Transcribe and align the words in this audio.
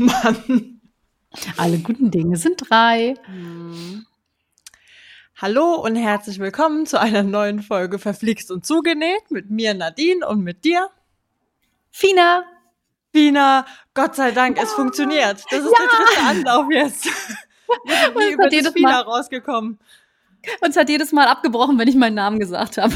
Mann. 0.00 0.80
Alle 1.58 1.78
guten 1.78 2.10
Dinge 2.10 2.36
sind 2.38 2.70
drei. 2.70 3.14
Hm. 3.26 4.06
Hallo 5.36 5.74
und 5.74 5.94
herzlich 5.96 6.38
willkommen 6.38 6.86
zu 6.86 6.98
einer 6.98 7.22
neuen 7.22 7.60
Folge 7.62 7.98
Verflixt 7.98 8.50
und 8.50 8.64
Zugenäht 8.64 9.30
mit 9.30 9.50
mir 9.50 9.74
Nadine 9.74 10.26
und 10.26 10.42
mit 10.42 10.64
dir. 10.64 10.88
Fina. 11.90 12.44
Fina, 13.12 13.66
Gott 13.92 14.14
sei 14.16 14.30
Dank, 14.30 14.56
es 14.62 14.72
funktioniert. 14.72 15.44
Das 15.50 15.60
ist 15.60 15.70
Ja. 15.70 15.78
der 15.78 15.88
dritte 16.06 16.20
Anlauf 16.28 16.66
jetzt. 16.70 17.04
Wir 17.84 18.12
sind 18.22 18.32
über 18.34 18.50
jedes 18.50 18.64
das 18.66 18.72
Fina 18.72 18.90
Mal- 18.90 19.02
rausgekommen. 19.02 19.78
Uns 20.62 20.76
hat 20.76 20.88
jedes 20.88 21.12
Mal 21.12 21.26
abgebrochen, 21.26 21.78
wenn 21.78 21.88
ich 21.88 21.94
meinen 21.96 22.14
Namen 22.14 22.38
gesagt 22.38 22.78
habe. 22.78 22.94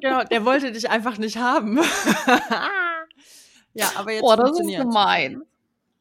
Genau, 0.00 0.22
der 0.22 0.44
wollte 0.44 0.70
dich 0.70 0.88
einfach 0.88 1.18
nicht 1.18 1.36
haben. 1.38 1.78
ja, 3.74 3.90
aber 3.96 4.12
jetzt 4.12 4.20
Boah, 4.20 4.36
das 4.36 4.50
ist 4.50 4.56
funktioniert. 4.58 4.82
gemein. 4.82 5.42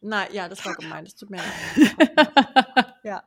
Na, 0.01 0.29
ja, 0.31 0.47
das 0.47 0.63
war 0.65 0.75
gemein, 0.75 1.05
das 1.05 1.15
tut 1.15 1.29
mir 1.29 1.37
leid. 1.37 1.95
ja. 3.03 3.23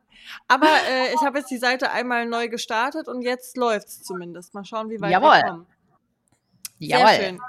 Aber 0.46 0.68
äh, 0.88 1.12
ich 1.14 1.20
habe 1.20 1.38
jetzt 1.38 1.50
die 1.50 1.58
Seite 1.58 1.90
einmal 1.90 2.26
neu 2.26 2.48
gestartet 2.48 3.08
und 3.08 3.22
jetzt 3.22 3.56
läuft's 3.56 4.02
zumindest. 4.02 4.54
Mal 4.54 4.64
schauen, 4.64 4.90
wie 4.90 5.00
weit 5.00 5.10
Jawohl. 5.10 5.30
wir 5.30 5.42
kommen. 5.42 5.66
Sehr 6.78 6.98
Jawohl. 6.98 7.14
schön. 7.14 7.40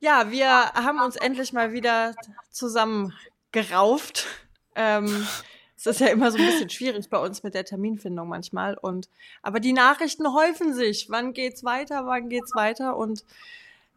Ja, 0.00 0.30
wir 0.30 0.48
haben 0.48 1.00
uns 1.00 1.16
endlich 1.16 1.52
mal 1.52 1.72
wieder 1.72 2.14
zusammengerauft. 2.50 4.26
Ähm, 4.76 5.26
es 5.76 5.86
ist 5.86 6.00
ja 6.00 6.06
immer 6.08 6.30
so 6.30 6.38
ein 6.38 6.46
bisschen 6.46 6.70
schwierig 6.70 7.10
bei 7.10 7.18
uns 7.18 7.42
mit 7.42 7.54
der 7.54 7.64
Terminfindung 7.64 8.28
manchmal. 8.28 8.76
Und 8.76 9.08
aber 9.42 9.58
die 9.58 9.72
Nachrichten 9.72 10.32
häufen 10.32 10.72
sich. 10.72 11.10
Wann 11.10 11.32
geht's 11.32 11.64
weiter? 11.64 12.06
Wann 12.06 12.28
geht's 12.28 12.54
weiter? 12.54 12.96
Und 12.96 13.24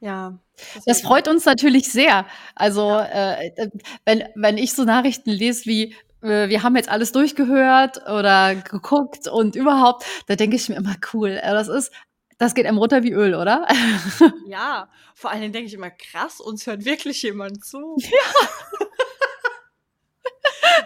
ja. 0.02 0.38
Das 0.76 0.84
deswegen- 0.86 1.08
freut 1.08 1.28
uns 1.30 1.46
natürlich 1.46 1.92
sehr. 1.92 2.26
Also, 2.56 2.98
äh, 3.00 3.70
wenn, 4.06 4.26
wenn 4.36 4.58
ich 4.58 4.74
so 4.74 4.84
Nachrichten 4.84 5.32
lese 5.32 5.66
wie, 5.66 5.96
äh, 6.22 6.50
wir 6.50 6.62
haben 6.64 6.76
jetzt 6.76 6.90
alles 6.90 7.12
durchgehört 7.14 8.08
oder 8.08 8.54
geguckt 8.56 9.28
und 9.28 9.56
überhaupt, 9.56 10.06
da 10.28 10.36
denke 10.36 10.58
ich 10.58 10.68
mir 10.70 10.76
immer, 10.76 10.96
cool, 11.14 11.40
äh, 11.42 11.52
das 11.52 11.68
ist, 11.68 11.92
das 12.38 12.54
geht 12.56 12.66
einem 12.66 12.78
runter 12.78 13.02
wie 13.04 13.12
Öl, 13.12 13.34
oder? 13.36 13.68
Ja, 14.48 14.90
vor 15.16 15.32
allen 15.32 15.42
Dingen 15.42 15.54
denke 15.54 15.68
ich 15.68 15.74
immer, 15.74 15.90
krass, 15.92 16.40
uns 16.42 16.68
hört 16.68 16.84
wirklich 16.86 17.22
jemand 17.24 17.64
zu. 17.64 17.96
Ja. 18.12 18.88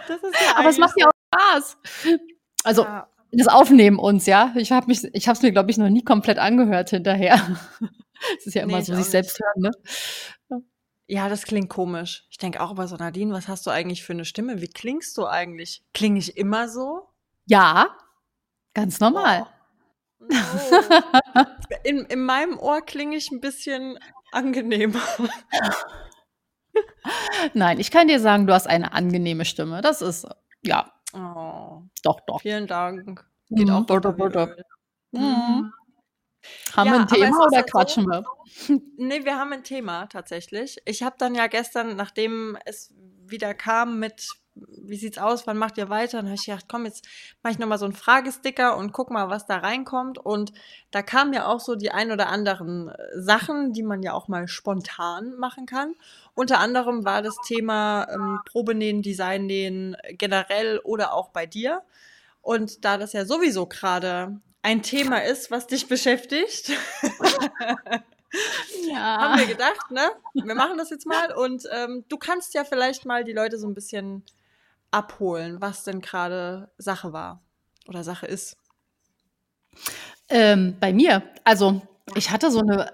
das 0.08 0.22
ist 0.22 0.40
ja 0.46 0.56
Aber 0.56 0.68
es 0.68 0.78
macht 0.78 0.94
ja 0.98 1.06
auch 1.08 1.12
Spaß. 1.34 1.76
Also, 2.64 2.82
so- 2.82 2.88
ja. 2.88 3.08
das 3.32 3.48
Aufnehmen 3.48 3.98
uns, 3.98 4.26
ja. 4.26 4.52
Ich 4.56 4.72
habe 4.72 4.86
mich, 4.86 5.04
ich 5.12 5.28
habe 5.28 5.36
es 5.36 5.42
mir, 5.42 5.52
glaube 5.52 5.70
ich, 5.70 5.78
noch 5.78 5.88
nie 5.88 6.02
komplett 6.04 6.38
angehört 6.38 6.90
hinterher. 6.90 7.40
Es 8.38 8.46
ist 8.46 8.54
ja 8.54 8.62
immer 8.62 8.78
Nee, 8.78 8.84
so, 8.84 8.92
ich 8.92 8.98
sich 8.98 9.10
selbst 9.10 9.40
hören, 9.40 9.72
ne? 10.50 10.62
ja, 11.08 11.28
das 11.28 11.44
klingt 11.44 11.68
komisch. 11.68 12.26
Ich 12.30 12.38
denke 12.38 12.60
auch 12.60 12.72
über 12.72 12.88
so, 12.88 12.96
Nadine, 12.96 13.32
was 13.32 13.48
hast 13.48 13.66
du 13.66 13.70
eigentlich 13.70 14.04
für 14.04 14.12
eine 14.12 14.24
Stimme? 14.24 14.60
Wie 14.60 14.68
klingst 14.68 15.16
du 15.18 15.26
eigentlich? 15.26 15.84
Klinge 15.94 16.18
ich 16.18 16.36
immer 16.36 16.68
so? 16.68 17.08
Ja, 17.46 17.88
ganz 18.74 19.00
normal. 19.00 19.46
Oh. 20.20 20.24
No. 20.28 20.30
In, 21.84 21.98
in 22.06 22.24
meinem 22.24 22.58
Ohr 22.58 22.80
klinge 22.80 23.16
ich 23.16 23.30
ein 23.30 23.40
bisschen 23.40 23.98
angenehmer. 24.32 25.00
Nein, 27.54 27.78
ich 27.78 27.90
kann 27.90 28.08
dir 28.08 28.20
sagen, 28.20 28.46
du 28.46 28.54
hast 28.54 28.66
eine 28.66 28.92
angenehme 28.92 29.44
Stimme. 29.44 29.80
Das 29.82 30.02
ist, 30.02 30.26
ja, 30.62 30.92
Oh, 31.14 31.82
doch, 32.02 32.20
doch. 32.26 32.40
vielen 32.40 32.66
Dank. 32.66 33.24
Geht 33.48 33.68
Mhm, 33.68 33.74
auch 33.74 33.88
wie 33.88 34.12
bitte. 34.12 34.56
Öl. 35.14 35.20
Mhm. 35.20 35.72
Haben 36.76 36.86
Ja, 36.88 36.92
wir 36.94 37.00
ein 37.00 37.06
Thema 37.08 37.46
oder 37.46 37.56
halt 37.56 37.66
so- 37.70 37.78
quatschen 37.78 38.06
wir? 38.06 38.24
Nee, 38.96 39.24
wir 39.24 39.36
haben 39.38 39.52
ein 39.52 39.64
Thema 39.64 40.06
tatsächlich. 40.06 40.78
Ich 40.84 41.02
habe 41.02 41.16
dann 41.18 41.34
ja 41.34 41.46
gestern, 41.46 41.96
nachdem 41.96 42.56
es 42.64 42.92
wieder 43.26 43.52
kam 43.54 43.98
mit, 43.98 44.30
wie 44.54 44.96
sieht's 44.96 45.18
aus, 45.18 45.46
wann 45.46 45.58
macht 45.58 45.76
ihr 45.76 45.90
weiter, 45.90 46.18
dann 46.18 46.26
habe 46.26 46.36
ich 46.36 46.46
gedacht, 46.46 46.64
komm, 46.68 46.86
jetzt 46.86 47.06
mache 47.42 47.52
ich 47.52 47.58
nochmal 47.58 47.78
so 47.78 47.84
einen 47.84 47.92
Fragesticker 47.94 48.76
und 48.76 48.92
guck 48.92 49.10
mal, 49.10 49.28
was 49.28 49.46
da 49.46 49.56
reinkommt. 49.58 50.18
Und 50.18 50.52
da 50.92 51.02
kamen 51.02 51.34
ja 51.34 51.46
auch 51.46 51.60
so 51.60 51.74
die 51.74 51.90
ein 51.90 52.10
oder 52.12 52.28
anderen 52.28 52.88
äh, 52.88 52.94
Sachen, 53.20 53.72
die 53.72 53.82
man 53.82 54.02
ja 54.02 54.14
auch 54.14 54.28
mal 54.28 54.48
spontan 54.48 55.34
machen 55.36 55.66
kann. 55.66 55.94
Unter 56.34 56.58
anderem 56.60 57.04
war 57.04 57.20
das 57.20 57.36
Thema 57.46 58.06
ähm, 58.10 58.40
Probenähen, 58.46 59.02
Designnähen 59.02 59.96
generell 60.12 60.78
oder 60.84 61.12
auch 61.12 61.28
bei 61.30 61.44
dir. 61.46 61.82
Und 62.40 62.84
da 62.84 62.96
das 62.96 63.12
ja 63.12 63.24
sowieso 63.26 63.66
gerade 63.66 64.40
ein 64.66 64.82
Thema 64.82 65.22
ist, 65.22 65.52
was 65.52 65.68
dich 65.68 65.86
beschäftigt, 65.86 66.72
haben 68.96 69.38
wir 69.38 69.46
gedacht, 69.46 69.92
ne? 69.92 70.10
Wir 70.34 70.56
machen 70.56 70.76
das 70.76 70.90
jetzt 70.90 71.06
mal 71.06 71.32
und 71.34 71.68
ähm, 71.72 72.04
du 72.08 72.16
kannst 72.16 72.52
ja 72.52 72.64
vielleicht 72.64 73.06
mal 73.06 73.22
die 73.22 73.32
Leute 73.32 73.60
so 73.60 73.68
ein 73.68 73.74
bisschen 73.74 74.24
abholen, 74.90 75.60
was 75.60 75.84
denn 75.84 76.00
gerade 76.00 76.68
Sache 76.78 77.12
war 77.12 77.44
oder 77.86 78.02
Sache 78.02 78.26
ist. 78.26 78.56
Ähm, 80.28 80.76
bei 80.80 80.92
mir, 80.92 81.22
also 81.44 81.80
ich 82.16 82.32
hatte 82.32 82.50
so 82.50 82.58
eine 82.58 82.90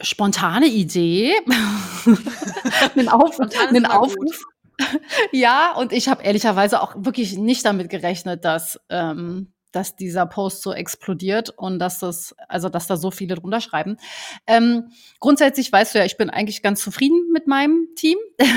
spontane 0.00 0.66
Idee, 0.66 1.34
einen, 2.94 3.08
Auf, 3.08 3.40
einen. 3.40 3.86
Aufruf. 3.86 4.44
Ja, 5.32 5.72
und 5.74 5.92
ich 5.92 6.06
habe 6.06 6.22
ehrlicherweise 6.22 6.80
auch 6.80 6.94
wirklich 6.96 7.36
nicht 7.36 7.64
damit 7.64 7.90
gerechnet, 7.90 8.44
dass, 8.44 8.78
ähm, 8.90 9.52
dass 9.72 9.96
dieser 9.96 10.26
Post 10.26 10.62
so 10.62 10.72
explodiert 10.72 11.50
und 11.50 11.78
dass 11.78 11.98
das, 11.98 12.34
also 12.48 12.68
dass 12.68 12.86
da 12.86 12.96
so 12.96 13.10
viele 13.10 13.34
drunter 13.34 13.60
schreiben. 13.60 13.98
Ähm, 14.46 14.90
grundsätzlich 15.20 15.70
weißt 15.70 15.94
du 15.94 15.98
ja, 15.98 16.04
ich 16.04 16.16
bin 16.16 16.30
eigentlich 16.30 16.62
ganz 16.62 16.80
zufrieden 16.82 17.30
mit 17.32 17.46
meinem 17.46 17.88
Team. 17.96 18.18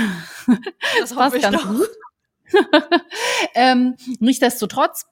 Das 1.00 1.14
passt 1.16 1.36
ich 1.36 1.44
ganz 1.44 1.62
doch. 1.62 1.70
gut. 1.70 1.90
ähm, 3.54 3.96
nichtsdestotrotz 4.20 5.06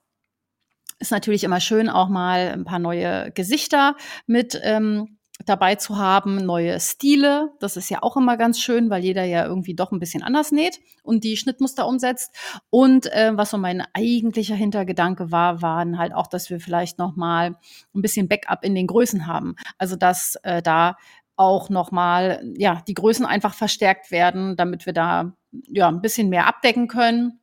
ist 1.00 1.12
natürlich 1.12 1.44
immer 1.44 1.62
schön, 1.62 1.88
auch 1.88 2.10
mal 2.10 2.50
ein 2.50 2.66
paar 2.66 2.80
neue 2.80 3.32
Gesichter 3.32 3.96
mit 4.26 4.60
ähm, 4.64 5.19
dabei 5.46 5.76
zu 5.76 5.98
haben, 5.98 6.38
neue 6.38 6.80
Stile. 6.80 7.52
Das 7.60 7.78
ist 7.78 7.90
ja 7.90 8.04
auch 8.04 8.18
immer 8.18 8.38
ganz 8.38 8.60
schön, 8.60 8.90
weil 8.90 9.04
jeder 9.04 9.24
ja 9.24 9.46
irgendwie 9.46 9.74
doch 9.74 9.92
ein 9.92 10.00
bisschen 10.00 10.22
anders 10.24 10.52
näht 10.52 10.80
und 11.04 11.24
die 11.24 11.38
Schnittmuster 11.38 11.88
umsetzt. 11.88 12.36
Und 12.70 13.12
äh, 13.14 13.32
was 13.36 13.52
so 13.52 13.58
mein 13.58 13.84
eigentlicher 13.94 14.56
Hintergedanke 14.56 15.32
war, 15.32 15.62
waren 15.62 15.98
halt 15.98 16.14
auch, 16.14 16.28
dass 16.28 16.50
wir 16.50 16.60
vielleicht 16.60 17.00
noch 17.00 17.16
mal 17.16 17.56
ein 17.96 18.02
bisschen 18.02 18.28
Backup 18.28 18.64
in 18.64 18.76
den 18.76 18.88
Größen 18.88 19.28
haben. 19.28 19.56
Also 19.78 19.96
dass 19.96 20.36
äh, 20.44 20.62
da 20.62 20.98
auch 21.36 21.70
noch 21.70 21.92
mal 21.92 22.44
ja 22.58 22.84
die 22.88 22.94
Größen 22.94 23.26
einfach 23.26 23.54
verstärkt 23.54 24.12
werden, 24.12 24.58
damit 24.58 24.86
wir 24.86 24.94
da 24.94 25.34
ja 25.68 25.88
ein 25.88 26.02
bisschen 26.02 26.30
mehr 26.30 26.48
abdecken 26.48 26.88
können 26.88 27.40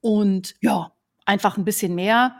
und 0.00 0.54
ja 0.60 0.92
einfach 1.24 1.56
ein 1.56 1.64
bisschen 1.64 1.94
mehr 1.94 2.36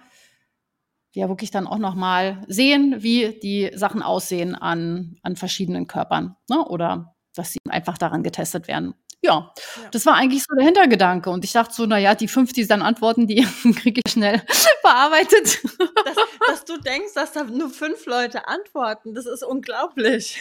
ja 1.14 1.28
wirklich 1.28 1.50
dann 1.50 1.66
auch 1.66 1.78
noch 1.78 1.94
mal 1.94 2.42
sehen, 2.48 3.02
wie 3.02 3.38
die 3.40 3.70
Sachen 3.74 4.02
aussehen 4.02 4.54
an 4.54 5.16
an 5.22 5.36
verschiedenen 5.36 5.86
Körpern, 5.86 6.36
ne? 6.48 6.64
Oder 6.66 7.14
dass 7.34 7.52
sie 7.52 7.58
einfach 7.68 7.96
daran 7.98 8.22
getestet 8.22 8.68
werden. 8.68 8.94
Ja, 9.22 9.52
Ja. 9.76 9.88
das 9.92 10.06
war 10.06 10.14
eigentlich 10.14 10.42
so 10.48 10.54
der 10.56 10.64
Hintergedanke. 10.64 11.28
Und 11.30 11.44
ich 11.44 11.52
dachte 11.52 11.74
so, 11.74 11.84
na 11.84 11.98
ja, 11.98 12.14
die 12.14 12.26
fünf, 12.28 12.52
die 12.54 12.66
dann 12.66 12.80
antworten, 12.82 13.26
die 13.26 13.42
kriege 13.76 14.00
ich 14.04 14.12
schnell 14.12 14.42
bearbeitet. 14.82 15.60
Dass, 16.04 16.16
dass 16.46 16.64
du 16.64 16.78
denkst, 16.80 17.12
dass 17.14 17.32
da 17.32 17.44
nur 17.44 17.68
fünf 17.70 18.06
Leute 18.06 18.48
antworten, 18.48 19.12
das 19.14 19.26
ist 19.26 19.44
unglaublich. 19.44 20.40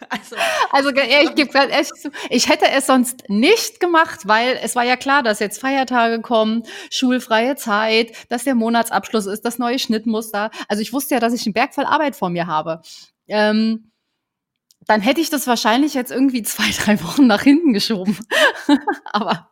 Also, 0.08 0.36
Also 0.70 0.90
ich 0.90 1.34
gebe 1.34 1.50
zu, 1.50 2.10
ich 2.30 2.48
hätte 2.48 2.68
es 2.70 2.86
sonst 2.86 3.28
nicht 3.28 3.80
gemacht, 3.80 4.20
weil 4.24 4.58
es 4.62 4.76
war 4.76 4.84
ja 4.84 4.96
klar, 4.96 5.22
dass 5.22 5.38
jetzt 5.38 5.60
Feiertage 5.60 6.20
kommen, 6.20 6.64
schulfreie 6.90 7.56
Zeit, 7.56 8.12
dass 8.28 8.44
der 8.44 8.54
Monatsabschluss 8.54 9.26
ist, 9.26 9.44
das 9.44 9.58
neue 9.58 9.78
Schnittmuster. 9.78 10.50
Also 10.68 10.82
ich 10.82 10.92
wusste 10.92 11.14
ja, 11.14 11.20
dass 11.20 11.32
ich 11.32 11.46
einen 11.46 11.54
Berg 11.54 11.74
voll 11.74 11.86
Arbeit 11.86 12.14
vor 12.16 12.30
mir 12.30 12.46
habe. 12.46 12.82
Ähm, 13.26 13.90
dann 14.86 15.00
hätte 15.00 15.20
ich 15.20 15.30
das 15.30 15.46
wahrscheinlich 15.46 15.94
jetzt 15.94 16.12
irgendwie 16.12 16.42
zwei, 16.44 16.70
drei 16.70 17.02
Wochen 17.02 17.26
nach 17.26 17.42
hinten 17.42 17.72
geschoben. 17.72 18.18
Aber 19.12 19.50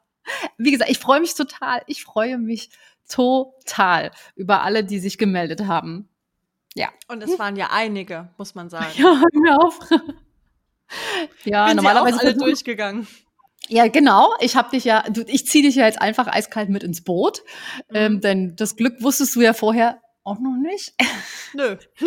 wie 0.57 0.71
gesagt, 0.71 0.91
ich 0.91 0.99
freue 0.99 1.21
mich 1.21 1.35
total. 1.35 1.83
Ich 1.87 2.05
freue 2.05 2.39
mich 2.39 2.71
total 3.09 4.13
über 4.37 4.63
alle, 4.63 4.85
die 4.85 4.99
sich 4.99 5.19
gemeldet 5.19 5.67
haben. 5.67 6.09
Ja. 6.77 6.89
und 7.07 7.23
es 7.23 7.39
waren 7.39 7.55
ja 7.55 7.69
einige, 7.71 8.31
muss 8.37 8.57
man 8.57 8.69
sagen. 8.69 8.91
Ja, 8.97 9.17
hör 9.17 9.41
mir 9.41 9.61
auf. 9.61 9.79
Ja, 11.45 11.67
Bin 11.67 11.77
normalerweise 11.77 12.21
alle 12.21 12.35
durchgegangen. 12.35 13.07
Ja, 13.69 13.89
genau. 13.89 14.35
Ich 14.41 14.57
habe 14.57 14.71
dich 14.71 14.85
ja, 14.85 15.05
ich 15.27 15.47
ziehe 15.47 15.65
dich 15.65 15.75
ja 15.77 15.87
jetzt 15.87 16.01
einfach 16.01 16.27
eiskalt 16.27 16.69
mit 16.69 16.83
ins 16.83 17.03
Boot, 17.03 17.43
Mhm. 17.91 17.97
ähm, 17.97 18.21
denn 18.21 18.57
das 18.57 18.77
Glück 18.77 19.03
wusstest 19.03 19.35
du 19.37 19.41
ja 19.41 19.53
vorher 19.55 20.01
auch 20.23 20.39
noch 20.39 20.57
nicht. 20.61 20.95
Nö. 21.55 21.77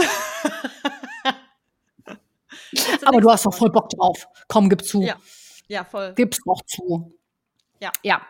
Aber 3.06 3.22
du 3.22 3.30
hast 3.31 3.45
doch 3.45 3.54
voll 3.54 3.72
Bock 3.72 3.89
drauf. 3.89 4.28
Komm, 4.48 4.69
gib 4.69 4.84
zu. 4.84 5.01
Ja. 5.01 5.16
Ja, 5.68 5.83
voll. 5.83 6.13
Gib's 6.16 6.40
doch 6.45 6.62
zu. 6.66 7.13
Ja. 7.80 7.92
Ja. 8.04 8.22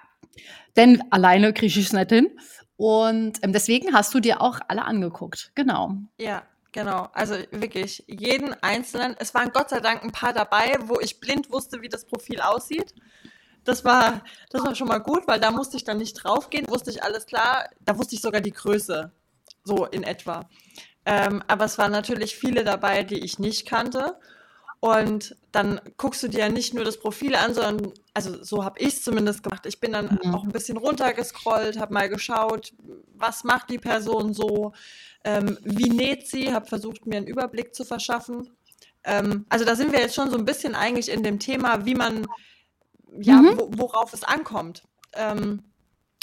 Denn 0.75 1.03
alleine 1.12 1.53
kriege 1.53 1.68
ich 1.68 1.77
es 1.86 1.94
nicht 1.94 2.10
hin. 2.10 2.30
Und 2.77 3.44
ähm, 3.44 3.53
deswegen 3.53 3.94
hast 3.94 4.13
du 4.13 4.19
dir 4.19 4.42
auch 4.42 4.60
alle 4.68 4.86
angeguckt. 4.86 5.51
Genau. 5.56 5.95
Ja, 6.19 6.44
genau. 6.71 7.09
Also 7.13 7.35
wirklich 7.51 8.03
jeden 8.07 8.53
einzelnen. 8.63 9.15
Es 9.19 9.33
waren 9.33 9.51
Gott 9.51 9.69
sei 9.69 9.79
Dank 9.79 10.03
ein 10.03 10.11
paar 10.11 10.33
dabei, 10.33 10.77
wo 10.81 10.99
ich 10.99 11.19
blind 11.19 11.51
wusste, 11.51 11.81
wie 11.81 11.89
das 11.89 12.05
Profil 12.05 12.41
aussieht. 12.41 12.93
das 13.63 13.83
war, 13.83 14.23
das 14.49 14.63
war 14.63 14.75
schon 14.75 14.87
mal 14.87 14.99
gut, 14.99 15.27
weil 15.27 15.39
da 15.39 15.51
musste 15.51 15.77
ich 15.77 15.83
dann 15.83 15.97
nicht 15.97 16.13
draufgehen, 16.13 16.69
wusste 16.69 16.89
ich 16.89 17.03
alles 17.03 17.25
klar. 17.25 17.69
Da 17.81 17.97
wusste 17.97 18.15
ich 18.15 18.21
sogar 18.21 18.41
die 18.41 18.51
Größe, 18.51 19.11
so 19.63 19.85
in 19.85 20.03
etwa. 20.03 20.49
Ähm, 21.05 21.43
aber 21.47 21.65
es 21.65 21.77
waren 21.77 21.91
natürlich 21.91 22.35
viele 22.35 22.63
dabei, 22.63 23.03
die 23.03 23.19
ich 23.19 23.39
nicht 23.39 23.67
kannte. 23.67 24.17
Und 24.79 25.35
dann 25.51 25.81
guckst 25.97 26.21
du 26.21 26.27
dir 26.27 26.41
ja 26.41 26.49
nicht 26.49 26.73
nur 26.73 26.85
das 26.85 26.99
Profil 26.99 27.35
an, 27.35 27.53
sondern, 27.53 27.93
also 28.13 28.43
so 28.43 28.63
habe 28.63 28.79
ich 28.79 28.89
es 28.89 29.03
zumindest 29.03 29.41
gemacht. 29.41 29.65
Ich 29.65 29.79
bin 29.79 29.91
dann 29.91 30.19
mhm. 30.23 30.35
auch 30.35 30.43
ein 30.43 30.51
bisschen 30.51 30.77
runtergescrollt, 30.77 31.79
habe 31.79 31.93
mal 31.93 32.09
geschaut, 32.09 32.73
was 33.15 33.43
macht 33.43 33.69
die 33.69 33.79
Person 33.79 34.33
so, 34.33 34.73
ähm, 35.27 35.57
wie 35.62 35.89
näht 35.89 36.25
sie, 36.25 36.53
habe 36.53 36.68
versucht, 36.68 37.06
mir 37.06 37.18
einen 37.18 37.27
Überblick 37.27 37.75
zu 37.75 37.83
verschaffen. 37.83 38.50
Ähm, 39.03 39.45
also 39.50 39.65
da 39.65 39.75
sind 39.75 39.91
wir 39.91 40.00
jetzt 40.00 40.15
schon 40.15 40.31
so 40.31 40.38
ein 40.38 40.45
bisschen 40.45 40.74
eigentlich 40.74 41.09
in 41.09 41.21
dem 41.21 41.38
Thema, 41.38 41.85
wie 41.85 41.95
man, 41.95 42.25
ja, 43.19 43.41
mhm. 43.41 43.57
worauf 43.77 44.13
es 44.13 44.24
ankommt. 44.24 44.83
Ähm, 45.12 45.63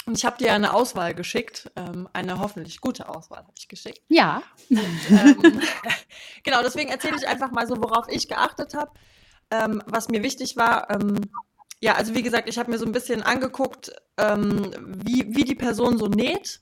und 0.07 0.17
ich 0.17 0.25
habe 0.25 0.37
dir 0.39 0.53
eine 0.53 0.73
Auswahl 0.73 1.13
geschickt, 1.13 1.71
ähm, 1.75 2.09
eine 2.13 2.39
hoffentlich 2.39 2.81
gute 2.81 3.07
Auswahl 3.07 3.39
habe 3.39 3.53
ich 3.55 3.67
geschickt. 3.67 4.01
Ja. 4.07 4.41
Und, 4.71 4.79
ähm, 5.11 5.61
genau, 6.43 6.63
deswegen 6.63 6.89
erzähle 6.89 7.17
ich 7.17 7.27
einfach 7.27 7.51
mal 7.51 7.67
so, 7.67 7.77
worauf 7.77 8.07
ich 8.09 8.27
geachtet 8.27 8.73
habe, 8.73 8.91
ähm, 9.51 9.83
was 9.85 10.09
mir 10.09 10.23
wichtig 10.23 10.57
war. 10.57 10.89
Ähm, 10.89 11.21
ja, 11.79 11.93
also 11.93 12.15
wie 12.15 12.23
gesagt, 12.23 12.49
ich 12.49 12.57
habe 12.57 12.71
mir 12.71 12.79
so 12.79 12.85
ein 12.85 12.91
bisschen 12.91 13.21
angeguckt, 13.21 13.91
ähm, 14.17 14.71
wie, 15.05 15.35
wie 15.35 15.43
die 15.43 15.53
Person 15.53 15.99
so 15.99 16.07
näht 16.07 16.61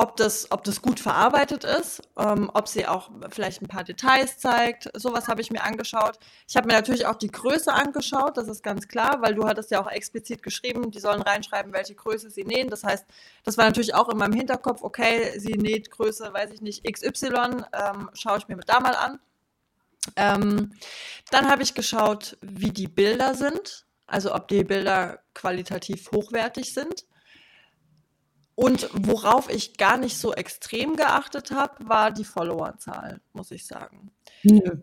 ob 0.00 0.16
das, 0.16 0.50
ob 0.52 0.62
das 0.62 0.80
gut 0.80 1.00
verarbeitet 1.00 1.64
ist, 1.64 2.02
ähm, 2.16 2.50
ob 2.54 2.68
sie 2.68 2.86
auch 2.86 3.10
vielleicht 3.30 3.60
ein 3.60 3.66
paar 3.66 3.82
Details 3.82 4.38
zeigt. 4.38 4.88
Sowas 4.94 5.26
habe 5.26 5.40
ich 5.40 5.50
mir 5.50 5.64
angeschaut. 5.64 6.20
Ich 6.48 6.56
habe 6.56 6.68
mir 6.68 6.74
natürlich 6.74 7.04
auch 7.06 7.16
die 7.16 7.32
Größe 7.32 7.72
angeschaut, 7.72 8.36
das 8.36 8.46
ist 8.46 8.62
ganz 8.62 8.86
klar, 8.86 9.20
weil 9.22 9.34
du 9.34 9.44
hattest 9.44 9.72
ja 9.72 9.82
auch 9.82 9.90
explizit 9.90 10.44
geschrieben, 10.44 10.92
die 10.92 11.00
sollen 11.00 11.20
reinschreiben, 11.20 11.72
welche 11.72 11.96
Größe 11.96 12.30
sie 12.30 12.44
nähen. 12.44 12.70
Das 12.70 12.84
heißt, 12.84 13.06
das 13.42 13.58
war 13.58 13.64
natürlich 13.64 13.92
auch 13.92 14.08
in 14.08 14.18
meinem 14.18 14.34
Hinterkopf, 14.34 14.84
okay, 14.84 15.36
sie 15.40 15.54
näht 15.54 15.90
Größe, 15.90 16.32
weiß 16.32 16.52
ich 16.52 16.60
nicht, 16.60 16.84
XY, 16.84 17.64
ähm, 17.72 18.08
schaue 18.14 18.38
ich 18.38 18.46
mir 18.46 18.56
da 18.58 18.78
mal 18.78 18.94
an. 18.94 19.18
Ähm, 20.14 20.74
dann 21.32 21.50
habe 21.50 21.64
ich 21.64 21.74
geschaut, 21.74 22.38
wie 22.40 22.70
die 22.70 22.86
Bilder 22.86 23.34
sind, 23.34 23.84
also 24.06 24.32
ob 24.32 24.46
die 24.46 24.62
Bilder 24.62 25.18
qualitativ 25.34 26.12
hochwertig 26.12 26.72
sind. 26.72 27.04
Und 28.58 28.90
worauf 28.92 29.48
ich 29.50 29.76
gar 29.76 29.98
nicht 29.98 30.18
so 30.18 30.34
extrem 30.34 30.96
geachtet 30.96 31.52
habe, 31.52 31.88
war 31.88 32.10
die 32.10 32.24
Followerzahl, 32.24 33.20
muss 33.32 33.52
ich 33.52 33.64
sagen. 33.64 34.10
Nö. 34.42 34.78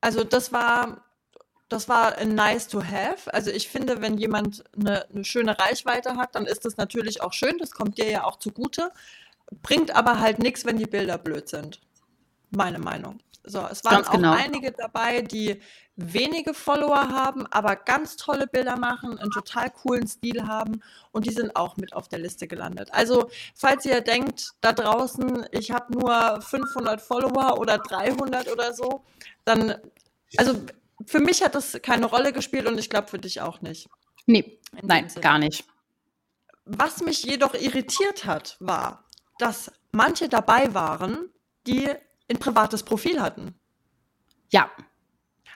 Also 0.00 0.24
das 0.24 0.52
war, 0.52 1.04
das 1.68 1.86
war 1.90 2.24
nice 2.24 2.66
to 2.66 2.82
have. 2.82 3.30
Also 3.34 3.50
ich 3.50 3.68
finde, 3.68 4.00
wenn 4.00 4.16
jemand 4.16 4.64
eine, 4.74 5.06
eine 5.10 5.22
schöne 5.26 5.58
Reichweite 5.58 6.16
hat, 6.16 6.34
dann 6.34 6.46
ist 6.46 6.64
das 6.64 6.78
natürlich 6.78 7.20
auch 7.20 7.34
schön. 7.34 7.58
Das 7.58 7.72
kommt 7.72 7.98
dir 7.98 8.08
ja 8.08 8.24
auch 8.24 8.38
zugute. 8.38 8.90
Bringt 9.60 9.94
aber 9.94 10.20
halt 10.20 10.38
nichts, 10.38 10.64
wenn 10.64 10.78
die 10.78 10.86
Bilder 10.86 11.18
blöd 11.18 11.46
sind. 11.50 11.82
Meine 12.52 12.78
Meinung. 12.78 13.20
So, 13.46 13.66
es 13.70 13.84
waren 13.84 13.96
Ganz 13.96 14.08
auch 14.08 14.12
genau. 14.12 14.32
einige 14.32 14.72
dabei, 14.72 15.20
die 15.20 15.60
wenige 15.96 16.54
Follower 16.54 17.08
haben, 17.10 17.46
aber 17.48 17.76
ganz 17.76 18.16
tolle 18.16 18.46
Bilder 18.46 18.76
machen, 18.78 19.18
einen 19.18 19.30
total 19.30 19.70
coolen 19.70 20.06
Stil 20.08 20.46
haben 20.48 20.80
und 21.12 21.26
die 21.26 21.32
sind 21.32 21.54
auch 21.54 21.76
mit 21.76 21.92
auf 21.92 22.08
der 22.08 22.20
Liste 22.20 22.48
gelandet. 22.48 22.88
Also, 22.92 23.30
falls 23.54 23.84
ihr 23.84 24.00
denkt, 24.00 24.54
da 24.62 24.72
draußen, 24.72 25.46
ich 25.52 25.70
habe 25.70 25.92
nur 25.92 26.40
500 26.40 27.02
Follower 27.02 27.58
oder 27.58 27.78
300 27.78 28.50
oder 28.50 28.72
so, 28.72 29.04
dann, 29.44 29.74
also 30.38 30.54
für 31.06 31.20
mich 31.20 31.42
hat 31.42 31.54
das 31.54 31.78
keine 31.82 32.06
Rolle 32.06 32.32
gespielt 32.32 32.66
und 32.66 32.78
ich 32.78 32.88
glaube 32.88 33.08
für 33.08 33.18
dich 33.18 33.42
auch 33.42 33.60
nicht. 33.60 33.88
Nee, 34.26 34.58
nein, 34.80 35.08
gar 35.20 35.38
nicht. 35.38 35.64
Was 36.64 37.02
mich 37.02 37.22
jedoch 37.24 37.52
irritiert 37.52 38.24
hat, 38.24 38.56
war, 38.58 39.04
dass 39.38 39.70
manche 39.92 40.30
dabei 40.30 40.72
waren, 40.72 41.28
die 41.66 41.90
ein 42.30 42.38
privates 42.38 42.82
Profil 42.82 43.20
hatten. 43.20 43.54
Ja. 44.50 44.70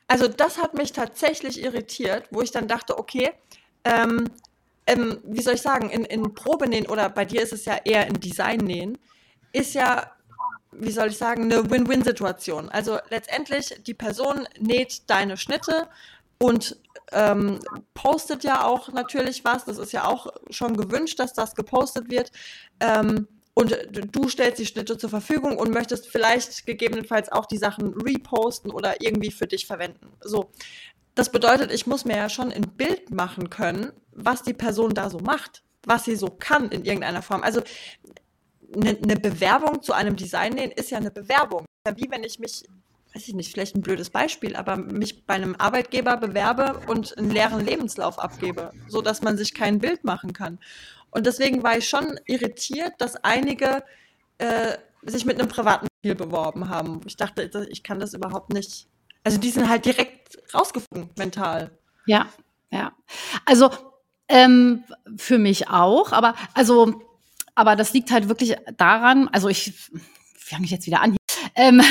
Also 0.06 0.26
das 0.26 0.58
hat 0.58 0.74
mich 0.74 0.92
tatsächlich 0.92 1.62
irritiert, 1.62 2.28
wo 2.30 2.40
ich 2.40 2.50
dann 2.50 2.66
dachte, 2.66 2.98
okay, 2.98 3.30
ähm, 3.84 4.30
ähm, 4.86 5.20
wie 5.24 5.42
soll 5.42 5.54
ich 5.54 5.62
sagen, 5.62 5.90
in, 5.90 6.04
in 6.04 6.34
Probenähen 6.34 6.86
oder 6.86 7.10
bei 7.10 7.24
dir 7.26 7.42
ist 7.42 7.52
es 7.52 7.66
ja 7.66 7.76
eher 7.84 8.06
in 8.06 8.18
Designnähen, 8.20 8.96
ist 9.52 9.74
ja, 9.74 10.10
wie 10.72 10.90
soll 10.90 11.08
ich 11.08 11.18
sagen, 11.18 11.44
eine 11.44 11.70
Win-Win-Situation. 11.70 12.70
Also 12.70 12.98
letztendlich, 13.10 13.82
die 13.86 13.94
Person 13.94 14.48
näht 14.58 15.10
deine 15.10 15.36
Schnitte 15.36 15.88
und 16.38 16.76
ähm, 17.12 17.60
postet 17.94 18.44
ja 18.44 18.64
auch 18.64 18.92
natürlich 18.92 19.44
was. 19.44 19.64
Das 19.66 19.78
ist 19.78 19.92
ja 19.92 20.04
auch 20.06 20.28
schon 20.50 20.76
gewünscht, 20.76 21.18
dass 21.18 21.34
das 21.34 21.54
gepostet 21.54 22.10
wird. 22.10 22.30
Ähm, 22.80 23.28
und 23.58 23.76
du 23.92 24.28
stellst 24.28 24.60
die 24.60 24.66
Schnitte 24.66 24.96
zur 24.98 25.10
Verfügung 25.10 25.58
und 25.58 25.72
möchtest 25.72 26.06
vielleicht 26.06 26.64
gegebenenfalls 26.64 27.32
auch 27.32 27.44
die 27.44 27.58
Sachen 27.58 27.92
reposten 28.00 28.70
oder 28.70 29.02
irgendwie 29.02 29.32
für 29.32 29.48
dich 29.48 29.66
verwenden. 29.66 30.12
So. 30.20 30.52
Das 31.16 31.32
bedeutet, 31.32 31.72
ich 31.72 31.84
muss 31.84 32.04
mir 32.04 32.16
ja 32.16 32.28
schon 32.28 32.52
ein 32.52 32.68
Bild 32.76 33.10
machen 33.10 33.50
können, 33.50 33.90
was 34.12 34.44
die 34.44 34.54
Person 34.54 34.94
da 34.94 35.10
so 35.10 35.18
macht, 35.18 35.64
was 35.82 36.04
sie 36.04 36.14
so 36.14 36.28
kann 36.28 36.70
in 36.70 36.84
irgendeiner 36.84 37.20
Form. 37.20 37.42
Also 37.42 37.60
eine, 38.76 38.90
eine 38.90 39.16
Bewerbung 39.16 39.82
zu 39.82 39.92
einem 39.92 40.14
Design 40.14 40.52
nähen 40.52 40.70
ist 40.70 40.92
ja 40.92 40.98
eine 40.98 41.10
Bewerbung. 41.10 41.64
Wie 41.96 42.08
wenn 42.12 42.22
ich 42.22 42.38
mich, 42.38 42.62
weiß 43.12 43.26
ich 43.26 43.34
nicht, 43.34 43.50
vielleicht 43.50 43.74
ein 43.74 43.82
blödes 43.82 44.10
Beispiel, 44.10 44.54
aber 44.54 44.76
mich 44.76 45.26
bei 45.26 45.34
einem 45.34 45.56
Arbeitgeber 45.56 46.16
bewerbe 46.16 46.80
und 46.86 47.18
einen 47.18 47.32
leeren 47.32 47.66
Lebenslauf 47.66 48.20
abgebe, 48.20 48.70
so 48.86 49.02
dass 49.02 49.20
man 49.22 49.36
sich 49.36 49.52
kein 49.52 49.80
Bild 49.80 50.04
machen 50.04 50.32
kann. 50.32 50.60
Und 51.10 51.26
deswegen 51.26 51.62
war 51.62 51.78
ich 51.78 51.88
schon 51.88 52.18
irritiert, 52.26 52.92
dass 52.98 53.16
einige 53.16 53.82
äh, 54.38 54.76
sich 55.02 55.24
mit 55.24 55.38
einem 55.38 55.48
privaten 55.48 55.86
Spiel 55.98 56.14
beworben 56.14 56.68
haben. 56.68 57.00
Ich 57.06 57.16
dachte, 57.16 57.66
ich 57.70 57.82
kann 57.82 58.00
das 58.00 58.14
überhaupt 58.14 58.52
nicht. 58.52 58.86
Also 59.24 59.38
die 59.38 59.50
sind 59.50 59.68
halt 59.68 59.84
direkt 59.84 60.38
rausgeflogen 60.54 61.10
mental. 61.16 61.70
Ja, 62.06 62.28
ja. 62.70 62.92
Also 63.44 63.70
ähm, 64.28 64.84
für 65.16 65.38
mich 65.38 65.68
auch, 65.68 66.12
aber 66.12 66.34
also, 66.54 67.02
aber 67.54 67.76
das 67.76 67.92
liegt 67.92 68.10
halt 68.10 68.28
wirklich 68.28 68.56
daran. 68.76 69.28
Also 69.28 69.48
ich 69.48 69.72
fange 70.36 70.64
ich 70.64 70.70
jetzt 70.70 70.86
wieder 70.86 71.02
an. 71.02 71.16
Ähm, 71.54 71.82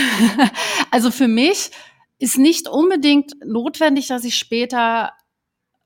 also 0.92 1.12
für 1.12 1.28
mich 1.28 1.72
ist 2.20 2.38
nicht 2.38 2.68
unbedingt 2.68 3.34
notwendig, 3.46 4.08
dass 4.08 4.24
ich 4.24 4.36
später 4.36 5.14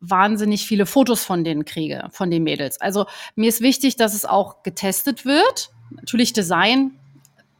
wahnsinnig 0.02 0.66
viele 0.66 0.86
Fotos 0.86 1.24
von 1.24 1.44
denen 1.44 1.64
kriege, 1.64 2.10
von 2.12 2.30
den 2.32 2.44
Mädels. 2.44 2.82
Also 2.82 3.06
mir 3.36 3.50
ist 3.50 3.62
wichtig, 3.62 3.96
dass 3.96 4.14
es 4.14 4.26
auch 4.26 4.64
getestet 4.64 5.26
wird. 5.26 5.70
Natürlich 5.92 6.34
Design 6.34 7.00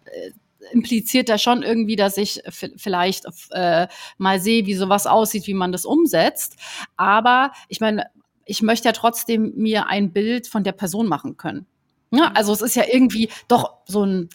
äh, 0.06 0.32
impliziert 0.74 1.30
da 1.30 1.38
schon 1.38 1.64
irgendwie, 1.64 1.96
dass 1.96 2.18
ich 2.18 2.42
vielleicht 2.50 3.26
äh, 3.52 3.88
mal 4.18 4.40
sehe, 4.40 4.66
wie 4.66 4.74
sowas 4.74 5.08
aussieht, 5.08 5.48
wie 5.48 5.54
man 5.54 5.72
das 5.72 5.86
umsetzt. 5.86 6.58
Aber 6.98 7.52
ich 7.68 7.80
meine, 7.80 8.08
ich 8.46 8.62
möchte 8.62 8.88
ja 8.88 8.94
trotzdem 8.94 9.54
mir 9.56 9.88
ein 9.88 10.12
Bild 10.12 10.48
von 10.48 10.64
der 10.64 10.72
Person 10.72 11.08
machen 11.08 11.38
können. 11.38 11.68
Ja, 12.12 12.32
also 12.36 12.52
es 12.52 12.62
ist 12.62 12.76
ja 12.76 12.84
irgendwie 12.92 13.30
doch 13.48 13.76
so 13.86 14.06
ein 14.06 14.30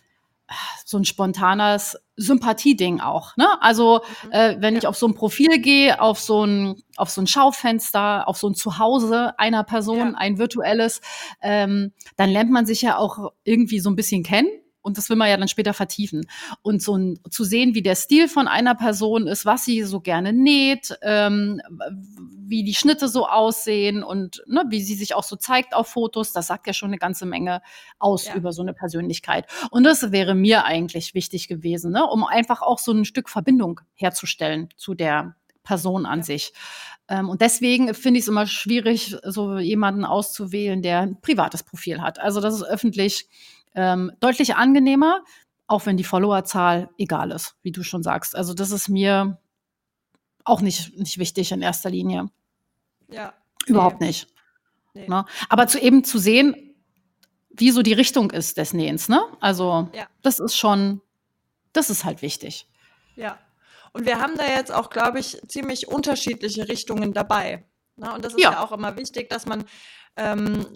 so 0.84 0.96
ein 0.96 1.04
spontanes 1.04 1.98
Sympathieding 2.16 3.00
auch. 3.00 3.36
Ne? 3.36 3.46
Also 3.60 4.00
mhm. 4.24 4.32
äh, 4.32 4.56
wenn 4.58 4.76
ich 4.76 4.86
auf 4.86 4.96
so 4.96 5.06
ein 5.06 5.14
Profil 5.14 5.60
gehe, 5.60 6.00
auf 6.00 6.18
so 6.18 6.44
ein 6.44 6.82
auf 6.96 7.10
so 7.10 7.20
ein 7.20 7.26
Schaufenster, 7.26 8.26
auf 8.26 8.38
so 8.38 8.48
ein 8.48 8.54
Zuhause 8.54 9.38
einer 9.38 9.64
Person, 9.64 9.98
ja. 9.98 10.12
ein 10.16 10.38
virtuelles, 10.38 11.00
ähm, 11.42 11.92
dann 12.16 12.30
lernt 12.30 12.50
man 12.50 12.64
sich 12.64 12.82
ja 12.82 12.96
auch 12.96 13.32
irgendwie 13.44 13.80
so 13.80 13.90
ein 13.90 13.96
bisschen 13.96 14.22
kennen 14.22 14.48
und 14.86 14.96
das 14.96 15.10
will 15.10 15.16
man 15.16 15.28
ja 15.28 15.36
dann 15.36 15.48
später 15.48 15.74
vertiefen. 15.74 16.28
Und 16.62 16.80
so 16.80 16.96
ein, 16.96 17.18
zu 17.28 17.42
sehen, 17.42 17.74
wie 17.74 17.82
der 17.82 17.96
Stil 17.96 18.28
von 18.28 18.46
einer 18.46 18.76
Person 18.76 19.26
ist, 19.26 19.44
was 19.44 19.64
sie 19.64 19.82
so 19.82 20.00
gerne 20.00 20.32
näht, 20.32 20.96
ähm, 21.02 21.60
wie 22.48 22.62
die 22.62 22.74
Schnitte 22.74 23.08
so 23.08 23.26
aussehen 23.26 24.04
und 24.04 24.44
ne, 24.46 24.62
wie 24.68 24.80
sie 24.80 24.94
sich 24.94 25.16
auch 25.16 25.24
so 25.24 25.34
zeigt 25.34 25.74
auf 25.74 25.88
Fotos, 25.88 26.32
das 26.32 26.46
sagt 26.46 26.68
ja 26.68 26.72
schon 26.72 26.90
eine 26.90 26.98
ganze 26.98 27.26
Menge 27.26 27.62
aus 27.98 28.26
ja. 28.26 28.36
über 28.36 28.52
so 28.52 28.62
eine 28.62 28.74
Persönlichkeit. 28.74 29.46
Und 29.72 29.82
das 29.82 30.12
wäre 30.12 30.36
mir 30.36 30.64
eigentlich 30.64 31.14
wichtig 31.14 31.48
gewesen, 31.48 31.90
ne, 31.90 32.06
um 32.06 32.22
einfach 32.22 32.62
auch 32.62 32.78
so 32.78 32.92
ein 32.92 33.04
Stück 33.04 33.28
Verbindung 33.28 33.80
herzustellen 33.94 34.68
zu 34.76 34.94
der 34.94 35.34
Person 35.64 36.06
an 36.06 36.22
sich. 36.22 36.52
Ähm, 37.08 37.28
und 37.28 37.40
deswegen 37.40 37.92
finde 37.92 38.18
ich 38.18 38.24
es 38.24 38.28
immer 38.28 38.46
schwierig, 38.46 39.16
so 39.24 39.58
jemanden 39.58 40.04
auszuwählen, 40.04 40.80
der 40.80 41.00
ein 41.00 41.20
privates 41.20 41.64
Profil 41.64 42.00
hat. 42.00 42.20
Also 42.20 42.40
das 42.40 42.54
ist 42.54 42.62
öffentlich 42.62 43.28
ähm, 43.76 44.10
deutlich 44.20 44.56
angenehmer, 44.56 45.22
auch 45.68 45.86
wenn 45.86 45.96
die 45.96 46.04
Followerzahl 46.04 46.90
egal 46.98 47.30
ist, 47.30 47.56
wie 47.62 47.72
du 47.72 47.82
schon 47.82 48.02
sagst. 48.02 48.34
Also 48.34 48.54
das 48.54 48.72
ist 48.72 48.88
mir 48.88 49.38
auch 50.44 50.60
nicht, 50.60 50.96
nicht 50.98 51.18
wichtig 51.18 51.52
in 51.52 51.62
erster 51.62 51.90
Linie. 51.90 52.30
Ja. 53.08 53.34
Überhaupt 53.66 54.00
nee. 54.00 54.08
nicht. 54.08 54.28
Nee. 54.94 55.06
Ne? 55.08 55.24
Aber 55.48 55.68
zu 55.68 55.78
eben 55.78 56.04
zu 56.04 56.18
sehen, 56.18 56.74
wie 57.50 57.70
so 57.70 57.82
die 57.82 57.92
Richtung 57.92 58.30
ist 58.30 58.56
des 58.56 58.72
Nähens, 58.72 59.08
ne? 59.08 59.22
Also 59.40 59.88
ja. 59.92 60.06
das 60.22 60.40
ist 60.40 60.56
schon, 60.56 61.00
das 61.72 61.90
ist 61.90 62.04
halt 62.04 62.22
wichtig. 62.22 62.68
Ja. 63.14 63.38
Und 63.92 64.04
wir 64.06 64.20
haben 64.20 64.36
da 64.36 64.44
jetzt 64.44 64.72
auch, 64.72 64.90
glaube 64.90 65.20
ich, 65.20 65.40
ziemlich 65.48 65.88
unterschiedliche 65.88 66.68
Richtungen 66.68 67.12
dabei. 67.12 67.64
Na, 67.96 68.14
und 68.14 68.24
das 68.24 68.34
ist 68.34 68.42
ja. 68.42 68.52
ja 68.52 68.64
auch 68.64 68.72
immer 68.72 68.96
wichtig, 68.96 69.30
dass 69.30 69.46
man 69.46 69.64
ähm, 70.16 70.66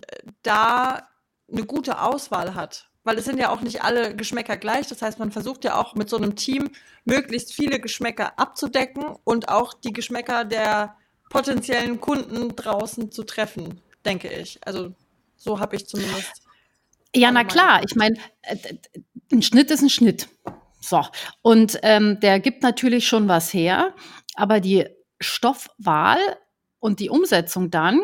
da 0.43 1.07
eine 1.51 1.65
gute 1.65 2.01
Auswahl 2.01 2.55
hat. 2.55 2.90
Weil 3.03 3.19
es 3.19 3.25
sind 3.25 3.39
ja 3.39 3.51
auch 3.51 3.63
nicht 3.63 3.83
alle 3.83 4.15
Geschmäcker 4.15 4.57
gleich. 4.57 4.89
Das 4.89 5.01
heißt, 5.01 5.19
man 5.19 5.33
versucht 5.33 5.65
ja 5.65 5.77
auch 5.81 5.95
mit 5.95 6.11
so 6.11 6.17
einem 6.17 6.37
Team 6.37 6.71
möglichst 7.05 7.55
viele 7.55 7.81
Geschmäcker 7.81 8.39
abzudecken 8.39 9.05
und 9.25 9.49
auch 9.49 9.73
die 9.73 9.93
Geschmäcker 9.93 10.45
der 10.45 10.97
potenziellen 11.31 12.01
Kunden 12.01 12.55
draußen 12.55 13.11
zu 13.11 13.23
treffen, 13.23 13.81
denke 14.05 14.29
ich. 14.29 14.59
Also 14.67 14.95
so 15.37 15.59
habe 15.61 15.77
ich 15.77 15.87
zumindest. 15.87 16.43
Ja, 17.15 17.33
na 17.33 17.45
klar. 17.45 17.83
Ich 17.85 17.97
meine, 17.97 18.17
äh, 18.43 18.57
ein 19.33 19.43
Schnitt 19.43 19.71
ist 19.71 19.83
ein 19.83 19.91
Schnitt. 19.91 20.29
So. 20.81 21.05
Und 21.43 21.79
ähm, 21.83 22.21
der 22.21 22.41
gibt 22.41 22.63
natürlich 22.63 23.07
schon 23.07 23.29
was 23.29 23.53
her, 23.55 23.95
aber 24.35 24.61
die 24.61 24.87
Stoffwahl 25.21 26.19
und 26.79 27.01
die 27.01 27.11
Umsetzung 27.11 27.71
dann, 27.71 28.01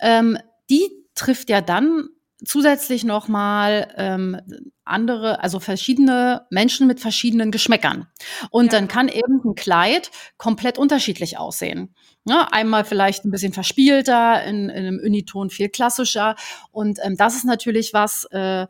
ähm, 0.00 0.38
die 0.68 0.90
trifft 1.14 1.48
ja 1.48 1.60
dann 1.60 2.08
zusätzlich 2.44 3.04
nochmal 3.04 3.92
ähm, 3.96 4.40
andere, 4.84 5.42
also 5.42 5.58
verschiedene 5.58 6.46
Menschen 6.50 6.86
mit 6.86 7.00
verschiedenen 7.00 7.50
Geschmäckern. 7.50 8.06
Und 8.50 8.66
ja. 8.66 8.78
dann 8.78 8.88
kann 8.88 9.08
eben 9.08 9.40
ein 9.44 9.54
Kleid 9.54 10.10
komplett 10.36 10.78
unterschiedlich 10.78 11.38
aussehen. 11.38 11.94
Ja, 12.24 12.34
ne, 12.34 12.52
einmal 12.52 12.84
vielleicht 12.84 13.24
ein 13.24 13.30
bisschen 13.30 13.52
verspielter, 13.52 14.44
in, 14.44 14.68
in 14.68 14.86
einem 14.86 15.00
Uniton 15.02 15.50
viel 15.50 15.68
klassischer. 15.68 16.36
Und 16.70 16.98
ähm, 17.02 17.16
das 17.16 17.36
ist 17.36 17.44
natürlich 17.44 17.94
was, 17.94 18.24
äh, 18.30 18.66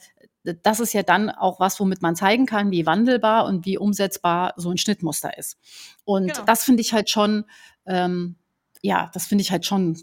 das 0.62 0.80
ist 0.80 0.92
ja 0.92 1.02
dann 1.02 1.28
auch 1.30 1.58
was, 1.58 1.80
womit 1.80 2.02
man 2.02 2.14
zeigen 2.14 2.46
kann, 2.46 2.70
wie 2.70 2.86
wandelbar 2.86 3.46
und 3.46 3.66
wie 3.66 3.78
umsetzbar 3.78 4.54
so 4.56 4.70
ein 4.70 4.78
Schnittmuster 4.78 5.36
ist. 5.36 5.58
Und 6.04 6.32
genau. 6.32 6.44
das 6.44 6.62
finde 6.64 6.82
ich 6.82 6.92
halt 6.92 7.10
schon, 7.10 7.44
ähm, 7.84 8.36
ja, 8.80 9.10
das 9.12 9.26
finde 9.26 9.42
ich 9.42 9.50
halt 9.50 9.66
schon 9.66 10.00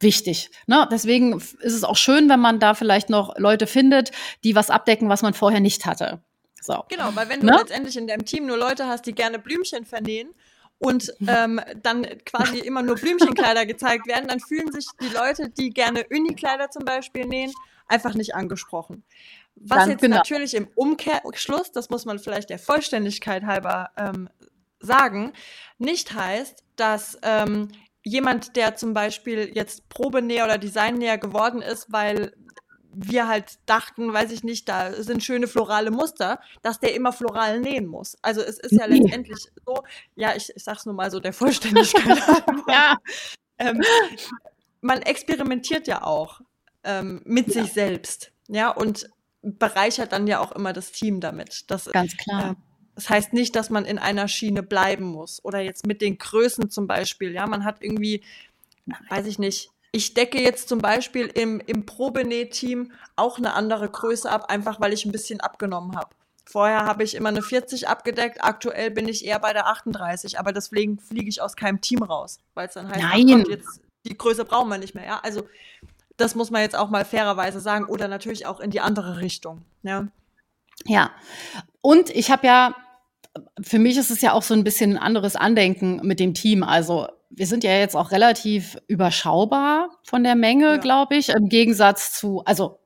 wichtig. 0.00 0.50
Ne? 0.66 0.88
Deswegen 0.90 1.34
ist 1.34 1.58
es 1.60 1.84
auch 1.84 1.96
schön, 1.96 2.28
wenn 2.28 2.40
man 2.40 2.60
da 2.60 2.74
vielleicht 2.74 3.10
noch 3.10 3.36
Leute 3.38 3.66
findet, 3.66 4.12
die 4.44 4.54
was 4.54 4.70
abdecken, 4.70 5.08
was 5.08 5.22
man 5.22 5.34
vorher 5.34 5.60
nicht 5.60 5.86
hatte. 5.86 6.22
So. 6.60 6.84
Genau, 6.88 7.10
weil 7.14 7.28
wenn 7.28 7.40
du 7.40 7.46
ne? 7.46 7.56
letztendlich 7.58 7.96
in 7.96 8.06
deinem 8.06 8.24
Team 8.24 8.46
nur 8.46 8.56
Leute 8.56 8.86
hast, 8.86 9.06
die 9.06 9.14
gerne 9.14 9.38
Blümchen 9.38 9.84
vernähen 9.84 10.30
und 10.78 11.12
ähm, 11.26 11.60
dann 11.82 12.06
quasi 12.24 12.58
immer 12.58 12.82
nur 12.82 12.96
Blümchenkleider 12.96 13.66
gezeigt 13.66 14.06
werden, 14.06 14.28
dann 14.28 14.40
fühlen 14.40 14.70
sich 14.72 14.86
die 15.00 15.14
Leute, 15.14 15.50
die 15.50 15.70
gerne 15.70 16.06
Unikleider 16.10 16.70
zum 16.70 16.84
Beispiel 16.84 17.26
nähen, 17.26 17.52
einfach 17.88 18.14
nicht 18.14 18.34
angesprochen. 18.34 19.04
Was 19.56 19.80
dann, 19.80 19.90
jetzt 19.90 20.00
genau. 20.00 20.16
natürlich 20.16 20.54
im 20.54 20.68
Umkehrschluss, 20.74 21.72
das 21.72 21.90
muss 21.90 22.04
man 22.04 22.18
vielleicht 22.18 22.50
der 22.50 22.58
Vollständigkeit 22.58 23.44
halber 23.44 23.90
ähm, 23.96 24.28
sagen, 24.80 25.32
nicht 25.78 26.14
heißt, 26.14 26.64
dass 26.76 27.18
ähm, 27.22 27.68
jemand, 28.04 28.56
der 28.56 28.76
zum 28.76 28.94
Beispiel 28.94 29.50
jetzt 29.54 29.88
Probenäher 29.88 30.44
oder 30.44 30.58
Designnäher 30.58 31.18
geworden 31.18 31.62
ist, 31.62 31.92
weil 31.92 32.32
wir 32.94 33.26
halt 33.26 33.58
dachten, 33.66 34.12
weiß 34.12 34.30
ich 34.32 34.44
nicht, 34.44 34.68
da 34.68 34.92
sind 34.92 35.24
schöne 35.24 35.48
florale 35.48 35.90
Muster, 35.90 36.40
dass 36.62 36.78
der 36.78 36.94
immer 36.94 37.12
floral 37.12 37.60
nähen 37.60 37.86
muss. 37.86 38.18
Also 38.22 38.42
es 38.42 38.58
ist 38.58 38.72
ja 38.72 38.84
letztendlich 38.86 39.48
so, 39.64 39.82
ja, 40.14 40.34
ich, 40.36 40.52
ich 40.54 40.62
sag's 40.62 40.84
nur 40.84 40.94
mal 40.94 41.10
so 41.10 41.18
der 41.18 41.32
Vollständigkeit. 41.32 42.18
ja. 42.68 42.96
Ähm, 43.58 43.80
man 44.80 45.00
experimentiert 45.02 45.86
ja 45.86 46.02
auch 46.02 46.40
ähm, 46.84 47.22
mit 47.24 47.48
ja. 47.48 47.62
sich 47.62 47.72
selbst, 47.72 48.32
ja, 48.48 48.70
und 48.70 49.08
bereichert 49.40 50.12
dann 50.12 50.26
ja 50.26 50.40
auch 50.40 50.52
immer 50.52 50.72
das 50.72 50.92
Team 50.92 51.20
damit. 51.20 51.70
Das, 51.70 51.86
Ganz 51.86 52.16
klar. 52.16 52.50
Äh, 52.50 52.54
das 52.94 53.08
heißt 53.08 53.32
nicht, 53.32 53.56
dass 53.56 53.70
man 53.70 53.84
in 53.84 53.98
einer 53.98 54.28
Schiene 54.28 54.62
bleiben 54.62 55.04
muss. 55.04 55.44
Oder 55.44 55.60
jetzt 55.60 55.86
mit 55.86 56.02
den 56.02 56.18
Größen 56.18 56.70
zum 56.70 56.86
Beispiel. 56.86 57.32
Ja, 57.32 57.46
man 57.46 57.64
hat 57.64 57.76
irgendwie, 57.80 58.22
weiß 59.08 59.26
ich 59.26 59.38
nicht, 59.38 59.70
ich 59.92 60.14
decke 60.14 60.40
jetzt 60.40 60.68
zum 60.68 60.78
Beispiel 60.78 61.26
im, 61.26 61.60
im 61.60 61.84
Probenäh-Team 61.84 62.92
auch 63.14 63.38
eine 63.38 63.54
andere 63.54 63.88
Größe 63.88 64.30
ab, 64.30 64.50
einfach 64.50 64.80
weil 64.80 64.92
ich 64.92 65.04
ein 65.04 65.12
bisschen 65.12 65.40
abgenommen 65.40 65.96
habe. 65.96 66.10
Vorher 66.44 66.86
habe 66.86 67.04
ich 67.04 67.14
immer 67.14 67.28
eine 67.28 67.42
40 67.42 67.88
abgedeckt, 67.88 68.42
aktuell 68.42 68.90
bin 68.90 69.06
ich 69.06 69.24
eher 69.24 69.38
bei 69.38 69.52
der 69.52 69.68
38, 69.68 70.38
aber 70.38 70.52
deswegen 70.52 70.98
fliege 70.98 71.28
ich 71.28 71.40
aus 71.40 71.56
keinem 71.56 71.80
Team 71.80 72.02
raus, 72.02 72.40
weil 72.54 72.68
es 72.68 72.74
dann 72.74 72.88
heißt, 72.88 73.00
Nein. 73.00 73.26
Gott, 73.26 73.48
jetzt 73.48 73.80
die 74.04 74.16
Größe 74.16 74.44
brauchen 74.44 74.68
wir 74.68 74.78
nicht 74.78 74.94
mehr. 74.94 75.04
Ja, 75.04 75.20
also 75.22 75.46
das 76.16 76.34
muss 76.34 76.50
man 76.50 76.62
jetzt 76.62 76.76
auch 76.76 76.90
mal 76.90 77.04
fairerweise 77.04 77.60
sagen 77.60 77.84
oder 77.84 78.08
natürlich 78.08 78.46
auch 78.46 78.60
in 78.60 78.70
die 78.70 78.80
andere 78.80 79.20
Richtung. 79.20 79.62
Ja. 79.82 80.08
Ja. 80.86 81.10
Und 81.80 82.10
ich 82.10 82.30
habe 82.30 82.46
ja, 82.46 82.74
für 83.60 83.78
mich 83.78 83.96
ist 83.96 84.10
es 84.10 84.20
ja 84.20 84.32
auch 84.32 84.42
so 84.42 84.54
ein 84.54 84.64
bisschen 84.64 84.92
ein 84.92 85.02
anderes 85.02 85.36
Andenken 85.36 86.00
mit 86.02 86.20
dem 86.20 86.34
Team. 86.34 86.62
Also 86.62 87.08
wir 87.30 87.46
sind 87.46 87.64
ja 87.64 87.72
jetzt 87.78 87.96
auch 87.96 88.10
relativ 88.10 88.76
überschaubar 88.88 89.90
von 90.04 90.22
der 90.22 90.34
Menge, 90.34 90.72
ja. 90.72 90.76
glaube 90.76 91.16
ich, 91.16 91.30
im 91.30 91.48
Gegensatz 91.48 92.12
zu, 92.12 92.42
also 92.44 92.78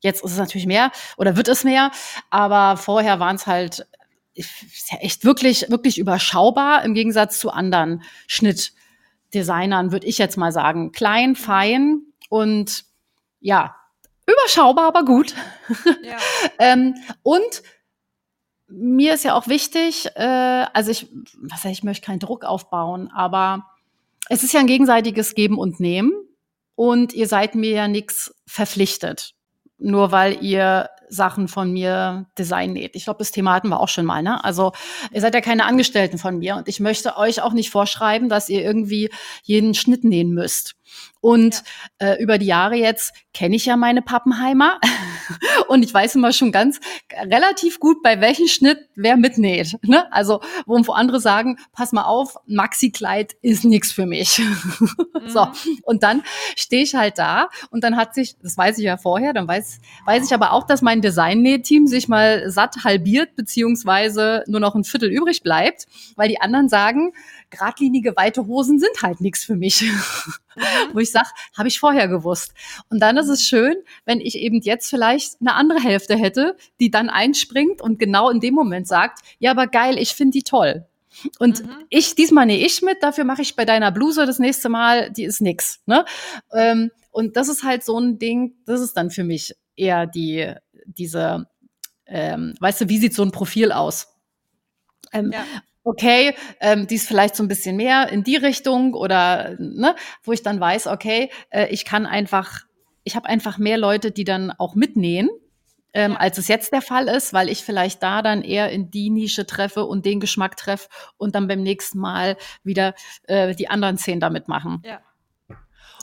jetzt 0.00 0.24
ist 0.24 0.32
es 0.32 0.38
natürlich 0.38 0.66
mehr 0.66 0.90
oder 1.16 1.36
wird 1.36 1.48
es 1.48 1.64
mehr, 1.64 1.90
aber 2.30 2.76
vorher 2.76 3.20
waren 3.20 3.36
es 3.36 3.46
halt 3.46 3.86
ist 4.34 4.90
ja 4.90 4.98
echt 4.98 5.24
wirklich, 5.24 5.70
wirklich 5.70 5.98
überschaubar 5.98 6.84
im 6.84 6.94
Gegensatz 6.94 7.38
zu 7.38 7.50
anderen 7.50 8.02
Schnittdesignern, 8.26 9.92
würde 9.92 10.06
ich 10.06 10.18
jetzt 10.18 10.36
mal 10.36 10.52
sagen. 10.52 10.92
Klein, 10.92 11.36
fein 11.36 12.02
und 12.28 12.84
ja, 13.40 13.76
überschaubar, 14.26 14.88
aber 14.88 15.04
gut. 15.04 15.34
Ja. 16.02 16.16
ähm, 16.58 16.94
und 17.22 17.62
mir 18.68 19.14
ist 19.14 19.24
ja 19.24 19.34
auch 19.34 19.46
wichtig, 19.46 20.08
äh, 20.16 20.66
also 20.72 20.90
ich, 20.90 21.08
was 21.40 21.64
heißt, 21.64 21.78
ich 21.78 21.84
möchte 21.84 22.06
keinen 22.06 22.18
Druck 22.18 22.44
aufbauen, 22.44 23.10
aber 23.14 23.66
es 24.28 24.42
ist 24.42 24.52
ja 24.52 24.60
ein 24.60 24.66
gegenseitiges 24.66 25.34
Geben 25.34 25.58
und 25.58 25.80
Nehmen 25.80 26.12
und 26.74 27.12
ihr 27.12 27.28
seid 27.28 27.54
mir 27.54 27.70
ja 27.70 27.88
nichts 27.88 28.34
verpflichtet, 28.46 29.34
nur 29.78 30.12
weil 30.12 30.42
ihr 30.42 30.88
Sachen 31.08 31.48
von 31.48 31.72
mir 31.72 32.26
Design 32.38 32.72
näht. 32.72 32.96
Ich 32.96 33.04
glaube, 33.04 33.18
das 33.18 33.30
Thema 33.30 33.52
hatten 33.52 33.68
wir 33.68 33.80
auch 33.80 33.88
schon 33.88 34.04
mal. 34.06 34.22
Ne? 34.22 34.42
Also 34.42 34.72
ihr 35.12 35.20
seid 35.20 35.34
ja 35.34 35.40
keine 35.40 35.66
Angestellten 35.66 36.18
von 36.18 36.38
mir 36.38 36.56
und 36.56 36.66
ich 36.68 36.80
möchte 36.80 37.16
euch 37.16 37.42
auch 37.42 37.52
nicht 37.52 37.70
vorschreiben, 37.70 38.28
dass 38.28 38.48
ihr 38.48 38.62
irgendwie 38.62 39.10
jeden 39.42 39.74
Schnitt 39.74 40.04
nähen 40.04 40.30
müsst. 40.30 40.74
Und 41.20 41.62
ja. 42.00 42.08
äh, 42.08 42.22
über 42.22 42.38
die 42.38 42.46
Jahre 42.46 42.76
jetzt 42.76 43.14
kenne 43.32 43.56
ich 43.56 43.66
ja 43.66 43.76
meine 43.76 44.02
Pappenheimer 44.02 44.78
und 45.68 45.82
ich 45.82 45.92
weiß 45.92 46.14
immer 46.14 46.32
schon 46.32 46.52
ganz 46.52 46.80
relativ 47.12 47.80
gut, 47.80 48.02
bei 48.02 48.20
welchem 48.20 48.46
Schnitt 48.46 48.78
wer 48.94 49.16
mitnäht. 49.16 49.76
Ne? 49.82 50.12
Also 50.12 50.40
wo, 50.66 50.78
wo 50.86 50.92
andere 50.92 51.20
sagen, 51.20 51.58
pass 51.72 51.92
mal 51.92 52.04
auf, 52.04 52.36
Maxi-Kleid 52.46 53.34
ist 53.42 53.64
nichts 53.64 53.92
für 53.92 54.06
mich. 54.06 54.42
Mhm. 55.14 55.28
so, 55.28 55.46
und 55.84 56.02
dann 56.02 56.22
stehe 56.56 56.82
ich 56.82 56.94
halt 56.94 57.18
da 57.18 57.48
und 57.70 57.84
dann 57.84 57.96
hat 57.96 58.14
sich, 58.14 58.36
das 58.42 58.58
weiß 58.58 58.78
ich 58.78 58.84
ja 58.84 58.96
vorher, 58.96 59.32
dann 59.32 59.46
weiß, 59.46 59.80
weiß 60.04 60.26
ich 60.26 60.34
aber 60.34 60.52
auch, 60.52 60.66
dass 60.66 60.82
mein 60.82 61.00
Design-Nähteam 61.00 61.86
sich 61.86 62.08
mal 62.08 62.50
satt 62.50 62.84
halbiert, 62.84 63.36
beziehungsweise 63.36 64.44
nur 64.48 64.60
noch 64.60 64.74
ein 64.74 64.84
Viertel 64.84 65.10
übrig 65.10 65.42
bleibt, 65.42 65.86
weil 66.16 66.28
die 66.28 66.40
anderen 66.40 66.68
sagen, 66.68 67.12
geradlinige, 67.54 68.16
weite 68.16 68.46
Hosen 68.46 68.78
sind 68.78 69.02
halt 69.02 69.20
nichts 69.20 69.44
für 69.44 69.56
mich. 69.56 69.84
Mhm. 70.56 70.94
Wo 70.94 71.00
ich 71.00 71.10
sage, 71.10 71.26
habe 71.58 71.66
ich 71.66 71.80
vorher 71.80 72.06
gewusst. 72.06 72.54
Und 72.88 73.00
dann 73.00 73.16
ist 73.16 73.26
es 73.26 73.42
schön, 73.42 73.74
wenn 74.04 74.20
ich 74.20 74.36
eben 74.36 74.60
jetzt 74.60 74.88
vielleicht 74.88 75.40
eine 75.40 75.54
andere 75.54 75.80
Hälfte 75.80 76.14
hätte, 76.14 76.56
die 76.78 76.92
dann 76.92 77.10
einspringt 77.10 77.82
und 77.82 77.98
genau 77.98 78.30
in 78.30 78.38
dem 78.38 78.54
Moment 78.54 78.86
sagt, 78.86 79.18
ja, 79.40 79.50
aber 79.50 79.66
geil, 79.66 79.98
ich 79.98 80.14
finde 80.14 80.30
die 80.38 80.44
toll. 80.44 80.86
Und 81.40 81.64
mhm. 81.64 81.70
ich, 81.88 82.14
diesmal 82.14 82.46
nähe 82.46 82.64
ich 82.64 82.82
mit, 82.82 83.02
dafür 83.02 83.24
mache 83.24 83.42
ich 83.42 83.56
bei 83.56 83.64
deiner 83.64 83.90
Bluse 83.90 84.26
das 84.26 84.38
nächste 84.38 84.68
Mal, 84.68 85.10
die 85.10 85.24
ist 85.24 85.40
nix. 85.40 85.80
Ne? 85.86 86.04
Ähm, 86.52 86.92
und 87.10 87.36
das 87.36 87.48
ist 87.48 87.64
halt 87.64 87.82
so 87.82 87.98
ein 87.98 88.20
Ding, 88.20 88.54
das 88.64 88.80
ist 88.80 88.96
dann 88.96 89.10
für 89.10 89.24
mich 89.24 89.56
eher 89.74 90.06
die, 90.06 90.54
diese, 90.86 91.48
ähm, 92.06 92.54
weißt 92.60 92.82
du, 92.82 92.88
wie 92.88 92.98
sieht 92.98 93.14
so 93.14 93.24
ein 93.24 93.32
Profil 93.32 93.72
aus? 93.72 94.06
Ähm, 95.12 95.32
ja 95.32 95.44
okay, 95.84 96.34
ähm, 96.60 96.86
die 96.86 96.96
ist 96.96 97.06
vielleicht 97.06 97.36
so 97.36 97.44
ein 97.44 97.48
bisschen 97.48 97.76
mehr 97.76 98.08
in 98.08 98.24
die 98.24 98.36
Richtung 98.36 98.94
oder 98.94 99.54
ne, 99.58 99.94
wo 100.22 100.32
ich 100.32 100.42
dann 100.42 100.58
weiß, 100.58 100.88
okay, 100.88 101.30
äh, 101.50 101.68
ich 101.68 101.84
kann 101.84 102.06
einfach, 102.06 102.62
ich 103.04 103.14
habe 103.14 103.28
einfach 103.28 103.58
mehr 103.58 103.78
Leute, 103.78 104.10
die 104.10 104.24
dann 104.24 104.50
auch 104.50 104.74
mitnähen. 104.74 105.28
Ähm, 105.96 106.10
ja. 106.10 106.18
als 106.18 106.38
es 106.38 106.48
jetzt 106.48 106.72
der 106.72 106.82
Fall 106.82 107.06
ist, 107.06 107.32
weil 107.32 107.48
ich 107.48 107.62
vielleicht 107.62 108.02
da 108.02 108.20
dann 108.20 108.42
eher 108.42 108.68
in 108.70 108.90
die 108.90 109.10
Nische 109.10 109.46
treffe 109.46 109.84
und 109.84 110.04
den 110.04 110.18
Geschmack 110.18 110.56
treffe 110.56 110.88
und 111.18 111.36
dann 111.36 111.46
beim 111.46 111.62
nächsten 111.62 112.00
Mal 112.00 112.36
wieder 112.64 112.96
äh, 113.28 113.54
die 113.54 113.68
anderen 113.68 113.96
zehn 113.96 114.18
damit 114.18 114.48
machen. 114.48 114.82
Ja. 114.84 114.98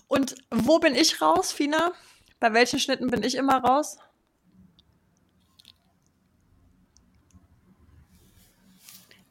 Und 0.07 0.35
wo 0.49 0.79
bin 0.79 0.95
ich 0.95 1.21
raus, 1.21 1.51
Fina? 1.51 1.91
Bei 2.39 2.53
welchen 2.53 2.79
Schnitten 2.79 3.07
bin 3.07 3.21
ich 3.21 3.35
immer 3.35 3.57
raus? 3.57 3.97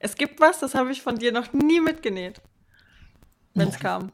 Es 0.00 0.16
gibt 0.16 0.40
was, 0.40 0.58
das 0.58 0.74
habe 0.74 0.90
ich 0.90 1.02
von 1.02 1.16
dir 1.16 1.30
noch 1.30 1.52
nie 1.52 1.80
mitgenäht. 1.80 2.40
Wenn 3.54 3.68
es 3.68 3.78
kam. 3.78 4.10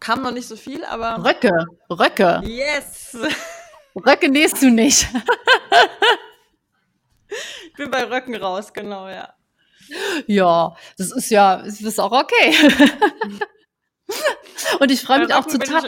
Kam 0.00 0.22
noch 0.22 0.32
nicht 0.32 0.48
so 0.48 0.56
viel, 0.56 0.82
aber. 0.84 1.22
Röcke, 1.22 1.66
Röcke. 1.90 2.40
Yes! 2.44 3.14
Röcke 3.94 4.30
nähst 4.30 4.62
du 4.62 4.70
nicht. 4.70 5.06
ich 7.66 7.74
bin 7.74 7.90
bei 7.90 8.04
Röcken 8.04 8.34
raus, 8.34 8.72
genau, 8.72 9.08
ja. 9.08 9.34
Ja, 10.26 10.74
das 10.96 11.12
ist 11.12 11.30
ja, 11.30 11.58
das 11.58 11.82
ist 11.82 12.00
auch 12.00 12.12
okay. 12.12 12.54
Und 14.80 14.90
ich 14.90 15.02
freue 15.02 15.20
mich 15.20 15.34
auch 15.34 15.44
total. 15.44 15.84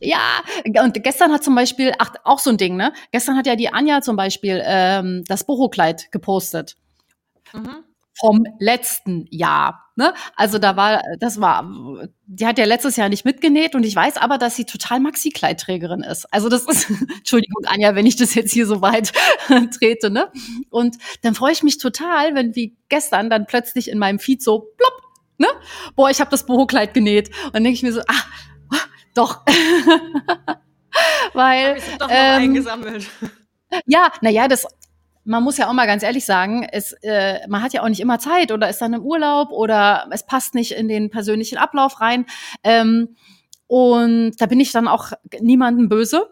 Ja, 0.00 0.42
und 0.82 1.02
gestern 1.02 1.32
hat 1.32 1.44
zum 1.44 1.54
Beispiel, 1.54 1.92
ach, 1.98 2.12
auch 2.24 2.38
so 2.38 2.50
ein 2.50 2.56
Ding, 2.56 2.76
ne? 2.76 2.92
Gestern 3.10 3.36
hat 3.36 3.46
ja 3.46 3.56
die 3.56 3.72
Anja 3.72 4.00
zum 4.00 4.16
Beispiel 4.16 4.62
ähm, 4.64 5.24
das 5.26 5.44
Boho-Kleid 5.44 6.10
gepostet. 6.12 6.76
Mhm. 7.52 7.84
Vom 8.20 8.44
letzten 8.58 9.26
Jahr. 9.30 9.88
Ne? 9.94 10.12
Also 10.36 10.58
da 10.58 10.76
war, 10.76 11.02
das 11.18 11.40
war, 11.40 11.68
die 12.26 12.46
hat 12.46 12.58
ja 12.58 12.64
letztes 12.66 12.96
Jahr 12.96 13.08
nicht 13.08 13.24
mitgenäht 13.24 13.74
und 13.74 13.84
ich 13.84 13.96
weiß 13.96 14.16
aber, 14.16 14.38
dass 14.38 14.54
sie 14.54 14.64
total 14.64 15.00
Maxi-Kleitträgerin 15.00 16.02
ist. 16.02 16.32
Also 16.32 16.48
das 16.48 16.64
ist, 16.66 16.90
Entschuldigung, 17.18 17.64
Anja, 17.66 17.96
wenn 17.96 18.06
ich 18.06 18.14
das 18.16 18.34
jetzt 18.34 18.52
hier 18.52 18.66
so 18.66 18.80
weit 18.80 19.12
trete, 19.78 20.10
ne? 20.10 20.30
Und 20.70 20.96
dann 21.22 21.34
freue 21.34 21.52
ich 21.52 21.64
mich 21.64 21.78
total, 21.78 22.34
wenn 22.36 22.54
wie 22.54 22.76
gestern 22.88 23.28
dann 23.30 23.46
plötzlich 23.46 23.90
in 23.90 23.98
meinem 23.98 24.20
Feed 24.20 24.40
so 24.40 24.72
plopp, 24.76 25.02
ne? 25.38 25.48
Boah, 25.96 26.10
ich 26.10 26.20
habe 26.20 26.30
das 26.30 26.46
Boho-Kleid 26.46 26.94
genäht. 26.94 27.30
Und 27.46 27.54
dann 27.54 27.64
denke 27.64 27.76
ich 27.76 27.82
mir 27.82 27.92
so, 27.92 28.00
ah, 28.00 28.24
doch. 29.18 29.44
Weil. 31.34 31.76
Ich 31.78 31.84
doch 31.98 32.08
noch 32.08 32.14
ähm, 32.14 32.42
eingesammelt. 32.42 33.08
Ja, 33.86 34.10
naja, 34.22 34.48
das, 34.48 34.66
man 35.24 35.42
muss 35.42 35.58
ja 35.58 35.68
auch 35.68 35.72
mal 35.74 35.86
ganz 35.86 36.02
ehrlich 36.02 36.24
sagen, 36.24 36.66
es, 36.70 36.92
äh, 37.02 37.46
man 37.48 37.62
hat 37.62 37.74
ja 37.74 37.82
auch 37.82 37.88
nicht 37.88 38.00
immer 38.00 38.18
Zeit 38.18 38.50
oder 38.50 38.68
ist 38.68 38.80
dann 38.80 38.94
im 38.94 39.02
Urlaub 39.02 39.50
oder 39.50 40.08
es 40.10 40.24
passt 40.24 40.54
nicht 40.54 40.72
in 40.72 40.88
den 40.88 41.10
persönlichen 41.10 41.58
Ablauf 41.58 42.00
rein. 42.00 42.24
Ähm, 42.64 43.16
und 43.66 44.40
da 44.40 44.46
bin 44.46 44.60
ich 44.60 44.72
dann 44.72 44.88
auch 44.88 45.12
niemandem 45.40 45.90
böse. 45.90 46.30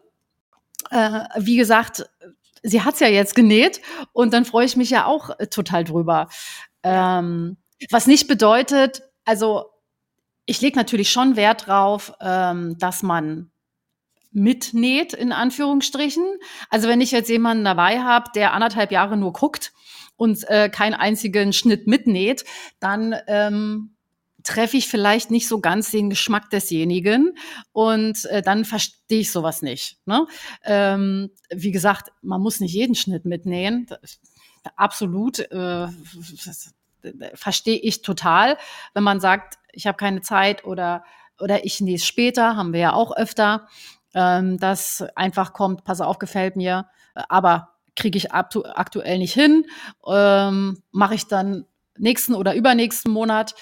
Äh, 0.90 1.25
wie 1.37 1.57
gesagt, 1.57 2.09
sie 2.62 2.83
hat's 2.83 3.00
ja 3.00 3.09
jetzt 3.09 3.35
genäht 3.35 3.83
und 4.12 4.33
dann 4.33 4.47
freue 4.47 4.64
ich 4.64 4.76
mich 4.76 4.88
ja 4.88 5.05
auch 5.05 5.31
total 5.50 5.85
drüber. 5.85 6.28
Ähm, 6.83 7.59
was 7.90 8.07
nicht 8.07 8.28
bedeutet, 8.28 9.02
also 9.26 9.66
ich 10.47 10.61
lege 10.61 10.76
natürlich 10.76 11.11
schon 11.11 11.37
Wert 11.37 11.67
drauf, 11.67 12.12
ähm, 12.21 12.79
dass 12.79 13.03
man 13.03 13.50
mitnäht, 14.31 15.12
in 15.12 15.33
Anführungsstrichen. 15.33 16.25
Also 16.71 16.88
wenn 16.88 17.00
ich 17.00 17.11
jetzt 17.11 17.31
jemanden 17.31 17.65
dabei 17.65 18.00
habe, 18.00 18.31
der 18.35 18.53
anderthalb 18.53 18.93
Jahre 18.93 19.17
nur 19.17 19.33
guckt 19.33 19.73
und 20.17 20.49
äh, 20.49 20.69
keinen 20.69 20.95
einzigen 20.95 21.53
Schnitt 21.53 21.87
mitnäht, 21.87 22.45
dann 22.79 23.15
ähm, 23.26 23.97
treffe 24.45 24.76
ich 24.76 24.88
vielleicht 24.88 25.31
nicht 25.31 25.49
so 25.49 25.61
ganz 25.61 25.91
den 25.91 26.11
Geschmack 26.11 26.50
desjenigen 26.50 27.37
und 27.73 28.25
äh, 28.26 28.43
dann 28.43 28.65
verstehe 28.65 29.21
ich 29.21 29.33
sowas 29.33 29.62
nicht. 29.62 29.99
Ne? 30.07 30.26
Ähm, 30.65 31.31
wie 31.50 31.73
gesagt, 31.73 32.12
man 32.23 32.41
muss 32.41 32.61
nicht 32.61 32.75
jeden 32.75 32.95
Schnitt 32.95 33.25
mitnähen. 33.25 33.88
Absolut. 34.76 35.41
Äh, 35.50 35.88
verstehe 37.35 37.79
ich 37.79 38.03
total, 38.03 38.57
wenn 38.95 39.05
man 39.05 39.21
sagt, 39.21 39.59
ich 39.76 39.87
habe 39.87 39.97
keine 39.97 40.23
Zeit 40.23 40.64
oder, 40.64 41.04
oder 41.38 41.64
ich 41.64 41.80
nähe 41.80 41.99
später, 41.99 42.56
haben 42.56 42.73
wir 42.73 42.80
ja 42.80 42.92
auch 42.92 43.16
öfter, 43.16 43.68
ähm, 44.14 44.59
das 44.59 45.04
einfach 45.14 45.52
kommt, 45.52 45.85
pass 45.85 46.00
auf, 46.00 46.18
gefällt 46.18 46.56
mir, 46.56 46.88
aber 47.28 47.75
kriege 47.95 48.18
ich 48.18 48.33
aktuell 48.33 49.18
nicht 49.18 49.35
hin, 49.35 49.66
ähm, 50.06 50.83
mache 50.90 51.14
ich 51.14 51.26
dann 51.28 51.66
nächsten 51.99 52.35
oder 52.35 52.54
übernächsten 52.54 53.12
Monat, 53.12 53.54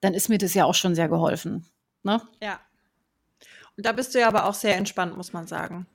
dann 0.00 0.14
ist 0.14 0.28
mir 0.28 0.38
das 0.38 0.54
ja 0.54 0.64
auch 0.64 0.74
schon 0.74 0.94
sehr 0.94 1.08
geholfen. 1.08 1.66
Ne? 2.02 2.20
Ja. 2.42 2.60
Und 3.76 3.86
da 3.86 3.92
bist 3.92 4.14
du 4.14 4.20
ja 4.20 4.28
aber 4.28 4.46
auch 4.46 4.54
sehr 4.54 4.76
entspannt, 4.76 5.16
muss 5.16 5.32
man 5.32 5.46
sagen. 5.46 5.86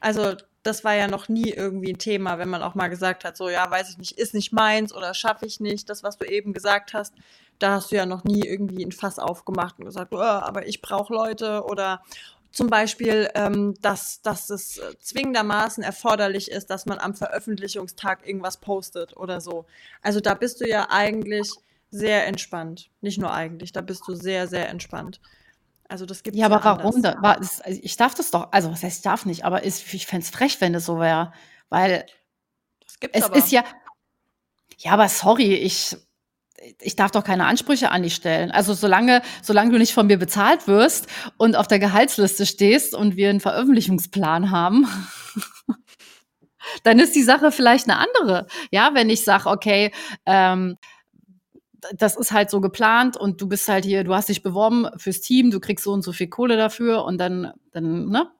Also 0.00 0.36
das 0.62 0.84
war 0.84 0.94
ja 0.94 1.08
noch 1.08 1.28
nie 1.28 1.50
irgendwie 1.50 1.92
ein 1.92 1.98
Thema, 1.98 2.38
wenn 2.38 2.48
man 2.48 2.62
auch 2.62 2.74
mal 2.74 2.88
gesagt 2.88 3.24
hat, 3.24 3.36
so 3.36 3.48
ja, 3.48 3.68
weiß 3.70 3.90
ich 3.90 3.98
nicht, 3.98 4.18
ist 4.18 4.34
nicht 4.34 4.52
meins 4.52 4.94
oder 4.94 5.14
schaffe 5.14 5.46
ich 5.46 5.60
nicht, 5.60 5.90
das, 5.90 6.02
was 6.02 6.18
du 6.18 6.24
eben 6.26 6.52
gesagt 6.52 6.94
hast, 6.94 7.14
da 7.58 7.72
hast 7.72 7.90
du 7.90 7.96
ja 7.96 8.06
noch 8.06 8.24
nie 8.24 8.46
irgendwie 8.46 8.84
ein 8.84 8.92
Fass 8.92 9.18
aufgemacht 9.18 9.78
und 9.78 9.86
gesagt, 9.86 10.12
oh, 10.12 10.18
aber 10.18 10.66
ich 10.66 10.82
brauche 10.82 11.12
Leute 11.12 11.64
oder 11.64 12.02
zum 12.52 12.68
Beispiel, 12.68 13.30
ähm, 13.34 13.74
dass, 13.80 14.20
dass 14.20 14.50
es 14.50 14.80
zwingendermaßen 15.00 15.82
erforderlich 15.82 16.50
ist, 16.50 16.68
dass 16.68 16.86
man 16.86 16.98
am 16.98 17.14
Veröffentlichungstag 17.14 18.26
irgendwas 18.26 18.58
postet 18.58 19.16
oder 19.16 19.40
so. 19.40 19.64
Also 20.02 20.20
da 20.20 20.34
bist 20.34 20.60
du 20.60 20.68
ja 20.68 20.88
eigentlich 20.90 21.50
sehr 21.90 22.26
entspannt. 22.26 22.90
Nicht 23.00 23.18
nur 23.18 23.32
eigentlich, 23.32 23.72
da 23.72 23.80
bist 23.80 24.06
du 24.06 24.14
sehr, 24.14 24.48
sehr 24.48 24.68
entspannt. 24.68 25.20
Also 25.88 26.06
das 26.06 26.22
gibt 26.22 26.36
Ja, 26.36 26.46
aber 26.46 26.64
warum? 26.64 27.02
Da, 27.02 27.20
war, 27.20 27.36
das, 27.38 27.60
also 27.60 27.78
ich 27.82 27.96
darf 27.96 28.14
das 28.14 28.30
doch, 28.30 28.48
also 28.52 28.70
was 28.70 28.82
heißt, 28.82 28.98
ich 28.98 29.02
darf 29.02 29.26
nicht, 29.26 29.44
aber 29.44 29.62
ist, 29.62 29.92
ich 29.92 30.06
fände 30.06 30.24
es 30.24 30.30
frech, 30.30 30.60
wenn 30.60 30.74
es 30.74 30.86
so 30.86 30.98
wäre. 30.98 31.32
Weil 31.68 32.06
das 32.84 32.98
gibt's 33.00 33.18
es 33.18 33.24
aber. 33.24 33.36
ist 33.36 33.52
ja. 33.52 33.64
Ja, 34.78 34.92
aber 34.92 35.08
sorry, 35.08 35.54
ich, 35.54 35.96
ich 36.80 36.96
darf 36.96 37.10
doch 37.10 37.24
keine 37.24 37.46
Ansprüche 37.46 37.90
an 37.90 38.02
dich 38.02 38.14
stellen. 38.14 38.50
Also 38.50 38.74
solange, 38.74 39.22
solange 39.42 39.70
du 39.70 39.78
nicht 39.78 39.92
von 39.92 40.06
mir 40.06 40.18
bezahlt 40.18 40.66
wirst 40.66 41.06
und 41.36 41.56
auf 41.56 41.68
der 41.68 41.78
Gehaltsliste 41.78 42.46
stehst 42.46 42.94
und 42.94 43.16
wir 43.16 43.30
einen 43.30 43.40
Veröffentlichungsplan 43.40 44.50
haben, 44.50 44.86
dann 46.84 46.98
ist 46.98 47.14
die 47.14 47.22
Sache 47.22 47.52
vielleicht 47.52 47.88
eine 47.88 47.98
andere. 47.98 48.46
Ja, 48.70 48.90
wenn 48.94 49.10
ich 49.10 49.24
sage, 49.24 49.48
okay, 49.48 49.92
ähm, 50.26 50.76
das 51.94 52.16
ist 52.16 52.32
halt 52.32 52.50
so 52.50 52.60
geplant 52.60 53.16
und 53.16 53.40
du 53.40 53.48
bist 53.48 53.68
halt 53.68 53.84
hier, 53.84 54.04
du 54.04 54.14
hast 54.14 54.28
dich 54.28 54.42
beworben 54.42 54.86
fürs 54.96 55.20
Team, 55.20 55.50
du 55.50 55.60
kriegst 55.60 55.84
so 55.84 55.92
und 55.92 56.02
so 56.02 56.12
viel 56.12 56.28
Kohle 56.28 56.56
dafür 56.56 57.04
und 57.04 57.18
dann, 57.18 57.52
dann, 57.72 58.08
ne? 58.08 58.30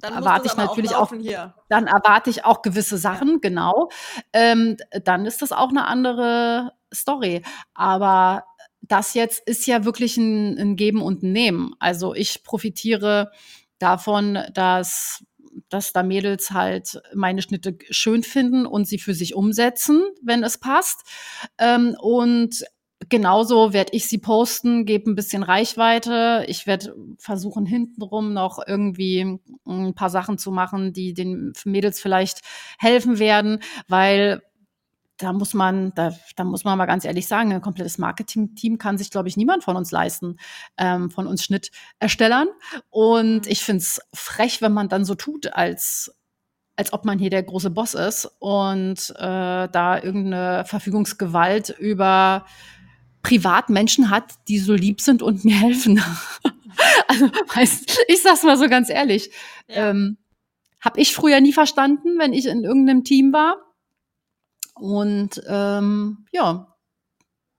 Dann 0.00 0.14
erwarte 0.14 0.46
ich 0.46 0.56
natürlich 0.56 0.94
auch, 0.94 1.12
auch 1.12 1.52
dann 1.68 1.86
erwarte 1.86 2.30
ich 2.30 2.44
auch 2.44 2.62
gewisse 2.62 2.98
Sachen, 2.98 3.34
ja. 3.34 3.38
genau. 3.40 3.90
Ähm, 4.32 4.76
dann 5.04 5.24
ist 5.24 5.40
das 5.40 5.52
auch 5.52 5.68
eine 5.68 5.86
andere 5.86 6.72
Story. 6.92 7.42
Aber 7.74 8.44
das 8.80 9.14
jetzt 9.14 9.46
ist 9.46 9.66
ja 9.66 9.84
wirklich 9.84 10.16
ein, 10.16 10.58
ein 10.58 10.76
Geben 10.76 11.00
und 11.00 11.22
ein 11.22 11.32
Nehmen. 11.32 11.74
Also 11.78 12.14
ich 12.14 12.42
profitiere 12.42 13.30
davon, 13.78 14.38
dass 14.52 15.22
dass 15.68 15.92
da 15.92 16.02
Mädels 16.02 16.52
halt 16.52 17.00
meine 17.14 17.42
Schnitte 17.42 17.76
schön 17.90 18.22
finden 18.22 18.64
und 18.64 18.86
sie 18.86 18.98
für 18.98 19.14
sich 19.14 19.34
umsetzen, 19.34 20.04
wenn 20.22 20.44
es 20.44 20.58
passt. 20.58 21.02
Ähm, 21.58 21.96
und 22.00 22.64
genauso 23.08 23.72
werde 23.72 23.92
ich 23.94 24.08
sie 24.08 24.18
posten, 24.18 24.84
gebe 24.84 25.10
ein 25.10 25.14
bisschen 25.14 25.42
Reichweite. 25.42 26.44
Ich 26.48 26.66
werde 26.66 26.94
versuchen, 27.18 27.66
hintenrum 27.66 28.32
noch 28.32 28.58
irgendwie 28.66 29.38
ein 29.66 29.94
paar 29.94 30.10
Sachen 30.10 30.38
zu 30.38 30.50
machen, 30.50 30.92
die 30.92 31.14
den 31.14 31.52
Mädels 31.64 32.00
vielleicht 32.00 32.40
helfen 32.78 33.18
werden, 33.18 33.60
weil 33.88 34.42
da 35.18 35.32
muss 35.32 35.52
man, 35.52 35.92
da, 35.94 36.14
da 36.36 36.44
muss 36.44 36.64
man 36.64 36.78
mal 36.78 36.86
ganz 36.86 37.04
ehrlich 37.04 37.26
sagen, 37.26 37.52
ein 37.52 37.60
komplettes 37.60 37.98
Marketing-Team 37.98 38.78
kann 38.78 38.98
sich, 38.98 39.10
glaube 39.10 39.28
ich, 39.28 39.36
niemand 39.36 39.64
von 39.64 39.76
uns 39.76 39.90
leisten, 39.90 40.36
ähm, 40.76 41.10
von 41.10 41.26
uns 41.26 41.42
Schnitterstellern. 41.44 42.48
Und 42.88 43.48
ich 43.48 43.64
finde 43.64 43.82
es 43.82 44.00
frech, 44.14 44.62
wenn 44.62 44.72
man 44.72 44.88
dann 44.88 45.04
so 45.04 45.14
tut, 45.14 45.52
als 45.52 46.14
als 46.76 46.92
ob 46.92 47.04
man 47.04 47.18
hier 47.18 47.30
der 47.30 47.42
große 47.42 47.70
Boss 47.70 47.94
ist 47.94 48.30
und 48.38 49.12
äh, 49.16 49.68
da 49.68 50.00
irgendeine 50.00 50.64
Verfügungsgewalt 50.64 51.70
über 51.70 52.46
Privatmenschen 53.28 54.08
hat, 54.08 54.34
die 54.48 54.58
so 54.58 54.72
lieb 54.72 55.02
sind 55.02 55.22
und 55.22 55.44
mir 55.44 55.54
helfen. 55.54 56.02
also, 57.08 57.26
weißt, 57.54 57.98
ich 58.08 58.22
sag's 58.22 58.42
mal 58.42 58.56
so 58.56 58.68
ganz 58.68 58.88
ehrlich. 58.88 59.30
Ja. 59.68 59.90
Ähm, 59.90 60.16
habe 60.80 60.98
ich 61.00 61.14
früher 61.14 61.40
nie 61.40 61.52
verstanden, 61.52 62.18
wenn 62.18 62.32
ich 62.32 62.46
in 62.46 62.64
irgendeinem 62.64 63.04
Team 63.04 63.32
war. 63.34 63.56
Und 64.74 65.42
ähm, 65.46 66.26
ja, 66.32 66.74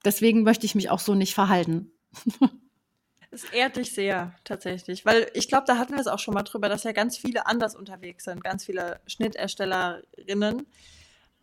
deswegen 0.04 0.42
möchte 0.42 0.66
ich 0.66 0.74
mich 0.74 0.90
auch 0.90 1.00
so 1.00 1.14
nicht 1.14 1.34
verhalten. 1.34 1.92
Es 3.32 3.44
ehrt 3.44 3.76
dich 3.76 3.92
sehr, 3.92 4.34
tatsächlich. 4.42 5.06
Weil 5.06 5.30
ich 5.34 5.46
glaube, 5.46 5.62
da 5.64 5.78
hatten 5.78 5.92
wir 5.92 6.00
es 6.00 6.08
auch 6.08 6.18
schon 6.18 6.34
mal 6.34 6.42
drüber, 6.42 6.68
dass 6.68 6.82
ja 6.82 6.90
ganz 6.90 7.16
viele 7.16 7.46
anders 7.46 7.76
unterwegs 7.76 8.24
sind, 8.24 8.42
ganz 8.42 8.64
viele 8.64 8.98
Schnitterstellerinnen. 9.06 10.66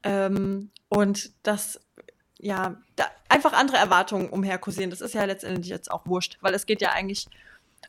Ähm, 0.04 0.72
und 0.90 1.32
dass 1.44 1.80
ja, 2.39 2.76
einfach 3.30 3.54
andere 3.54 3.78
Erwartungen 3.78 4.30
umherkursieren. 4.30 4.89
Das 4.89 5.02
ist 5.02 5.13
ja 5.13 5.26
letztendlich 5.26 5.69
jetzt 5.69 5.91
auch 5.91 6.06
wurscht, 6.06 6.38
weil 6.41 6.54
es 6.54 6.65
geht 6.65 6.82
ja 6.82 6.91
eigentlich 6.91 7.28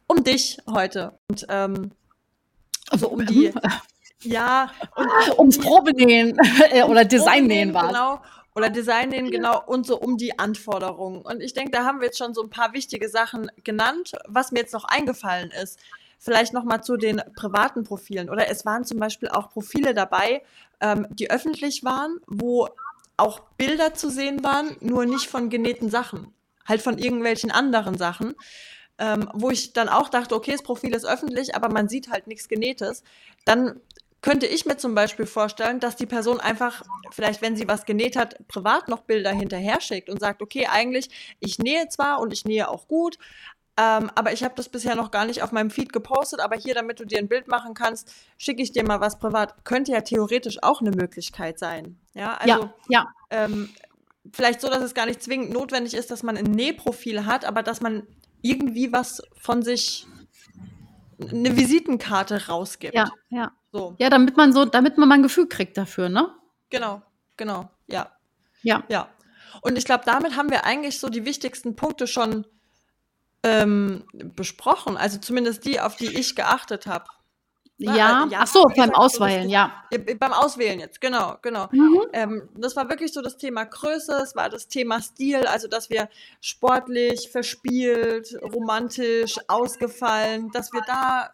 um 0.07 0.25
dich 0.25 0.59
heute. 0.67 1.19
Und 1.29 1.47
ähm, 1.49 1.93
also 2.91 3.09
um 3.09 3.25
die. 3.27 3.53
ja, 4.23 4.71
und, 4.97 5.39
ums 5.39 5.59
Probenähen 5.59 6.39
äh, 6.71 6.83
oder 6.83 7.05
Designnähen 7.05 7.75
war 7.75 7.89
Genau. 7.89 8.21
Oder 8.55 8.71
Designnähen, 8.71 9.31
genau. 9.31 9.63
Und 9.65 9.87
so 9.87 10.01
um 10.01 10.17
die 10.17 10.37
Anforderungen. 10.37 11.23
Und 11.23 11.41
ich 11.41 11.55
denke, 11.55 11.71
da 11.71 11.85
haben 11.85 12.01
wir 12.01 12.07
jetzt 12.07 12.19
schon 12.19 12.35
so 12.35 12.43
ein 12.43 12.51
paar 12.51 12.73
wichtige 12.73 13.09
Sachen 13.09 13.53
genannt. 13.63 14.13
Was 14.27 14.51
mir 14.51 14.59
jetzt 14.59 14.73
noch 14.73 14.85
eingefallen 14.85 15.53
ist, 15.63 15.79
vielleicht 16.19 16.55
noch 16.55 16.65
mal 16.65 16.83
zu 16.83 16.97
den 16.97 17.23
privaten 17.37 17.85
Profilen. 17.85 18.29
Oder 18.29 18.51
es 18.51 18.67
waren 18.67 18.85
zum 18.85 18.99
Beispiel 18.99 19.29
auch 19.29 19.51
Profile 19.51 19.95
dabei, 19.95 20.43
ähm, 20.81 21.07
die 21.11 21.31
öffentlich 21.31 21.85
waren, 21.85 22.19
wo 22.27 22.69
auch 23.19 23.41
Bilder 23.57 23.95
zu 23.95 24.11
sehen 24.11 24.43
waren, 24.43 24.77
nur 24.81 25.05
nicht 25.05 25.27
von 25.27 25.51
genähten 25.51 25.91
Sachen. 25.91 26.33
Halt 26.67 26.83
von 26.83 26.99
irgendwelchen 26.99 27.51
anderen 27.51 27.99
Sachen. 27.99 28.35
Ähm, 29.01 29.29
wo 29.33 29.51
ich 29.51 29.73
dann 29.73 29.89
auch 29.89 30.09
dachte, 30.09 30.35
okay, 30.35 30.53
das 30.53 30.63
Profil 30.63 30.93
ist 30.93 31.07
öffentlich, 31.07 31.55
aber 31.55 31.69
man 31.69 31.89
sieht 31.89 32.11
halt 32.11 32.27
nichts 32.27 32.49
Genähtes. 32.49 33.05
Dann 33.45 33.81
könnte 34.21 34.47
ich 34.47 34.67
mir 34.67 34.77
zum 34.77 34.95
Beispiel 34.95 35.27
vorstellen, 35.27 35.79
dass 35.79 35.95
die 35.95 36.07
Person 36.07 36.41
einfach, 36.41 36.83
vielleicht 37.13 37.41
wenn 37.41 37.57
sie 37.57 37.69
was 37.69 37.85
genäht 37.85 38.17
hat, 38.17 38.37
privat 38.49 38.89
noch 38.89 39.03
Bilder 39.03 39.31
hinterher 39.31 39.81
schickt 39.81 40.11
und 40.11 40.19
sagt, 40.19 40.43
okay, 40.43 40.67
eigentlich, 40.67 41.37
ich 41.39 41.59
nähe 41.59 41.89
zwar 41.89 42.21
und 42.21 42.33
ich 42.33 42.45
nähe 42.45 42.69
auch 42.69 42.89
gut, 42.89 43.19
Ähm, 43.81 44.11
aber 44.17 44.33
ich 44.33 44.43
habe 44.43 44.55
das 44.57 44.69
bisher 44.69 44.97
noch 44.97 45.13
gar 45.13 45.25
nicht 45.25 45.43
auf 45.43 45.53
meinem 45.53 45.71
Feed 45.71 45.93
gepostet. 45.93 46.41
Aber 46.41 46.57
hier, 46.57 46.75
damit 46.75 46.99
du 46.99 47.05
dir 47.05 47.19
ein 47.19 47.29
Bild 47.29 47.47
machen 47.47 47.75
kannst, 47.75 48.13
schicke 48.37 48.61
ich 48.61 48.73
dir 48.73 48.85
mal 48.85 49.01
was 49.01 49.21
privat. 49.21 49.65
Könnte 49.65 49.93
ja 49.93 50.01
theoretisch 50.01 50.61
auch 50.63 50.81
eine 50.81 50.91
Möglichkeit 50.91 51.61
sein. 51.61 51.97
Ja, 52.13 52.35
also 52.35 52.65
ja, 52.65 52.75
ja. 52.89 53.07
Ähm, 53.31 53.69
vielleicht 54.33 54.61
so, 54.61 54.69
dass 54.69 54.83
es 54.83 54.95
gar 54.95 55.07
nicht 55.07 55.23
zwingend 55.23 55.53
notwendig 55.53 55.95
ist, 55.95 56.11
dass 56.11 56.25
man 56.25 56.37
ein 56.37 56.47
Nähprofil 56.47 57.25
hat, 57.25 57.45
aber 57.45 57.63
dass 57.63 57.81
man 57.81 58.09
irgendwie 58.43 58.93
was 58.93 59.23
von 59.37 59.63
sich, 59.63 60.07
eine 61.21 61.57
Visitenkarte 61.57 62.49
rausgibt. 62.49 62.95
Ja, 62.95 63.11
ja. 63.29 63.53
So. 63.71 63.95
Ja, 63.99 64.11
damit 64.11 64.37
man 64.37 64.53
so, 64.53 64.65
damit 64.65 64.99
man 64.99 65.09
mal 65.09 65.17
ein 65.17 65.23
Gefühl 65.23 65.47
kriegt 65.49 65.77
dafür, 65.77 66.09
ne? 66.09 66.29
Genau, 66.71 67.03
genau, 67.37 67.71
ja. 67.87 68.11
Ja. 68.63 68.83
Ja. 68.89 69.09
Und 69.63 69.79
ich 69.79 69.85
glaube, 69.85 70.03
damit 70.05 70.37
haben 70.37 70.51
wir 70.51 70.65
eigentlich 70.65 70.99
so 70.99 71.09
die 71.09 71.25
wichtigsten 71.25 71.77
Punkte 71.77 72.07
schon 72.07 72.45
ähm, 73.43 74.05
besprochen. 74.13 74.97
Also 74.97 75.19
zumindest 75.19 75.65
die, 75.65 75.81
auf 75.81 75.97
die 75.97 76.19
ich 76.19 76.35
geachtet 76.35 76.87
habe. 76.87 77.07
Ja, 77.81 78.27
ja, 78.29 78.41
ach 78.41 78.47
so, 78.49 78.65
beim 78.77 78.91
Auswählen, 78.93 79.49
ja. 79.49 79.85
Beim 80.19 80.33
Auswählen 80.33 80.81
jetzt, 80.81 81.01
genau, 81.01 81.37
genau. 81.43 81.69
Mhm. 81.71 82.01
Ähm, 82.13 82.49
das 82.57 82.75
war 82.75 82.91
wirklich 82.91 83.13
so 83.13 83.23
das 83.23 83.37
Thema 83.37 83.65
Größe, 83.65 84.15
es 84.21 84.35
war 84.35 84.51
das 84.51 84.67
Thema 84.67 85.01
Stil, 85.01 85.47
also 85.47 85.69
dass 85.69 85.89
wir 85.89 86.09
sportlich, 86.41 87.31
verspielt, 87.31 88.37
romantisch, 88.43 89.37
ausgefallen, 89.47 90.51
dass 90.51 90.73
wir 90.73 90.81
da 90.89 91.31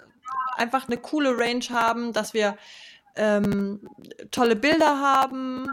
einfach 0.56 0.86
eine 0.86 0.98
coole 0.98 1.38
Range 1.38 1.64
haben, 1.70 2.12
dass 2.12 2.34
wir 2.34 2.58
ähm, 3.16 3.88
tolle 4.30 4.56
Bilder 4.56 5.00
haben, 5.00 5.66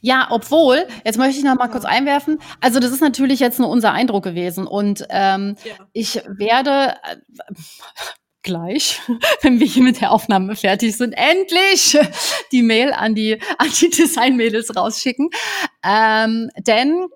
ja, 0.00 0.28
obwohl, 0.30 0.86
jetzt 1.04 1.18
möchte 1.18 1.38
ich 1.38 1.44
noch 1.44 1.56
mal 1.56 1.66
ja. 1.66 1.72
kurz 1.72 1.84
einwerfen, 1.84 2.38
also 2.60 2.80
das 2.80 2.92
ist 2.92 3.00
natürlich 3.00 3.40
jetzt 3.40 3.58
nur 3.58 3.68
unser 3.68 3.92
Eindruck 3.92 4.24
gewesen 4.24 4.66
und 4.66 5.06
ähm, 5.10 5.56
ja. 5.64 5.74
ich 5.92 6.22
werde 6.26 6.94
äh, 7.04 7.16
gleich, 8.42 9.00
wenn 9.42 9.60
wir 9.60 9.66
hier 9.66 9.82
mit 9.82 10.00
der 10.00 10.12
Aufnahme 10.12 10.56
fertig 10.56 10.96
sind, 10.96 11.12
endlich 11.12 11.98
die 12.52 12.62
Mail 12.62 12.92
an 12.92 13.14
die, 13.14 13.38
an 13.58 13.68
die 13.80 13.90
Design-Mädels 13.90 14.74
rausschicken. 14.74 15.30
Ähm, 15.84 16.50
denn 16.58 17.06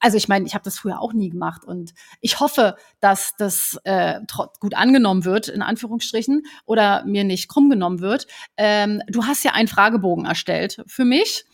also 0.00 0.16
ich 0.16 0.28
meine, 0.28 0.46
ich 0.46 0.54
habe 0.54 0.64
das 0.64 0.78
früher 0.78 1.00
auch 1.00 1.12
nie 1.12 1.30
gemacht 1.30 1.64
und 1.64 1.94
ich 2.20 2.40
hoffe, 2.40 2.76
dass 3.00 3.34
das 3.36 3.78
äh, 3.84 4.20
gut 4.60 4.74
angenommen 4.74 5.24
wird, 5.24 5.48
in 5.48 5.62
Anführungsstrichen, 5.62 6.44
oder 6.64 7.04
mir 7.04 7.24
nicht 7.24 7.48
krumm 7.48 7.70
genommen 7.70 8.00
wird. 8.00 8.26
Ähm, 8.56 9.02
du 9.08 9.24
hast 9.24 9.44
ja 9.44 9.52
einen 9.52 9.68
Fragebogen 9.68 10.24
erstellt 10.24 10.82
für 10.86 11.04
mich, 11.04 11.44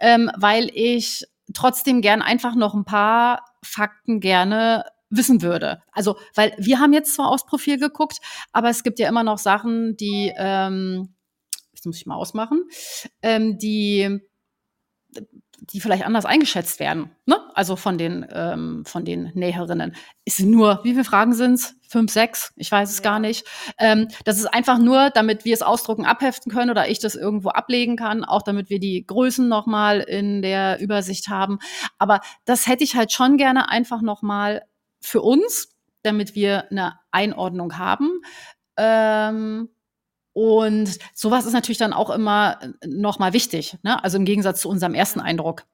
ähm, 0.00 0.30
weil 0.36 0.70
ich 0.74 1.24
trotzdem 1.54 2.00
gern 2.00 2.22
einfach 2.22 2.54
noch 2.54 2.74
ein 2.74 2.84
paar 2.84 3.44
Fakten 3.62 4.20
gerne 4.20 4.84
wissen 5.10 5.42
würde. 5.42 5.82
Also, 5.92 6.16
weil 6.34 6.54
wir 6.58 6.80
haben 6.80 6.92
jetzt 6.92 7.14
zwar 7.14 7.28
aufs 7.28 7.46
Profil 7.46 7.78
geguckt, 7.78 8.18
aber 8.52 8.70
es 8.70 8.82
gibt 8.82 8.98
ja 8.98 9.08
immer 9.08 9.22
noch 9.22 9.38
Sachen, 9.38 9.96
die, 9.96 10.32
ähm, 10.36 11.14
das 11.72 11.84
muss 11.84 11.98
ich 11.98 12.06
mal 12.06 12.16
ausmachen, 12.16 12.64
ähm, 13.20 13.58
die 13.58 14.20
die 15.70 15.80
vielleicht 15.80 16.04
anders 16.04 16.24
eingeschätzt 16.24 16.80
werden, 16.80 17.10
ne? 17.24 17.38
Also 17.54 17.76
von 17.76 17.96
den 17.96 18.26
ähm, 18.32 18.84
von 18.84 19.04
den 19.04 19.30
Näherinnen. 19.34 19.94
Ist 20.24 20.40
nur, 20.40 20.80
wie 20.82 20.92
viele 20.92 21.04
Fragen 21.04 21.34
sind's? 21.34 21.76
Fünf, 21.88 22.10
sechs? 22.10 22.52
Ich 22.56 22.72
weiß 22.72 22.90
es 22.90 22.98
ja. 22.98 23.02
gar 23.02 23.20
nicht. 23.20 23.46
Ähm, 23.78 24.08
das 24.24 24.38
ist 24.38 24.46
einfach 24.46 24.78
nur, 24.78 25.10
damit 25.10 25.44
wir 25.44 25.54
es 25.54 25.62
ausdrucken, 25.62 26.04
abheften 26.04 26.50
können 26.50 26.70
oder 26.70 26.88
ich 26.88 26.98
das 26.98 27.14
irgendwo 27.14 27.50
ablegen 27.50 27.96
kann, 27.96 28.24
auch 28.24 28.42
damit 28.42 28.70
wir 28.70 28.80
die 28.80 29.06
Größen 29.06 29.46
nochmal 29.48 30.00
in 30.00 30.42
der 30.42 30.80
Übersicht 30.80 31.28
haben. 31.28 31.58
Aber 31.98 32.20
das 32.44 32.66
hätte 32.66 32.82
ich 32.82 32.96
halt 32.96 33.12
schon 33.12 33.36
gerne 33.36 33.68
einfach 33.68 34.02
nochmal 34.02 34.62
für 35.00 35.20
uns, 35.20 35.68
damit 36.02 36.34
wir 36.34 36.70
eine 36.70 36.98
Einordnung 37.10 37.78
haben. 37.78 38.10
Ähm, 38.76 39.68
und 40.32 40.98
sowas 41.14 41.44
ist 41.44 41.52
natürlich 41.52 41.78
dann 41.78 41.92
auch 41.92 42.10
immer 42.10 42.58
äh, 42.62 42.86
nochmal 42.86 43.32
wichtig. 43.32 43.76
Ne? 43.82 44.02
Also 44.02 44.16
im 44.16 44.24
Gegensatz 44.24 44.60
zu 44.60 44.68
unserem 44.68 44.94
ersten 44.94 45.20
Eindruck. 45.20 45.64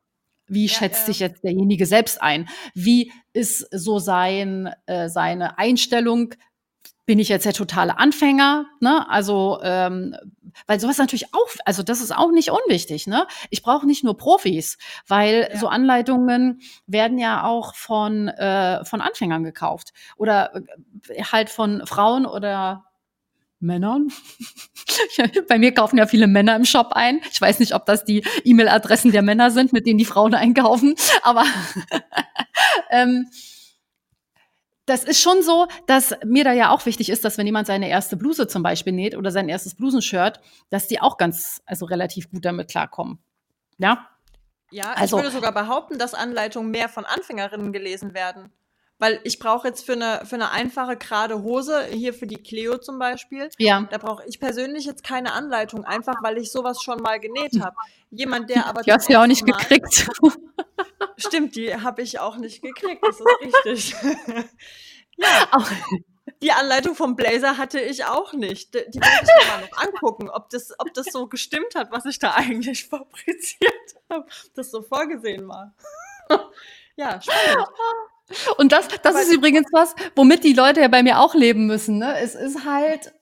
Wie 0.48 0.66
ja, 0.66 0.72
schätzt 0.72 1.06
sich 1.06 1.20
jetzt 1.20 1.44
derjenige 1.44 1.86
selbst 1.86 2.22
ein? 2.22 2.48
Wie 2.74 3.12
ist 3.32 3.68
so 3.70 3.98
sein, 3.98 4.72
äh, 4.86 5.08
seine 5.08 5.58
Einstellung? 5.58 6.34
Bin 7.06 7.18
ich 7.18 7.28
jetzt 7.28 7.44
der 7.44 7.52
totale 7.52 7.98
Anfänger? 7.98 8.66
Ne? 8.80 9.08
Also, 9.08 9.60
ähm, 9.62 10.16
weil 10.66 10.80
sowas 10.80 10.98
natürlich 10.98 11.32
auch, 11.34 11.48
also 11.64 11.82
das 11.82 12.00
ist 12.00 12.14
auch 12.14 12.32
nicht 12.32 12.50
unwichtig. 12.50 13.06
Ne? 13.06 13.26
Ich 13.50 13.62
brauche 13.62 13.86
nicht 13.86 14.04
nur 14.04 14.16
Profis, 14.16 14.78
weil 15.06 15.48
ja. 15.52 15.58
so 15.58 15.68
Anleitungen 15.68 16.60
werden 16.86 17.18
ja 17.18 17.44
auch 17.44 17.74
von, 17.74 18.28
äh, 18.28 18.84
von 18.84 19.00
Anfängern 19.00 19.44
gekauft 19.44 19.92
oder 20.16 20.54
äh, 21.08 21.22
halt 21.22 21.50
von 21.50 21.86
Frauen 21.86 22.26
oder 22.26 22.87
Männern. 23.60 24.08
Bei 25.48 25.58
mir 25.58 25.72
kaufen 25.72 25.98
ja 25.98 26.06
viele 26.06 26.26
Männer 26.26 26.56
im 26.56 26.64
Shop 26.64 26.92
ein. 26.92 27.20
Ich 27.30 27.40
weiß 27.40 27.58
nicht, 27.60 27.74
ob 27.74 27.86
das 27.86 28.04
die 28.04 28.24
E-Mail-Adressen 28.44 29.12
der 29.12 29.22
Männer 29.22 29.50
sind, 29.50 29.72
mit 29.72 29.86
denen 29.86 29.98
die 29.98 30.04
Frauen 30.04 30.34
einkaufen, 30.34 30.94
aber 31.22 31.44
ähm, 32.90 33.28
das 34.86 35.04
ist 35.04 35.20
schon 35.20 35.42
so, 35.42 35.66
dass 35.86 36.14
mir 36.24 36.44
da 36.44 36.52
ja 36.52 36.70
auch 36.70 36.86
wichtig 36.86 37.10
ist, 37.10 37.24
dass 37.24 37.36
wenn 37.36 37.46
jemand 37.46 37.66
seine 37.66 37.88
erste 37.88 38.16
Bluse 38.16 38.46
zum 38.46 38.62
Beispiel 38.62 38.94
näht 38.94 39.16
oder 39.16 39.30
sein 39.30 39.48
erstes 39.48 39.74
Blusenshirt, 39.74 40.40
dass 40.70 40.88
die 40.88 41.00
auch 41.00 41.18
ganz, 41.18 41.60
also 41.66 41.84
relativ 41.84 42.30
gut 42.30 42.44
damit 42.44 42.70
klarkommen. 42.70 43.18
Ja? 43.76 44.08
Ja, 44.70 44.92
also, 44.92 45.16
ich 45.16 45.22
würde 45.22 45.34
sogar 45.34 45.52
behaupten, 45.52 45.98
dass 45.98 46.14
Anleitungen 46.14 46.70
mehr 46.70 46.88
von 46.88 47.04
Anfängerinnen 47.04 47.72
gelesen 47.72 48.14
werden. 48.14 48.50
Weil 49.00 49.20
ich 49.22 49.38
brauche 49.38 49.68
jetzt 49.68 49.86
für 49.86 49.92
eine, 49.92 50.22
für 50.26 50.34
eine 50.34 50.50
einfache, 50.50 50.96
gerade 50.96 51.42
Hose, 51.42 51.84
hier 51.84 52.12
für 52.12 52.26
die 52.26 52.42
Cleo 52.42 52.78
zum 52.78 52.98
Beispiel, 52.98 53.48
ja. 53.58 53.86
da 53.90 53.98
brauche 53.98 54.24
ich 54.26 54.40
persönlich 54.40 54.86
jetzt 54.86 55.04
keine 55.04 55.32
Anleitung, 55.32 55.84
einfach 55.84 56.16
weil 56.22 56.36
ich 56.38 56.50
sowas 56.50 56.82
schon 56.82 57.00
mal 57.00 57.20
genäht 57.20 57.60
habe. 57.60 57.76
Jemand, 58.10 58.50
der 58.50 58.66
aber. 58.66 58.82
Die 58.82 58.92
hast 58.92 59.08
du 59.08 59.12
ja 59.12 59.22
auch 59.22 59.26
nicht 59.26 59.46
mal, 59.46 59.56
gekriegt. 59.56 60.08
Stimmt, 61.16 61.54
die 61.54 61.74
habe 61.74 62.02
ich 62.02 62.18
auch 62.18 62.36
nicht 62.36 62.60
gekriegt, 62.60 63.02
das 63.02 63.20
ist 63.20 63.64
richtig. 63.66 63.94
ja. 65.16 65.48
Auch. 65.52 65.70
Die 66.42 66.52
Anleitung 66.52 66.94
vom 66.94 67.16
Blazer 67.16 67.56
hatte 67.56 67.80
ich 67.80 68.04
auch 68.04 68.32
nicht. 68.32 68.74
Die, 68.74 68.84
die 68.90 69.00
wollte 69.00 69.24
ich 69.24 69.46
mir 69.46 69.52
mal 69.52 69.60
noch 69.62 69.78
angucken, 69.78 70.30
ob 70.30 70.50
das, 70.50 70.72
ob 70.78 70.92
das 70.94 71.06
so 71.06 71.26
gestimmt 71.26 71.74
hat, 71.74 71.90
was 71.90 72.04
ich 72.04 72.18
da 72.18 72.34
eigentlich 72.34 72.86
fabriziert 72.86 73.72
habe, 74.10 74.26
das 74.54 74.70
so 74.70 74.82
vorgesehen 74.82 75.48
war. 75.48 75.74
ja, 76.96 77.20
spannend. 77.20 77.68
Und 78.56 78.72
das, 78.72 78.88
das 79.02 79.22
ist 79.22 79.32
übrigens 79.32 79.68
was, 79.72 79.94
womit 80.14 80.44
die 80.44 80.52
Leute 80.52 80.80
ja 80.80 80.88
bei 80.88 81.02
mir 81.02 81.20
auch 81.20 81.34
leben 81.34 81.66
müssen. 81.66 81.98
Ne? 81.98 82.18
Es 82.18 82.34
ist 82.34 82.64
halt, 82.64 83.12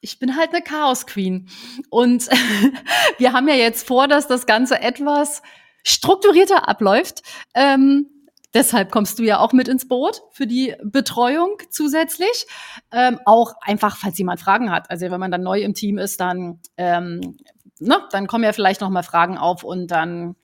ich 0.00 0.18
bin 0.18 0.36
halt 0.36 0.50
eine 0.50 0.62
Chaos 0.62 1.06
Queen. 1.06 1.48
Und 1.90 2.28
wir 3.18 3.32
haben 3.32 3.48
ja 3.48 3.54
jetzt 3.54 3.86
vor, 3.86 4.08
dass 4.08 4.26
das 4.26 4.46
Ganze 4.46 4.80
etwas 4.80 5.42
strukturierter 5.84 6.68
abläuft. 6.68 7.22
Ähm, 7.54 8.08
deshalb 8.54 8.90
kommst 8.90 9.18
du 9.18 9.22
ja 9.22 9.38
auch 9.38 9.52
mit 9.52 9.68
ins 9.68 9.86
Boot 9.86 10.22
für 10.32 10.46
die 10.46 10.74
Betreuung 10.82 11.58
zusätzlich. 11.70 12.46
Ähm, 12.90 13.20
auch 13.24 13.54
einfach, 13.60 13.96
falls 13.96 14.18
jemand 14.18 14.40
Fragen 14.40 14.70
hat. 14.70 14.90
Also 14.90 15.10
wenn 15.10 15.20
man 15.20 15.30
dann 15.30 15.42
neu 15.42 15.60
im 15.60 15.74
Team 15.74 15.98
ist, 15.98 16.20
dann, 16.20 16.60
ähm, 16.76 17.36
ne, 17.78 18.02
dann 18.10 18.26
kommen 18.26 18.44
ja 18.44 18.52
vielleicht 18.52 18.80
noch 18.80 18.90
mal 18.90 19.02
Fragen 19.02 19.38
auf 19.38 19.62
und 19.62 19.88
dann 19.88 20.36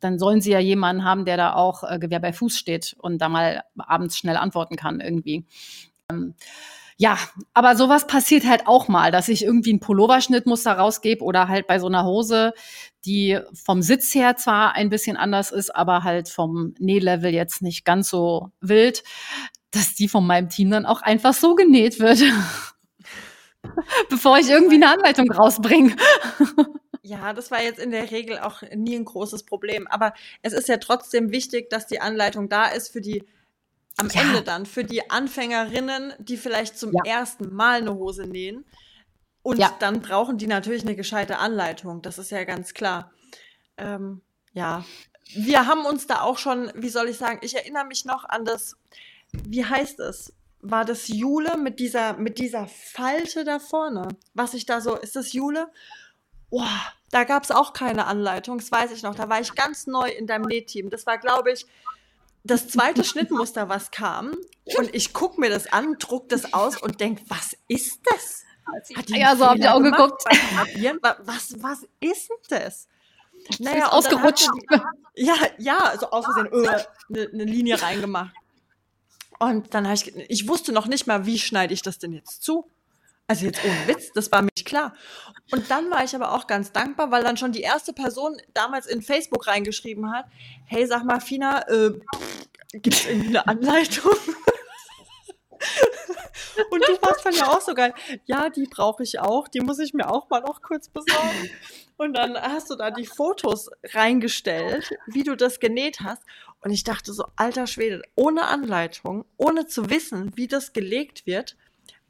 dann 0.00 0.18
sollen 0.18 0.40
sie 0.40 0.50
ja 0.50 0.58
jemanden 0.58 1.04
haben, 1.04 1.24
der 1.24 1.36
da 1.36 1.54
auch 1.54 1.84
äh, 1.84 1.98
Gewehr 1.98 2.20
bei 2.20 2.32
Fuß 2.32 2.58
steht 2.58 2.94
und 2.98 3.18
da 3.18 3.28
mal 3.28 3.62
abends 3.76 4.18
schnell 4.18 4.36
antworten 4.36 4.76
kann 4.76 5.00
irgendwie. 5.00 5.44
Ähm, 6.10 6.34
ja, 6.96 7.16
aber 7.54 7.76
sowas 7.76 8.06
passiert 8.06 8.44
halt 8.44 8.66
auch 8.66 8.86
mal, 8.88 9.10
dass 9.10 9.28
ich 9.28 9.42
irgendwie 9.42 9.72
ein 9.72 9.80
Pulloverschnittmuster 9.80 10.72
rausgebe 10.72 11.24
oder 11.24 11.48
halt 11.48 11.66
bei 11.66 11.78
so 11.78 11.86
einer 11.86 12.04
Hose, 12.04 12.52
die 13.06 13.38
vom 13.54 13.80
Sitz 13.80 14.14
her 14.14 14.36
zwar 14.36 14.74
ein 14.74 14.90
bisschen 14.90 15.16
anders 15.16 15.50
ist, 15.50 15.74
aber 15.74 16.04
halt 16.04 16.28
vom 16.28 16.74
Nählevel 16.78 17.32
jetzt 17.32 17.62
nicht 17.62 17.86
ganz 17.86 18.10
so 18.10 18.50
wild, 18.60 19.02
dass 19.70 19.94
die 19.94 20.08
von 20.08 20.26
meinem 20.26 20.50
Team 20.50 20.70
dann 20.70 20.84
auch 20.84 21.00
einfach 21.00 21.32
so 21.32 21.54
genäht 21.54 22.00
wird. 22.00 22.22
Bevor 24.10 24.38
ich 24.38 24.50
irgendwie 24.50 24.74
eine 24.76 24.90
Anleitung 24.90 25.30
rausbringe. 25.30 25.96
Ja, 27.10 27.32
das 27.32 27.50
war 27.50 27.60
jetzt 27.60 27.80
in 27.80 27.90
der 27.90 28.12
Regel 28.12 28.38
auch 28.38 28.62
nie 28.72 28.94
ein 28.94 29.04
großes 29.04 29.42
Problem. 29.42 29.88
Aber 29.88 30.14
es 30.42 30.52
ist 30.52 30.68
ja 30.68 30.76
trotzdem 30.76 31.32
wichtig, 31.32 31.68
dass 31.68 31.88
die 31.88 32.00
Anleitung 32.00 32.48
da 32.48 32.66
ist 32.66 32.92
für 32.92 33.00
die, 33.00 33.24
am 33.96 34.08
ja. 34.10 34.20
Ende 34.20 34.42
dann, 34.42 34.64
für 34.64 34.84
die 34.84 35.10
Anfängerinnen, 35.10 36.12
die 36.20 36.36
vielleicht 36.36 36.78
zum 36.78 36.92
ja. 36.92 37.00
ersten 37.04 37.52
Mal 37.52 37.80
eine 37.80 37.94
Hose 37.94 38.28
nähen. 38.28 38.64
Und 39.42 39.58
ja. 39.58 39.74
dann 39.80 40.02
brauchen 40.02 40.38
die 40.38 40.46
natürlich 40.46 40.82
eine 40.82 40.94
gescheite 40.94 41.38
Anleitung. 41.38 42.00
Das 42.00 42.18
ist 42.18 42.30
ja 42.30 42.44
ganz 42.44 42.74
klar. 42.74 43.10
Ähm, 43.76 44.20
ja, 44.52 44.84
wir 45.34 45.66
haben 45.66 45.86
uns 45.86 46.06
da 46.06 46.20
auch 46.20 46.38
schon, 46.38 46.70
wie 46.76 46.90
soll 46.90 47.08
ich 47.08 47.18
sagen, 47.18 47.40
ich 47.42 47.56
erinnere 47.56 47.86
mich 47.86 48.04
noch 48.04 48.24
an 48.24 48.44
das, 48.44 48.76
wie 49.32 49.64
heißt 49.64 49.98
es? 49.98 50.32
War 50.60 50.84
das 50.84 51.08
Jule 51.08 51.56
mit 51.56 51.80
dieser, 51.80 52.12
mit 52.18 52.38
dieser 52.38 52.68
Falte 52.68 53.44
da 53.44 53.58
vorne? 53.58 54.06
Was 54.34 54.54
ich 54.54 54.64
da 54.64 54.80
so, 54.80 54.94
ist 54.96 55.16
das 55.16 55.32
Jule? 55.32 55.72
Boah, 56.50 56.92
da 57.10 57.24
gab 57.24 57.44
es 57.44 57.50
auch 57.50 57.72
keine 57.72 58.06
Anleitung, 58.06 58.58
das 58.58 58.70
weiß 58.70 58.92
ich 58.92 59.02
noch. 59.02 59.14
Da 59.14 59.28
war 59.28 59.40
ich 59.40 59.54
ganz 59.54 59.86
neu 59.86 60.08
in 60.08 60.26
deinem 60.26 60.44
Nähteam. 60.44 60.90
Das 60.90 61.06
war, 61.06 61.18
glaube 61.18 61.52
ich, 61.52 61.66
das 62.44 62.68
zweite 62.68 63.04
Schnittmuster, 63.04 63.68
was 63.68 63.90
kam, 63.90 64.34
und 64.76 64.94
ich 64.94 65.12
gucke 65.12 65.40
mir 65.40 65.50
das 65.50 65.72
an, 65.72 65.96
druck 65.98 66.28
das 66.28 66.52
aus 66.52 66.80
und 66.80 67.00
denk, 67.00 67.20
was 67.28 67.56
ist 67.68 68.00
das? 68.04 68.44
Ja, 69.08 69.34
so 69.36 69.46
habe 69.46 69.58
ich 69.58 69.68
auch 69.68 69.80
geguckt. 69.80 70.22
Was, 71.24 71.62
was 71.62 71.86
ist 71.98 72.30
denn 72.30 72.60
das? 72.60 72.88
Naja, 73.58 73.86
ist 73.86 73.92
ausgerutscht. 73.92 74.48
Die, 74.70 75.24
ja, 75.24 75.34
ja, 75.58 75.94
so 75.98 76.10
aus 76.10 76.24
Versehen 76.24 76.48
eine, 76.52 77.20
äh, 77.20 77.32
eine 77.32 77.44
Linie 77.44 77.82
reingemacht. 77.82 78.34
Und 79.38 79.74
dann 79.74 79.86
habe 79.86 79.94
ich, 79.94 80.14
ich 80.28 80.46
wusste 80.46 80.72
noch 80.72 80.86
nicht 80.86 81.06
mal, 81.06 81.26
wie 81.26 81.38
schneide 81.38 81.72
ich 81.72 81.82
das 81.82 81.98
denn 81.98 82.12
jetzt 82.12 82.42
zu? 82.42 82.70
Also 83.26 83.46
jetzt 83.46 83.64
ohne 83.64 83.86
Witz, 83.88 84.12
das 84.12 84.30
war 84.30 84.42
mir 84.42 84.49
klar. 84.70 84.94
Und 85.50 85.70
dann 85.70 85.90
war 85.90 86.02
ich 86.02 86.14
aber 86.14 86.32
auch 86.32 86.46
ganz 86.46 86.72
dankbar, 86.72 87.10
weil 87.10 87.22
dann 87.22 87.36
schon 87.36 87.52
die 87.52 87.60
erste 87.60 87.92
Person 87.92 88.40
damals 88.54 88.86
in 88.86 89.02
Facebook 89.02 89.46
reingeschrieben 89.46 90.10
hat, 90.12 90.24
hey, 90.64 90.86
sag 90.86 91.04
mal, 91.04 91.20
Fina, 91.20 91.68
äh, 91.68 91.92
gibt 92.72 92.96
es 92.96 93.06
irgendwie 93.06 93.28
eine 93.28 93.46
Anleitung? 93.46 94.12
Und 96.70 96.86
du 96.86 96.92
warst 97.02 97.26
dann 97.26 97.34
ja 97.34 97.48
auch 97.48 97.60
so 97.60 97.74
geil. 97.74 97.92
Ja, 98.24 98.48
die 98.48 98.64
brauche 98.64 99.02
ich 99.02 99.18
auch. 99.18 99.48
Die 99.48 99.60
muss 99.60 99.78
ich 99.78 99.92
mir 99.92 100.10
auch 100.10 100.30
mal 100.30 100.40
noch 100.40 100.62
kurz 100.62 100.88
besorgen. 100.88 101.50
Und 101.96 102.14
dann 102.14 102.40
hast 102.40 102.70
du 102.70 102.76
da 102.76 102.90
die 102.90 103.06
Fotos 103.06 103.70
reingestellt, 103.92 104.90
wie 105.06 105.22
du 105.22 105.36
das 105.36 105.60
genäht 105.60 106.00
hast. 106.00 106.22
Und 106.60 106.70
ich 106.70 106.84
dachte 106.84 107.12
so, 107.12 107.24
alter 107.36 107.66
Schwede, 107.66 108.02
ohne 108.14 108.46
Anleitung, 108.46 109.24
ohne 109.36 109.66
zu 109.66 109.90
wissen, 109.90 110.32
wie 110.36 110.46
das 110.46 110.72
gelegt 110.72 111.26
wird, 111.26 111.56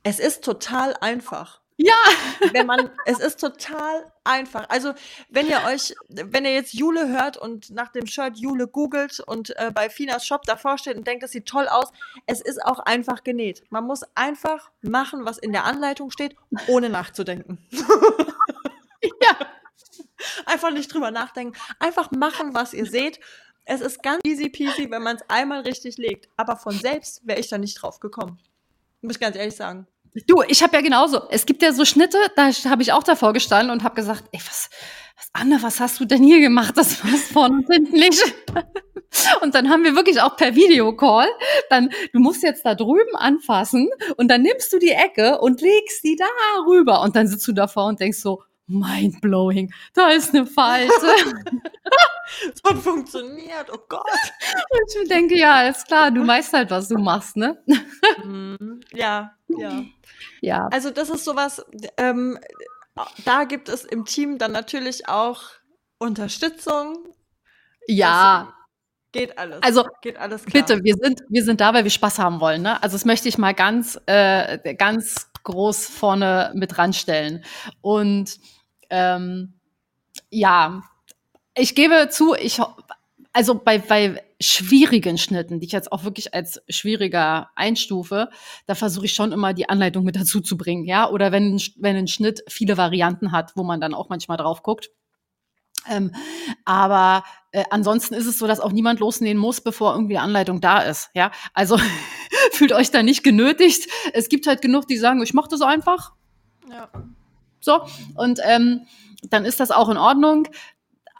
es 0.02 0.18
ist 0.18 0.44
total 0.44 0.96
einfach. 1.00 1.59
Ja. 1.82 1.94
Wenn 2.52 2.66
man, 2.66 2.90
es 3.06 3.20
ist 3.20 3.40
total 3.40 4.12
einfach. 4.22 4.68
Also, 4.68 4.92
wenn 5.30 5.48
ihr 5.48 5.62
euch, 5.66 5.94
wenn 6.08 6.44
ihr 6.44 6.52
jetzt 6.52 6.74
Jule 6.74 7.08
hört 7.08 7.36
und 7.38 7.70
nach 7.70 7.88
dem 7.88 8.06
Shirt 8.06 8.36
Jule 8.36 8.68
googelt 8.68 9.20
und 9.20 9.56
äh, 9.56 9.70
bei 9.74 9.88
Finas 9.88 10.26
Shop 10.26 10.42
davor 10.42 10.76
steht 10.76 10.96
und 10.96 11.06
denkt, 11.06 11.22
das 11.22 11.30
sieht 11.30 11.46
toll 11.46 11.68
aus, 11.68 11.90
es 12.26 12.40
ist 12.40 12.62
auch 12.62 12.80
einfach 12.80 13.24
genäht. 13.24 13.62
Man 13.70 13.84
muss 13.84 14.02
einfach 14.14 14.70
machen, 14.82 15.24
was 15.24 15.38
in 15.38 15.52
der 15.52 15.64
Anleitung 15.64 16.10
steht, 16.10 16.36
ohne 16.66 16.90
nachzudenken. 16.90 17.58
ja. 19.02 19.36
Einfach 20.44 20.70
nicht 20.70 20.92
drüber 20.92 21.10
nachdenken. 21.10 21.58
Einfach 21.78 22.10
machen, 22.10 22.54
was 22.54 22.74
ihr 22.74 22.86
seht. 22.86 23.20
Es 23.64 23.80
ist 23.80 24.02
ganz 24.02 24.20
easy 24.24 24.50
peasy, 24.50 24.90
wenn 24.90 25.02
man 25.02 25.16
es 25.16 25.22
einmal 25.28 25.60
richtig 25.60 25.96
legt. 25.96 26.28
Aber 26.36 26.56
von 26.56 26.74
selbst 26.74 27.26
wäre 27.26 27.40
ich 27.40 27.48
da 27.48 27.56
nicht 27.56 27.80
drauf 27.80 28.00
gekommen. 28.00 28.38
Muss 29.00 29.14
ich 29.14 29.20
ganz 29.20 29.36
ehrlich 29.36 29.56
sagen. 29.56 29.86
Du, 30.26 30.42
ich 30.48 30.62
habe 30.62 30.76
ja 30.76 30.82
genauso. 30.82 31.28
Es 31.30 31.46
gibt 31.46 31.62
ja 31.62 31.72
so 31.72 31.84
Schnitte, 31.84 32.18
da 32.36 32.50
habe 32.68 32.82
ich 32.82 32.92
auch 32.92 33.02
davor 33.02 33.32
gestanden 33.32 33.70
und 33.70 33.84
habe 33.84 33.94
gesagt, 33.94 34.24
ey, 34.32 34.40
was, 34.40 34.70
was, 35.16 35.28
Anne, 35.32 35.62
was 35.62 35.80
hast 35.80 36.00
du 36.00 36.04
denn 36.04 36.22
hier 36.22 36.40
gemacht? 36.40 36.76
Das 36.76 37.04
war's 37.04 37.30
vorne 37.32 37.58
und 37.58 37.72
hinten 37.72 37.96
nicht. 37.96 38.22
Und 39.42 39.56
dann 39.56 39.68
haben 39.70 39.82
wir 39.82 39.96
wirklich 39.96 40.20
auch 40.20 40.36
per 40.36 40.54
Videocall, 40.54 41.26
dann, 41.68 41.90
du 42.12 42.20
musst 42.20 42.44
jetzt 42.44 42.64
da 42.64 42.76
drüben 42.76 43.16
anfassen 43.16 43.88
und 44.16 44.28
dann 44.28 44.42
nimmst 44.42 44.72
du 44.72 44.78
die 44.78 44.90
Ecke 44.90 45.40
und 45.40 45.60
legst 45.60 46.04
die 46.04 46.14
da 46.14 46.26
rüber 46.64 47.02
und 47.02 47.16
dann 47.16 47.26
sitzt 47.26 47.46
du 47.48 47.52
davor 47.52 47.86
und 47.86 47.98
denkst 47.98 48.18
so, 48.18 48.44
mind 48.70 49.20
blowing, 49.20 49.72
da 49.94 50.10
ist 50.10 50.32
eine 50.34 50.46
Falte. 50.46 50.92
Hat 52.64 52.78
funktioniert, 52.78 53.66
oh 53.72 53.78
Gott. 53.88 54.06
Und 54.70 55.02
ich 55.02 55.08
denke, 55.08 55.36
ja, 55.36 55.54
alles 55.54 55.84
klar, 55.84 56.12
du 56.12 56.24
weißt 56.24 56.52
halt, 56.52 56.70
was 56.70 56.86
du 56.88 56.96
machst, 56.96 57.36
ne? 57.36 57.60
Mhm. 58.24 58.80
Ja, 58.94 59.32
ja. 59.58 59.84
Ja. 60.40 60.68
Also 60.70 60.90
das 60.90 61.10
ist 61.10 61.24
sowas, 61.24 61.64
ähm, 61.96 62.38
da 63.24 63.44
gibt 63.44 63.68
es 63.68 63.84
im 63.84 64.04
Team 64.04 64.38
dann 64.38 64.52
natürlich 64.52 65.08
auch 65.08 65.42
Unterstützung. 65.98 67.08
Ja. 67.86 68.54
Das 69.12 69.12
geht 69.12 69.38
alles. 69.38 69.62
Also 69.62 69.84
geht 70.02 70.16
alles 70.16 70.44
klar. 70.44 70.62
bitte, 70.62 70.84
wir 70.84 70.94
sind, 71.00 71.22
wir 71.28 71.44
sind 71.44 71.60
da, 71.60 71.74
weil 71.74 71.84
wir 71.84 71.90
Spaß 71.90 72.18
haben 72.18 72.40
wollen. 72.40 72.62
Ne? 72.62 72.82
Also 72.82 72.94
das 72.94 73.04
möchte 73.04 73.28
ich 73.28 73.38
mal 73.38 73.54
ganz, 73.54 74.00
äh, 74.06 74.74
ganz 74.74 75.30
groß 75.42 75.86
vorne 75.86 76.52
mit 76.54 76.78
ranstellen. 76.78 77.44
Und 77.80 78.38
ähm, 78.90 79.54
ja, 80.30 80.82
ich 81.54 81.74
gebe 81.74 82.08
zu, 82.10 82.34
ich 82.34 82.60
also 83.32 83.54
bei, 83.54 83.78
bei 83.78 84.22
schwierigen 84.40 85.18
Schnitten, 85.18 85.60
die 85.60 85.66
ich 85.66 85.72
jetzt 85.72 85.92
auch 85.92 86.04
wirklich 86.04 86.34
als 86.34 86.62
schwieriger 86.68 87.50
einstufe, 87.56 88.30
da 88.66 88.74
versuche 88.74 89.04
ich 89.04 89.12
schon 89.14 89.32
immer 89.32 89.52
die 89.52 89.68
Anleitung 89.68 90.04
mit 90.04 90.16
dazu 90.16 90.40
zu 90.40 90.56
bringen, 90.56 90.84
ja. 90.84 91.08
Oder 91.08 91.30
wenn, 91.32 91.60
wenn 91.76 91.96
ein 91.96 92.08
Schnitt 92.08 92.42
viele 92.48 92.76
Varianten 92.76 93.32
hat, 93.32 93.52
wo 93.56 93.62
man 93.62 93.80
dann 93.80 93.94
auch 93.94 94.08
manchmal 94.08 94.38
drauf 94.38 94.62
guckt. 94.62 94.90
Ähm, 95.88 96.14
aber 96.64 97.24
äh, 97.52 97.64
ansonsten 97.70 98.14
ist 98.14 98.26
es 98.26 98.38
so, 98.38 98.46
dass 98.46 98.60
auch 98.60 98.72
niemand 98.72 99.00
losnähen 99.00 99.38
muss, 99.38 99.60
bevor 99.60 99.94
irgendwie 99.94 100.16
eine 100.16 100.24
Anleitung 100.24 100.60
da 100.60 100.80
ist. 100.80 101.10
Ja, 101.14 101.30
also 101.54 101.78
fühlt 102.52 102.72
euch 102.72 102.90
da 102.90 103.02
nicht 103.02 103.22
genötigt. 103.22 103.88
Es 104.12 104.28
gibt 104.28 104.46
halt 104.46 104.62
genug, 104.62 104.86
die 104.88 104.96
sagen, 104.96 105.22
ich 105.22 105.34
mache 105.34 105.48
das 105.48 105.62
einfach. 105.62 106.12
Ja. 106.70 106.90
So 107.60 107.82
und 108.14 108.40
ähm, 108.44 108.86
dann 109.28 109.44
ist 109.44 109.60
das 109.60 109.70
auch 109.70 109.88
in 109.90 109.98
Ordnung 109.98 110.48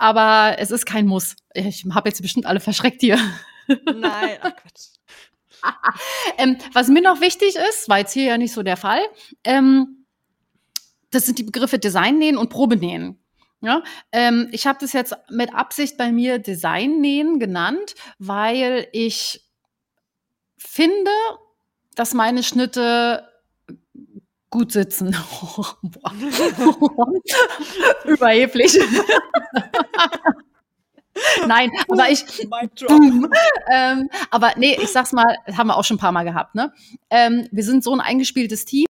aber 0.01 0.59
es 0.59 0.71
ist 0.71 0.87
kein 0.87 1.07
Muss. 1.07 1.37
Ich 1.53 1.85
habe 1.93 2.09
jetzt 2.09 2.23
bestimmt 2.23 2.47
alle 2.47 2.59
verschreckt 2.59 3.03
hier. 3.03 3.19
Nein, 3.69 4.39
ach 4.41 4.57
Quatsch. 4.57 4.89
ähm, 6.39 6.57
was 6.73 6.89
mir 6.89 7.03
noch 7.03 7.21
wichtig 7.21 7.55
ist, 7.69 7.87
war 7.91 7.99
jetzt 7.99 8.15
hier 8.15 8.25
ja 8.25 8.39
nicht 8.39 8.55
so 8.55 8.63
der 8.63 8.79
Fall, 8.79 9.01
ähm, 9.45 10.07
das 11.11 11.27
sind 11.27 11.39
die 11.39 11.43
Begriffe 11.43 11.79
Designnähen 11.79 12.39
und 12.39 12.49
Probenähen. 12.49 13.23
Ja, 13.61 13.83
ähm, 14.11 14.49
ich 14.53 14.67
habe 14.67 14.79
das 14.81 14.95
jetzt 14.95 15.15
mit 15.29 15.55
Absicht 15.55 15.99
bei 15.99 16.13
mir 16.13 16.39
Designnähen 16.39 17.39
genannt, 17.39 17.95
weil 18.19 18.89
ich 18.93 19.45
finde, 20.57 21.11
dass 21.95 22.15
meine 22.15 22.43
Schnitte 22.43 23.29
gut 24.51 24.73
sitzen. 24.73 25.17
Überheblich. 28.05 28.79
Nein, 31.47 31.71
aber 31.89 32.11
ich. 32.11 32.25
ähm, 33.73 34.09
aber 34.31 34.53
nee, 34.57 34.77
ich 34.81 34.89
sag's 34.91 35.13
mal, 35.13 35.37
haben 35.57 35.69
wir 35.69 35.77
auch 35.77 35.85
schon 35.85 35.97
ein 35.97 36.01
paar 36.01 36.13
Mal 36.13 36.25
gehabt, 36.25 36.55
ne? 36.55 36.73
Ähm, 37.11 37.49
wir 37.51 37.65
sind 37.65 37.85
so 37.85 37.93
ein 37.93 38.01
eingespieltes 38.01 38.65
Team. 38.65 38.87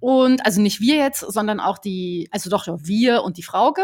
Und 0.00 0.44
also 0.44 0.60
nicht 0.60 0.80
wir 0.80 0.96
jetzt, 0.96 1.20
sondern 1.20 1.58
auch 1.60 1.78
die, 1.78 2.28
also 2.30 2.50
doch, 2.50 2.64
doch 2.66 2.78
wir 2.82 3.22
und 3.22 3.38
die 3.38 3.42
Frauke 3.42 3.82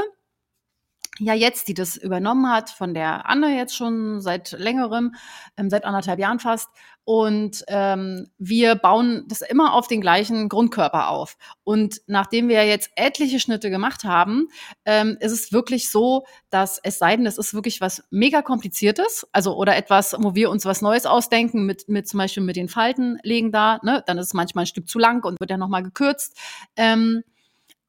ja 1.19 1.35
jetzt, 1.35 1.69
die 1.69 1.75
das 1.75 1.97
übernommen 1.97 2.51
hat, 2.51 2.71
von 2.71 2.95
der 2.95 3.29
Anne 3.29 3.57
jetzt 3.57 3.77
schon 3.77 4.21
seit 4.21 4.53
längerem, 4.53 5.15
ähm, 5.57 5.69
seit 5.69 5.85
anderthalb 5.85 6.19
Jahren 6.19 6.39
fast. 6.39 6.69
Und 7.05 7.65
ähm, 7.67 8.29
wir 8.39 8.77
bauen 8.77 9.25
das 9.27 9.41
immer 9.41 9.75
auf 9.75 9.89
den 9.89 10.01
gleichen 10.01 10.49
Grundkörper 10.49 11.09
auf. 11.09 11.37
Und 11.65 12.01
nachdem 12.07 12.49
wir 12.49 12.65
jetzt 12.65 12.91
etliche 12.95 13.41
Schnitte 13.41 13.71
gemacht 13.71 14.05
haben, 14.05 14.49
ähm, 14.85 15.17
ist 15.19 15.33
es 15.33 15.53
wirklich 15.53 15.91
so, 15.91 16.25
dass 16.51 16.79
es 16.83 16.99
sei 16.99 17.17
denn, 17.17 17.27
es 17.27 17.39
ist 17.39 17.55
wirklich 17.55 17.81
was 17.81 18.05
mega 18.11 18.41
kompliziertes, 18.41 19.27
also 19.33 19.57
oder 19.57 19.77
etwas, 19.77 20.15
wo 20.17 20.37
wir 20.37 20.49
uns 20.49 20.65
was 20.65 20.81
Neues 20.81 21.05
ausdenken, 21.05 21.67
mit, 21.67 21.89
mit 21.89 22.07
zum 22.07 22.19
Beispiel 22.19 22.45
mit 22.45 22.55
den 22.55 22.69
Falten 22.69 23.19
legen 23.25 23.51
da, 23.51 23.81
ne, 23.83 24.05
dann 24.07 24.19
ist 24.19 24.27
es 24.27 24.35
manchmal 24.35 24.63
ein 24.63 24.69
Stück 24.69 24.89
zu 24.89 25.01
lang 25.01 25.25
und 25.25 25.41
wird 25.41 25.51
ja 25.51 25.57
nochmal 25.57 25.83
gekürzt. 25.83 26.39
Ähm, 26.77 27.25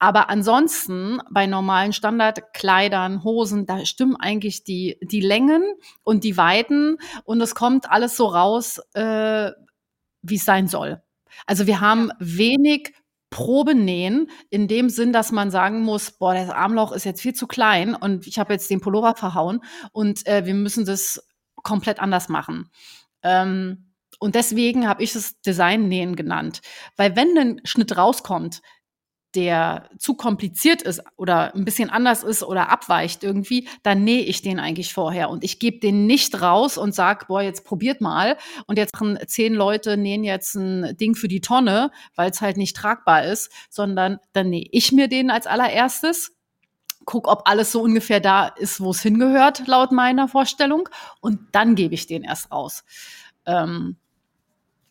aber 0.04 0.28
ansonsten 0.28 1.18
bei 1.30 1.46
normalen 1.46 1.94
Standardkleidern, 1.94 3.24
Hosen, 3.24 3.64
da 3.64 3.86
stimmen 3.86 4.16
eigentlich 4.16 4.62
die, 4.62 4.98
die 5.00 5.22
Längen 5.22 5.64
und 6.02 6.24
die 6.24 6.36
Weiten 6.36 6.98
und 7.24 7.40
es 7.40 7.54
kommt 7.54 7.90
alles 7.90 8.14
so 8.14 8.26
raus, 8.26 8.82
äh, 8.92 9.50
wie 10.20 10.34
es 10.34 10.44
sein 10.44 10.68
soll. 10.68 11.00
Also 11.46 11.66
wir 11.66 11.80
haben 11.80 12.10
wenig 12.18 12.92
Probenähen 13.30 14.28
in 14.50 14.68
dem 14.68 14.90
Sinn, 14.90 15.14
dass 15.14 15.32
man 15.32 15.50
sagen 15.50 15.80
muss, 15.80 16.10
boah, 16.10 16.34
das 16.34 16.50
Armloch 16.50 16.92
ist 16.92 17.04
jetzt 17.04 17.22
viel 17.22 17.34
zu 17.34 17.46
klein 17.46 17.94
und 17.94 18.26
ich 18.26 18.38
habe 18.38 18.52
jetzt 18.52 18.68
den 18.68 18.82
Pullover 18.82 19.14
verhauen 19.14 19.64
und 19.92 20.26
äh, 20.26 20.44
wir 20.44 20.52
müssen 20.52 20.84
das 20.84 21.26
komplett 21.62 21.98
anders 21.98 22.28
machen. 22.28 22.68
Ähm, 23.22 23.94
und 24.18 24.34
deswegen 24.34 24.86
habe 24.86 25.02
ich 25.02 25.14
es 25.14 25.40
Designnähen 25.40 26.14
genannt. 26.14 26.60
Weil 26.98 27.16
wenn 27.16 27.38
ein 27.38 27.60
Schnitt 27.64 27.96
rauskommt, 27.96 28.60
der 29.34 29.88
zu 29.98 30.14
kompliziert 30.14 30.82
ist 30.82 31.02
oder 31.16 31.54
ein 31.54 31.64
bisschen 31.64 31.90
anders 31.90 32.22
ist 32.22 32.42
oder 32.42 32.70
abweicht 32.70 33.24
irgendwie, 33.24 33.68
dann 33.82 34.04
nähe 34.04 34.22
ich 34.22 34.42
den 34.42 34.60
eigentlich 34.60 34.92
vorher. 34.92 35.30
Und 35.30 35.44
ich 35.44 35.58
gebe 35.58 35.80
den 35.80 36.06
nicht 36.06 36.40
raus 36.40 36.78
und 36.78 36.94
sag, 36.94 37.26
boah, 37.28 37.42
jetzt 37.42 37.64
probiert 37.64 38.00
mal. 38.00 38.36
Und 38.66 38.78
jetzt 38.78 38.94
zehn 39.26 39.54
Leute 39.54 39.96
nähen 39.96 40.24
jetzt 40.24 40.54
ein 40.54 40.96
Ding 40.96 41.14
für 41.14 41.28
die 41.28 41.40
Tonne, 41.40 41.90
weil 42.14 42.30
es 42.30 42.40
halt 42.40 42.56
nicht 42.56 42.76
tragbar 42.76 43.24
ist, 43.24 43.50
sondern 43.70 44.18
dann 44.32 44.50
nähe 44.50 44.68
ich 44.70 44.92
mir 44.92 45.08
den 45.08 45.30
als 45.30 45.46
allererstes, 45.46 46.36
guck, 47.04 47.28
ob 47.28 47.48
alles 47.48 47.72
so 47.72 47.82
ungefähr 47.82 48.20
da 48.20 48.46
ist, 48.46 48.80
wo 48.80 48.90
es 48.90 49.02
hingehört, 49.02 49.66
laut 49.66 49.92
meiner 49.92 50.28
Vorstellung. 50.28 50.88
Und 51.20 51.40
dann 51.52 51.74
gebe 51.74 51.94
ich 51.94 52.06
den 52.06 52.22
erst 52.22 52.50
raus. 52.52 52.84
Ähm, 53.46 53.96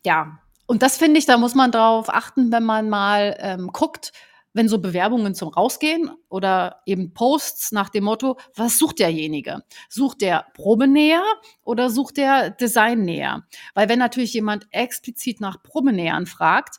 ja, 0.06 0.40
und 0.66 0.82
das 0.82 0.98
finde 0.98 1.20
ich, 1.20 1.26
da 1.26 1.38
muss 1.38 1.56
man 1.56 1.72
drauf 1.72 2.10
achten, 2.10 2.52
wenn 2.52 2.64
man 2.64 2.90
mal 2.90 3.36
ähm, 3.40 3.68
guckt, 3.72 4.12
wenn 4.54 4.70
so 4.70 4.80
Bewerbungen 4.80 5.36
zum 5.36 5.50
Rausgehen 5.50 6.12
oder 6.30 6.82
eben 6.86 7.14
Posts 7.14 7.72
nach 7.72 7.90
dem 7.90 8.06
Motto, 8.06 8.38
was 8.56 8.78
sucht 8.78 9.00
derjenige? 9.00 9.64
Sucht 9.90 10.22
der 10.22 10.46
Probenäher 10.54 11.24
oder 11.64 11.90
sucht 11.90 12.18
der 12.18 12.52
Designnäher? 12.52 13.44
Weil 13.74 13.90
wenn 13.90 14.00
natürlich 14.00 14.34
jemand 14.34 14.68
explizit 14.72 15.42
nach 15.42 15.62
Probenähern 15.64 16.28
fragt, 16.28 16.76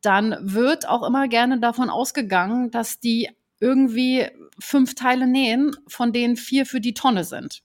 dann 0.00 0.36
wird 0.40 0.88
auch 0.88 1.06
immer 1.06 1.28
gerne 1.28 1.60
davon 1.60 1.90
ausgegangen, 1.90 2.70
dass 2.70 2.98
die 2.98 3.28
irgendwie 3.60 4.26
fünf 4.58 4.94
Teile 4.94 5.26
nähen, 5.26 5.76
von 5.86 6.12
denen 6.12 6.36
vier 6.36 6.64
für 6.64 6.80
die 6.80 6.94
Tonne 6.94 7.24
sind. 7.24 7.62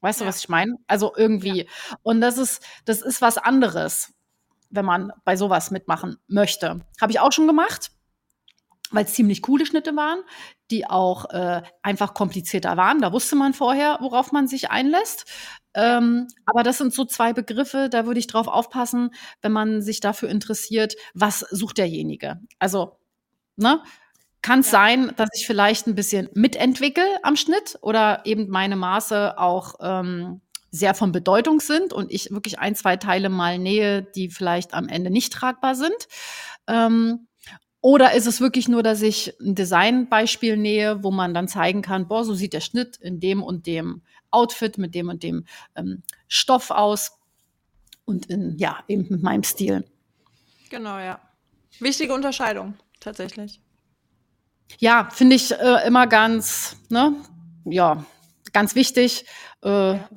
Weißt 0.00 0.20
ja. 0.20 0.26
du, 0.26 0.28
was 0.28 0.40
ich 0.40 0.48
meine? 0.48 0.76
Also 0.86 1.12
irgendwie. 1.16 1.62
Ja. 1.62 1.96
Und 2.02 2.20
das 2.20 2.36
ist, 2.36 2.62
das 2.84 3.00
ist 3.00 3.22
was 3.22 3.38
anderes, 3.38 4.12
wenn 4.68 4.84
man 4.84 5.12
bei 5.24 5.36
sowas 5.36 5.70
mitmachen 5.70 6.18
möchte. 6.26 6.84
Habe 7.00 7.12
ich 7.12 7.20
auch 7.20 7.32
schon 7.32 7.46
gemacht 7.46 7.92
weil 8.90 9.04
es 9.04 9.14
ziemlich 9.14 9.42
coole 9.42 9.66
Schnitte 9.66 9.96
waren, 9.96 10.20
die 10.70 10.86
auch 10.86 11.30
äh, 11.30 11.62
einfach 11.82 12.14
komplizierter 12.14 12.76
waren. 12.76 13.00
Da 13.00 13.12
wusste 13.12 13.36
man 13.36 13.54
vorher, 13.54 13.98
worauf 14.00 14.32
man 14.32 14.48
sich 14.48 14.70
einlässt. 14.70 15.24
Ähm, 15.74 16.28
aber 16.44 16.62
das 16.62 16.78
sind 16.78 16.94
so 16.94 17.04
zwei 17.04 17.32
Begriffe, 17.32 17.88
da 17.90 18.06
würde 18.06 18.20
ich 18.20 18.26
drauf 18.26 18.48
aufpassen, 18.48 19.10
wenn 19.42 19.52
man 19.52 19.82
sich 19.82 20.00
dafür 20.00 20.28
interessiert, 20.28 20.94
was 21.14 21.40
sucht 21.40 21.78
derjenige. 21.78 22.40
Also, 22.58 22.98
ne? 23.56 23.82
Kann 24.42 24.60
es 24.60 24.70
ja. 24.70 24.78
sein, 24.78 25.12
dass 25.16 25.30
ich 25.34 25.46
vielleicht 25.46 25.88
ein 25.88 25.96
bisschen 25.96 26.28
mitentwickle 26.34 27.04
am 27.24 27.36
Schnitt 27.36 27.78
oder 27.80 28.22
eben 28.24 28.48
meine 28.48 28.76
Maße 28.76 29.38
auch 29.38 29.74
ähm, 29.80 30.40
sehr 30.70 30.94
von 30.94 31.10
Bedeutung 31.10 31.60
sind 31.60 31.92
und 31.92 32.12
ich 32.12 32.30
wirklich 32.30 32.58
ein, 32.58 32.74
zwei 32.74 32.96
Teile 32.96 33.28
mal 33.28 33.58
nähe, 33.58 34.02
die 34.02 34.30
vielleicht 34.30 34.74
am 34.74 34.88
Ende 34.88 35.10
nicht 35.10 35.32
tragbar 35.32 35.74
sind. 35.74 35.96
Ähm, 36.68 37.26
oder 37.86 38.14
ist 38.14 38.26
es 38.26 38.40
wirklich 38.40 38.66
nur, 38.66 38.82
dass 38.82 39.00
ich 39.00 39.38
ein 39.40 39.54
Designbeispiel 39.54 40.56
nähe, 40.56 41.04
wo 41.04 41.12
man 41.12 41.34
dann 41.34 41.46
zeigen 41.46 41.82
kann, 41.82 42.08
boah, 42.08 42.24
so 42.24 42.34
sieht 42.34 42.52
der 42.52 42.60
Schnitt 42.60 42.96
in 42.96 43.20
dem 43.20 43.44
und 43.44 43.68
dem 43.68 44.02
Outfit 44.32 44.76
mit 44.76 44.92
dem 44.96 45.08
und 45.08 45.22
dem 45.22 45.44
ähm, 45.76 46.02
Stoff 46.26 46.72
aus 46.72 47.20
und 48.04 48.26
in, 48.26 48.58
ja, 48.58 48.82
eben 48.88 49.06
mit 49.08 49.22
meinem 49.22 49.44
Stil. 49.44 49.84
Genau, 50.68 50.98
ja. 50.98 51.20
Wichtige 51.78 52.12
Unterscheidung, 52.12 52.74
tatsächlich. 52.98 53.60
Ja, 54.80 55.08
finde 55.12 55.36
ich 55.36 55.52
äh, 55.52 55.86
immer 55.86 56.08
ganz, 56.08 56.76
ne, 56.88 57.14
ja, 57.66 58.04
ganz 58.52 58.74
wichtig, 58.74 59.26
äh, 59.62 59.68
ja. 59.68 60.08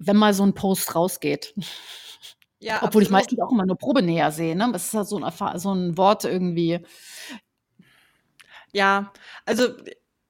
wenn 0.00 0.16
mal 0.16 0.34
so 0.34 0.44
ein 0.44 0.54
Post 0.54 0.96
rausgeht. 0.96 1.54
Ja, 2.62 2.82
Obwohl 2.82 3.02
ich 3.02 3.10
meistens 3.10 3.38
auch 3.40 3.50
immer 3.52 3.64
nur 3.64 3.76
Probenäher 3.78 4.30
sehe, 4.32 4.54
ne? 4.54 4.68
Das 4.72 4.86
ist 4.86 4.94
halt 4.94 5.06
so 5.08 5.18
ein, 5.18 5.58
so 5.58 5.72
'n 5.72 5.96
Wort 5.96 6.24
irgendwie. 6.24 6.80
Ja, 8.74 9.12
also 9.44 9.68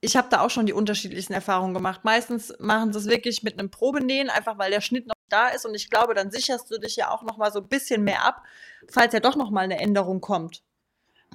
ich 0.00 0.16
habe 0.16 0.28
da 0.30 0.40
auch 0.42 0.50
schon 0.50 0.66
die 0.66 0.72
unterschiedlichsten 0.72 1.32
Erfahrungen 1.32 1.74
gemacht. 1.74 2.02
Meistens 2.04 2.52
machen 2.60 2.92
sie 2.92 2.98
es 2.98 3.06
wirklich 3.06 3.42
mit 3.42 3.58
einem 3.58 3.70
Probenähen, 3.70 4.30
einfach 4.30 4.58
weil 4.58 4.70
der 4.70 4.80
Schnitt 4.80 5.06
noch 5.06 5.14
da 5.28 5.48
ist 5.48 5.66
und 5.66 5.74
ich 5.74 5.90
glaube, 5.90 6.14
dann 6.14 6.30
sicherst 6.30 6.70
du 6.70 6.78
dich 6.78 6.96
ja 6.96 7.10
auch 7.10 7.22
noch 7.22 7.36
mal 7.38 7.50
so 7.52 7.60
ein 7.60 7.68
bisschen 7.68 8.04
mehr 8.04 8.22
ab, 8.24 8.42
falls 8.88 9.12
ja 9.12 9.20
doch 9.20 9.36
noch 9.36 9.50
mal 9.50 9.66
'ne 9.66 9.78
Änderung 9.80 10.20
kommt. 10.20 10.62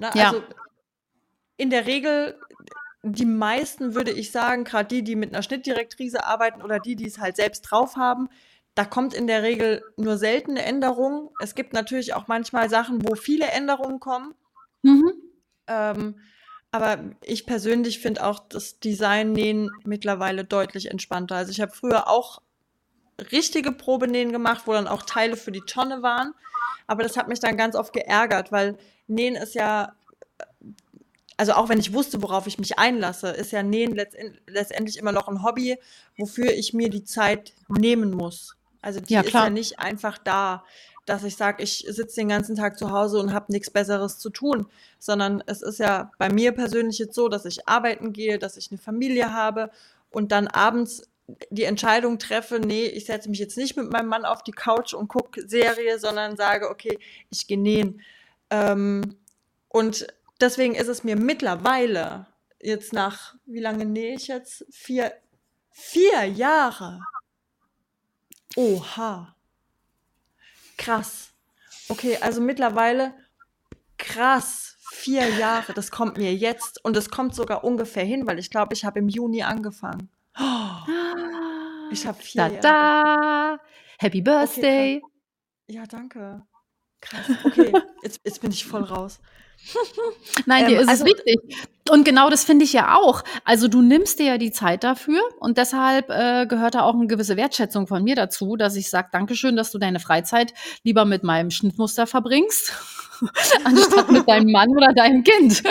Ne, 0.00 0.14
Ja. 0.14 0.14
also 0.18 0.42
in 1.58 1.70
der 1.70 1.86
Regel 1.86 2.38
die 3.04 3.26
meisten 3.26 3.94
würde 3.94 4.12
ich 4.12 4.32
sagen, 4.32 4.64
gerade 4.64 4.88
die, 4.88 5.04
die 5.04 5.16
mit 5.16 5.32
einer 5.34 5.42
Schnittdirektrice 5.42 6.24
arbeiten 6.24 6.62
oder 6.62 6.80
die, 6.80 6.96
die 6.96 7.06
es 7.06 7.18
halt 7.18 7.36
selbst 7.36 7.62
drauf 7.62 7.96
haben 7.96 8.28
da 8.74 8.84
kommt 8.84 9.12
in 9.12 9.26
der 9.26 9.42
Regel 9.42 9.82
nur 9.96 10.16
seltene 10.16 10.62
Änderungen. 10.64 11.28
Es 11.40 11.54
gibt 11.54 11.74
natürlich 11.74 12.14
auch 12.14 12.26
manchmal 12.26 12.70
Sachen, 12.70 13.06
wo 13.06 13.14
viele 13.14 13.46
Änderungen 13.46 14.00
kommen. 14.00 14.34
Mhm. 14.82 15.12
Ähm, 15.66 16.20
aber 16.70 16.98
ich 17.22 17.44
persönlich 17.44 17.98
finde 18.00 18.24
auch 18.24 18.38
das 18.38 18.80
Design-Nähen 18.80 19.70
mittlerweile 19.84 20.44
deutlich 20.44 20.90
entspannter. 20.90 21.36
Also 21.36 21.52
ich 21.52 21.60
habe 21.60 21.72
früher 21.72 22.08
auch 22.08 22.40
richtige 23.30 23.72
Probenähen 23.72 24.32
gemacht, 24.32 24.62
wo 24.64 24.72
dann 24.72 24.88
auch 24.88 25.02
Teile 25.02 25.36
für 25.36 25.52
die 25.52 25.60
Tonne 25.60 26.02
waren. 26.02 26.32
Aber 26.86 27.02
das 27.02 27.18
hat 27.18 27.28
mich 27.28 27.40
dann 27.40 27.58
ganz 27.58 27.76
oft 27.76 27.92
geärgert, 27.92 28.52
weil 28.52 28.78
Nähen 29.06 29.36
ist 29.36 29.54
ja, 29.54 29.94
also 31.36 31.52
auch 31.52 31.68
wenn 31.68 31.78
ich 31.78 31.92
wusste, 31.92 32.22
worauf 32.22 32.46
ich 32.46 32.58
mich 32.58 32.78
einlasse, 32.78 33.28
ist 33.28 33.52
ja 33.52 33.62
Nähen 33.62 33.94
letztendlich 34.46 34.96
immer 34.96 35.12
noch 35.12 35.28
ein 35.28 35.42
Hobby, 35.42 35.78
wofür 36.16 36.52
ich 36.52 36.72
mir 36.72 36.88
die 36.88 37.04
Zeit 37.04 37.52
nehmen 37.68 38.12
muss. 38.12 38.56
Also 38.82 39.00
die 39.00 39.14
ja, 39.14 39.22
ist 39.22 39.32
ja 39.32 39.48
nicht 39.48 39.78
einfach 39.78 40.18
da, 40.18 40.64
dass 41.06 41.24
ich 41.24 41.36
sage, 41.36 41.62
ich 41.62 41.86
sitze 41.88 42.16
den 42.16 42.28
ganzen 42.28 42.54
Tag 42.54 42.78
zu 42.78 42.90
Hause 42.92 43.18
und 43.18 43.32
habe 43.32 43.50
nichts 43.52 43.70
Besseres 43.70 44.18
zu 44.18 44.30
tun, 44.30 44.66
sondern 44.98 45.42
es 45.46 45.62
ist 45.62 45.78
ja 45.78 46.12
bei 46.18 46.28
mir 46.28 46.52
persönlich 46.52 46.98
jetzt 46.98 47.14
so, 47.14 47.28
dass 47.28 47.44
ich 47.44 47.66
arbeiten 47.68 48.12
gehe, 48.12 48.38
dass 48.38 48.56
ich 48.56 48.70
eine 48.70 48.78
Familie 48.78 49.32
habe 49.32 49.70
und 50.10 50.32
dann 50.32 50.46
abends 50.46 51.08
die 51.50 51.64
Entscheidung 51.64 52.18
treffe, 52.18 52.58
nee, 52.58 52.86
ich 52.86 53.06
setze 53.06 53.30
mich 53.30 53.38
jetzt 53.38 53.56
nicht 53.56 53.76
mit 53.76 53.90
meinem 53.90 54.08
Mann 54.08 54.24
auf 54.24 54.42
die 54.42 54.52
Couch 54.52 54.92
und 54.92 55.08
gucke 55.08 55.48
Serie, 55.48 55.98
sondern 55.98 56.36
sage, 56.36 56.68
okay, 56.68 56.98
ich 57.30 57.46
gehe 57.46 57.58
nähen. 57.58 58.02
Ähm, 58.50 59.16
und 59.68 60.06
deswegen 60.40 60.74
ist 60.74 60.88
es 60.88 61.04
mir 61.04 61.16
mittlerweile 61.16 62.26
jetzt 62.60 62.92
nach, 62.92 63.34
wie 63.46 63.60
lange 63.60 63.86
nähe 63.86 64.14
ich 64.14 64.28
jetzt? 64.28 64.66
Vier, 64.70 65.12
vier 65.70 66.24
Jahre 66.24 67.00
Oha. 68.56 69.34
Krass. 70.76 71.32
Okay, 71.88 72.16
also 72.20 72.40
mittlerweile 72.40 73.14
krass. 73.98 74.76
Vier 74.94 75.26
Jahre, 75.36 75.72
das 75.72 75.90
kommt 75.90 76.18
mir 76.18 76.34
jetzt 76.34 76.84
und 76.84 76.96
es 76.96 77.08
kommt 77.08 77.34
sogar 77.34 77.64
ungefähr 77.64 78.04
hin, 78.04 78.26
weil 78.26 78.38
ich 78.38 78.50
glaube, 78.50 78.74
ich 78.74 78.84
habe 78.84 78.98
im 78.98 79.08
Juni 79.08 79.42
angefangen. 79.42 80.10
Oh, 80.38 80.90
ich 81.90 82.06
habe 82.06 82.22
vier 82.22 82.50
da, 82.60 83.56
da. 83.56 83.58
Happy 83.98 84.20
Birthday. 84.20 85.00
Okay, 85.02 85.12
ja, 85.68 85.86
danke. 85.86 86.42
Krass. 87.00 87.26
Okay, 87.44 87.72
jetzt, 88.02 88.20
jetzt 88.24 88.40
bin 88.40 88.50
ich 88.50 88.66
voll 88.66 88.82
raus. 88.82 89.18
Nein, 90.46 90.66
dir 90.66 90.76
ähm, 90.76 90.82
ist 90.82 90.88
also, 90.88 91.04
es 91.04 91.10
wichtig. 91.10 91.68
Und 91.90 92.04
genau 92.04 92.30
das 92.30 92.44
finde 92.44 92.64
ich 92.64 92.72
ja 92.72 92.96
auch. 92.96 93.24
Also 93.44 93.66
du 93.66 93.82
nimmst 93.82 94.20
dir 94.20 94.26
ja 94.26 94.38
die 94.38 94.52
Zeit 94.52 94.84
dafür 94.84 95.20
und 95.40 95.58
deshalb 95.58 96.10
äh, 96.10 96.46
gehört 96.46 96.76
da 96.76 96.82
auch 96.82 96.94
eine 96.94 97.08
gewisse 97.08 97.36
Wertschätzung 97.36 97.88
von 97.88 98.04
mir 98.04 98.14
dazu, 98.14 98.56
dass 98.56 98.76
ich 98.76 98.88
sage, 98.88 99.08
Dankeschön, 99.10 99.56
dass 99.56 99.72
du 99.72 99.78
deine 99.78 99.98
Freizeit 99.98 100.54
lieber 100.84 101.04
mit 101.04 101.24
meinem 101.24 101.50
Schnittmuster 101.50 102.06
verbringst, 102.06 102.72
anstatt 103.64 104.10
mit 104.10 104.28
deinem 104.28 104.52
Mann 104.52 104.70
oder 104.70 104.92
deinem 104.92 105.24
Kind. 105.24 105.62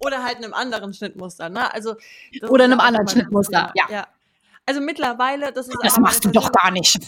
oder 0.00 0.24
halt 0.24 0.36
einem 0.36 0.54
anderen 0.54 0.94
Schnittmuster, 0.94 1.50
ne? 1.50 1.72
Also 1.74 1.96
oder 2.48 2.64
einem 2.64 2.80
anderen 2.80 3.08
Schnittmuster, 3.08 3.72
ja. 3.74 3.84
ja. 3.90 4.06
Also 4.64 4.80
mittlerweile, 4.80 5.52
das 5.52 5.68
ist 5.68 5.78
Das 5.82 5.98
machst 5.98 6.24
du 6.24 6.30
doch 6.30 6.52
gar 6.52 6.70
nicht. 6.70 6.98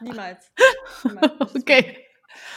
Niemals. 0.00 0.50
Niemals. 1.04 1.54
Okay. 1.56 2.06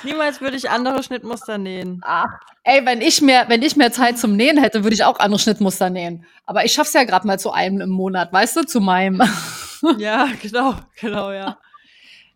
Niemals 0.03 0.41
würde 0.41 0.57
ich 0.57 0.69
andere 0.69 1.03
Schnittmuster 1.03 1.57
nähen. 1.57 2.01
Ach, 2.03 2.27
ey, 2.63 2.85
wenn 2.85 3.01
ich 3.01 3.21
mehr, 3.21 3.47
wenn 3.47 3.61
ich 3.61 3.75
mehr 3.75 3.91
Zeit 3.91 4.17
zum 4.17 4.35
Nähen 4.35 4.57
hätte, 4.57 4.83
würde 4.83 4.93
ich 4.93 5.03
auch 5.03 5.19
andere 5.19 5.39
Schnittmuster 5.39 5.89
nähen. 5.89 6.25
Aber 6.45 6.65
ich 6.65 6.73
schaff's 6.73 6.93
ja 6.93 7.03
gerade 7.03 7.25
mal 7.25 7.39
zu 7.39 7.51
einem 7.51 7.81
im 7.81 7.89
Monat, 7.89 8.33
weißt 8.33 8.57
du, 8.57 8.63
zu 8.63 8.81
meinem. 8.81 9.21
ja, 9.97 10.27
genau, 10.41 10.75
genau, 10.99 11.31
ja. 11.31 11.57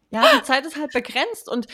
Ja, 0.10 0.38
die 0.38 0.44
Zeit 0.44 0.66
ist 0.66 0.78
halt 0.78 0.94
begrenzt 0.94 1.50
und 1.50 1.68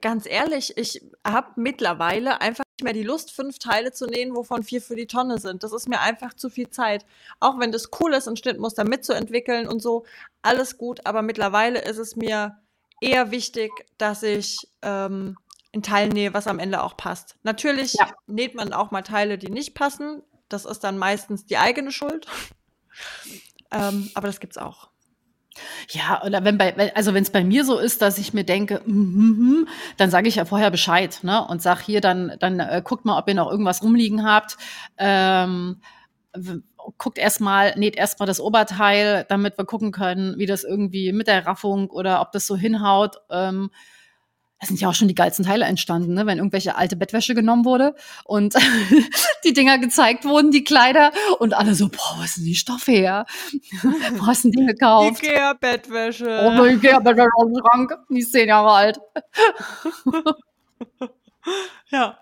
ganz 0.00 0.26
ehrlich, 0.26 0.76
ich 0.78 1.00
habe 1.24 1.48
mittlerweile 1.56 2.40
einfach 2.40 2.62
nicht 2.78 2.84
mehr 2.84 2.92
die 2.92 3.02
Lust, 3.02 3.32
fünf 3.32 3.58
Teile 3.58 3.90
zu 3.90 4.06
nähen, 4.06 4.36
wovon 4.36 4.62
vier 4.62 4.80
für 4.80 4.94
die 4.94 5.08
Tonne 5.08 5.38
sind. 5.38 5.64
Das 5.64 5.72
ist 5.72 5.88
mir 5.88 6.00
einfach 6.00 6.34
zu 6.34 6.48
viel 6.48 6.70
Zeit. 6.70 7.04
Auch 7.40 7.58
wenn 7.58 7.72
das 7.72 7.90
cool 8.00 8.14
ist, 8.14 8.28
ein 8.28 8.36
Schnittmuster 8.36 8.84
mitzuentwickeln 8.84 9.66
und 9.66 9.82
so, 9.82 10.04
alles 10.42 10.78
gut, 10.78 11.04
aber 11.06 11.22
mittlerweile 11.22 11.80
ist 11.80 11.98
es 11.98 12.14
mir 12.14 12.61
eher 13.02 13.30
wichtig, 13.30 13.70
dass 13.98 14.22
ich 14.22 14.58
ähm, 14.82 15.36
ein 15.74 15.82
Teil 15.82 16.08
nähe, 16.08 16.34
was 16.34 16.46
am 16.46 16.58
Ende 16.58 16.82
auch 16.82 16.96
passt. 16.96 17.36
Natürlich 17.42 17.94
ja. 17.94 18.10
näht 18.26 18.54
man 18.54 18.72
auch 18.72 18.90
mal 18.90 19.02
Teile, 19.02 19.38
die 19.38 19.50
nicht 19.50 19.74
passen. 19.74 20.22
Das 20.48 20.64
ist 20.64 20.80
dann 20.80 20.98
meistens 20.98 21.46
die 21.46 21.58
eigene 21.58 21.92
Schuld. 21.92 22.26
ähm, 23.70 24.10
aber 24.14 24.26
das 24.26 24.40
gibt's 24.40 24.58
auch. 24.58 24.88
Ja, 25.90 26.22
oder 26.24 26.44
wenn 26.44 26.56
bei, 26.56 26.94
also 26.94 27.12
wenn 27.12 27.22
es 27.22 27.30
bei 27.30 27.44
mir 27.44 27.64
so 27.64 27.78
ist, 27.78 28.00
dass 28.00 28.16
ich 28.16 28.32
mir 28.32 28.44
denke, 28.44 28.80
mm, 28.86 28.92
mm, 28.92 29.68
dann 29.98 30.10
sage 30.10 30.28
ich 30.28 30.36
ja 30.36 30.46
vorher 30.46 30.70
Bescheid, 30.70 31.18
ne? 31.22 31.46
Und 31.46 31.60
sag 31.60 31.80
hier, 31.82 32.00
dann, 32.00 32.36
dann 32.38 32.58
äh, 32.60 32.80
guckt 32.82 33.04
mal, 33.04 33.18
ob 33.18 33.28
ihr 33.28 33.34
noch 33.34 33.50
irgendwas 33.50 33.82
rumliegen 33.82 34.24
habt. 34.24 34.56
Ähm, 34.96 35.82
guckt 36.98 37.18
erstmal, 37.18 37.74
näht 37.78 37.96
erstmal 37.96 38.26
das 38.26 38.40
Oberteil, 38.40 39.24
damit 39.28 39.58
wir 39.58 39.64
gucken 39.64 39.92
können, 39.92 40.38
wie 40.38 40.46
das 40.46 40.64
irgendwie 40.64 41.12
mit 41.12 41.26
der 41.26 41.46
Raffung 41.46 41.90
oder 41.90 42.20
ob 42.20 42.32
das 42.32 42.46
so 42.46 42.56
hinhaut. 42.56 43.16
Ähm, 43.30 43.70
da 44.60 44.68
sind 44.68 44.80
ja 44.80 44.88
auch 44.88 44.94
schon 44.94 45.08
die 45.08 45.14
geilsten 45.16 45.44
Teile 45.44 45.64
entstanden, 45.64 46.14
ne? 46.14 46.24
wenn 46.24 46.38
irgendwelche 46.38 46.76
alte 46.76 46.94
Bettwäsche 46.94 47.34
genommen 47.34 47.64
wurde 47.64 47.96
und 48.24 48.54
die 49.44 49.52
Dinger 49.52 49.78
gezeigt 49.78 50.24
wurden, 50.24 50.52
die 50.52 50.62
Kleider 50.62 51.10
und 51.40 51.52
alle 51.52 51.74
so, 51.74 51.88
boah, 51.88 52.16
was 52.18 52.36
denn 52.36 52.44
die 52.44 52.54
Stoffe 52.54 52.92
her? 52.92 53.26
wo 54.14 54.26
hast 54.26 54.44
du 54.44 54.50
die 54.50 54.64
gekauft? 54.64 55.20
Ikea-Bettwäsche. 55.20 56.54
Oh, 56.60 56.64
Ikea-Bettwäsche 56.64 57.28
aus 57.36 57.46
dem 57.46 57.56
Schrank, 57.56 57.98
die 58.08 58.20
ist 58.20 58.30
zehn 58.30 58.48
Jahre 58.48 58.70
alt. 58.70 59.00
ja. 61.90 62.18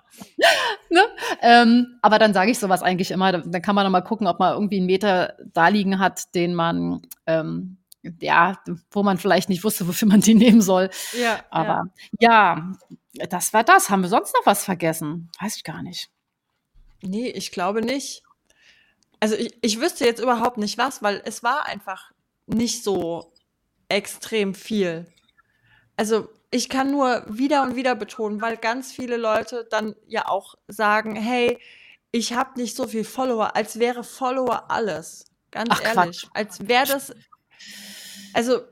Ne? 0.90 1.02
ähm, 1.40 1.98
aber 2.02 2.18
dann 2.18 2.34
sage 2.34 2.50
ich 2.50 2.58
sowas 2.58 2.82
eigentlich 2.82 3.10
immer. 3.10 3.32
Dann 3.32 3.62
kann 3.62 3.74
man 3.74 3.84
noch 3.84 3.90
mal 3.90 4.00
gucken, 4.00 4.26
ob 4.26 4.38
man 4.38 4.52
irgendwie 4.54 4.78
einen 4.78 4.86
Meter 4.86 5.36
da 5.52 5.68
liegen 5.68 5.98
hat, 5.98 6.34
den 6.34 6.54
man 6.54 7.02
ähm, 7.26 7.78
ja, 8.20 8.58
wo 8.90 9.02
man 9.02 9.18
vielleicht 9.18 9.48
nicht 9.48 9.64
wusste, 9.64 9.86
wofür 9.86 10.08
man 10.08 10.20
die 10.20 10.34
nehmen 10.34 10.62
soll. 10.62 10.90
Ja. 11.18 11.44
Aber 11.50 11.84
ja. 12.18 12.72
ja, 13.12 13.26
das 13.26 13.52
war 13.52 13.64
das. 13.64 13.90
Haben 13.90 14.02
wir 14.02 14.08
sonst 14.08 14.34
noch 14.34 14.46
was 14.46 14.64
vergessen? 14.64 15.30
Weiß 15.40 15.56
ich 15.56 15.64
gar 15.64 15.82
nicht. 15.82 16.10
Nee, 17.02 17.28
ich 17.28 17.52
glaube 17.52 17.82
nicht. 17.82 18.22
Also 19.20 19.34
ich, 19.36 19.56
ich 19.60 19.80
wüsste 19.80 20.04
jetzt 20.04 20.20
überhaupt 20.20 20.56
nicht 20.56 20.78
was, 20.78 21.02
weil 21.02 21.20
es 21.24 21.42
war 21.42 21.66
einfach 21.66 22.10
nicht 22.46 22.82
so 22.82 23.32
extrem 23.88 24.54
viel. 24.54 25.06
Also 25.96 26.28
ich 26.50 26.68
kann 26.68 26.90
nur 26.90 27.24
wieder 27.28 27.62
und 27.62 27.76
wieder 27.76 27.94
betonen, 27.94 28.40
weil 28.40 28.56
ganz 28.56 28.92
viele 28.92 29.16
Leute 29.16 29.66
dann 29.70 29.94
ja 30.06 30.28
auch 30.28 30.56
sagen, 30.68 31.14
hey, 31.14 31.58
ich 32.12 32.32
habe 32.32 32.58
nicht 32.58 32.76
so 32.76 32.88
viel 32.88 33.04
Follower, 33.04 33.54
als 33.54 33.78
wäre 33.78 34.02
Follower 34.02 34.70
alles. 34.70 35.26
Ganz 35.52 35.70
Ach, 35.72 35.82
ehrlich, 35.82 36.22
Quatsch. 36.22 36.26
als 36.34 36.68
wäre 36.68 36.86
das 36.86 37.14
also, 38.32 38.62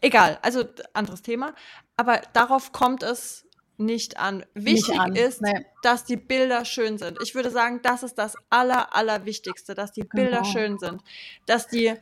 egal, 0.00 0.38
also 0.42 0.64
anderes 0.92 1.22
Thema. 1.22 1.54
Aber 1.96 2.20
darauf 2.32 2.72
kommt 2.72 3.02
es 3.02 3.46
nicht 3.76 4.18
an. 4.18 4.44
Wichtig 4.54 4.88
nicht 4.88 5.00
an. 5.00 5.16
ist, 5.16 5.42
nee. 5.42 5.66
dass 5.82 6.04
die 6.04 6.16
Bilder 6.16 6.64
schön 6.64 6.98
sind. 6.98 7.18
Ich 7.22 7.34
würde 7.34 7.50
sagen, 7.50 7.80
das 7.82 8.02
ist 8.02 8.16
das 8.16 8.34
Aller, 8.50 8.94
Allerwichtigste, 8.94 9.74
dass 9.74 9.92
die 9.92 10.02
Bilder 10.04 10.42
genau. 10.42 10.52
schön 10.52 10.78
sind. 10.78 11.02
Dass 11.46 11.68
die, 11.68 11.94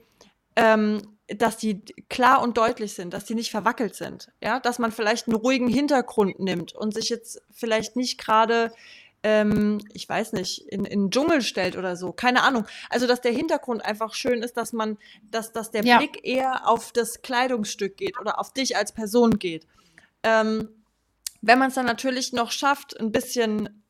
ähm, 0.57 1.16
dass 1.29 1.57
die 1.57 1.81
klar 2.09 2.41
und 2.43 2.57
deutlich 2.57 2.95
sind, 2.95 3.12
dass 3.12 3.24
die 3.24 3.35
nicht 3.35 3.51
verwackelt 3.51 3.95
sind. 3.95 4.31
Ja, 4.43 4.61
dass 4.61 4.79
man 4.79 4.93
vielleicht 4.93 5.27
einen 5.27 5.37
ruhigen 5.37 5.68
Hintergrund 5.68 6.39
nimmt 6.39 6.72
und 6.74 6.95
sich 6.95 7.09
jetzt 7.09 7.43
vielleicht 7.51 7.97
nicht 7.97 8.18
gerade 8.18 8.72
ähm, 9.22 9.81
ich 9.93 10.09
weiß 10.09 10.35
nicht, 10.35 10.61
in, 10.68 10.85
in 10.85 11.01
den 11.01 11.11
Dschungel 11.11 11.43
stellt 11.43 11.77
oder 11.77 11.97
so. 11.97 12.12
Keine 12.12 12.45
Ahnung. 12.45 12.64
Also, 12.91 13.09
dass 13.09 13.20
der 13.20 13.33
Hintergrund 13.33 13.85
einfach 13.85 14.14
schön 14.14 14.41
ist, 14.41 14.57
dass 14.57 14.72
man, 14.72 14.99
dass, 15.33 15.53
dass 15.53 15.72
der 15.72 15.85
ja. 15.85 15.99
Blick 15.99 16.20
eher 16.22 16.68
auf 16.68 16.93
das 16.93 17.22
Kleidungsstück 17.22 17.97
geht 17.97 18.20
oder 18.20 18.39
auf 18.39 18.53
dich 18.53 18.77
als 18.77 18.93
Person 18.93 19.41
geht. 19.41 19.66
Ähm, 20.22 20.68
wenn 21.43 21.59
man 21.59 21.68
es 21.68 21.74
dann 21.74 21.87
natürlich 21.87 22.33
noch 22.33 22.53
schafft, 22.53 23.01
ein 23.01 23.11
bisschen 23.11 23.83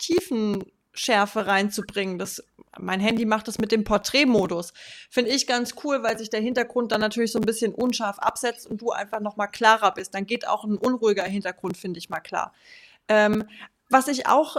Tiefenschärfe 0.96 1.46
reinzubringen, 1.46 2.18
das 2.18 2.42
mein 2.78 3.00
Handy 3.00 3.24
macht 3.24 3.48
das 3.48 3.58
mit 3.58 3.72
dem 3.72 3.84
Porträtmodus. 3.84 4.74
Finde 5.08 5.30
ich 5.30 5.46
ganz 5.46 5.76
cool, 5.82 6.02
weil 6.02 6.18
sich 6.18 6.28
der 6.28 6.40
Hintergrund 6.40 6.92
dann 6.92 7.00
natürlich 7.00 7.32
so 7.32 7.38
ein 7.38 7.46
bisschen 7.46 7.72
unscharf 7.72 8.18
absetzt 8.18 8.66
und 8.66 8.82
du 8.82 8.90
einfach 8.90 9.20
noch 9.20 9.36
mal 9.36 9.46
klarer 9.46 9.94
bist. 9.94 10.14
Dann 10.14 10.26
geht 10.26 10.46
auch 10.46 10.64
ein 10.64 10.76
unruhiger 10.76 11.24
Hintergrund, 11.24 11.78
finde 11.78 11.98
ich 11.98 12.10
mal 12.10 12.20
klar. 12.20 12.52
Ähm, 13.08 13.44
was 13.88 14.08
ich 14.08 14.26
auch 14.26 14.58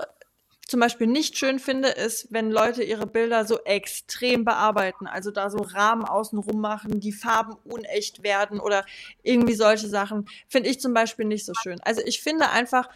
zum 0.67 0.79
Beispiel 0.79 1.05
nicht 1.05 1.38
schön 1.38 1.59
finde, 1.59 1.89
ist, 1.89 2.27
wenn 2.31 2.49
Leute 2.49 2.83
ihre 2.83 3.05
Bilder 3.05 3.45
so 3.45 3.59
extrem 3.65 4.43
bearbeiten, 4.43 5.05
also 5.05 5.29
da 5.29 5.51
so 5.51 5.59
Rahmen 5.59 6.03
außenrum 6.03 6.59
machen, 6.59 6.99
die 6.99 7.13
Farben 7.13 7.53
unecht 7.65 8.23
werden 8.23 8.59
oder 8.59 8.83
irgendwie 9.21 9.53
solche 9.53 9.88
Sachen, 9.88 10.27
finde 10.47 10.69
ich 10.69 10.79
zum 10.79 10.95
Beispiel 10.95 11.25
nicht 11.25 11.45
so 11.45 11.53
schön. 11.53 11.79
Also 11.83 12.01
ich 12.03 12.21
finde 12.23 12.49
einfach, 12.49 12.89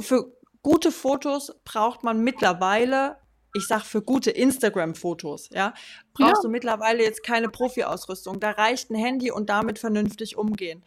für 0.00 0.32
gute 0.62 0.92
Fotos 0.92 1.52
braucht 1.64 2.02
man 2.02 2.20
mittlerweile, 2.22 3.16
ich 3.54 3.66
sag 3.66 3.82
für 3.82 4.02
gute 4.02 4.30
Instagram-Fotos, 4.30 5.50
ja, 5.50 5.74
brauchst 6.14 6.36
ja. 6.36 6.42
du 6.42 6.48
mittlerweile 6.48 7.02
jetzt 7.02 7.22
keine 7.22 7.48
Profi-Ausrüstung. 7.48 8.40
Da 8.40 8.52
reicht 8.52 8.90
ein 8.90 8.94
Handy 8.94 9.30
und 9.30 9.50
damit 9.50 9.78
vernünftig 9.78 10.36
umgehen. 10.36 10.82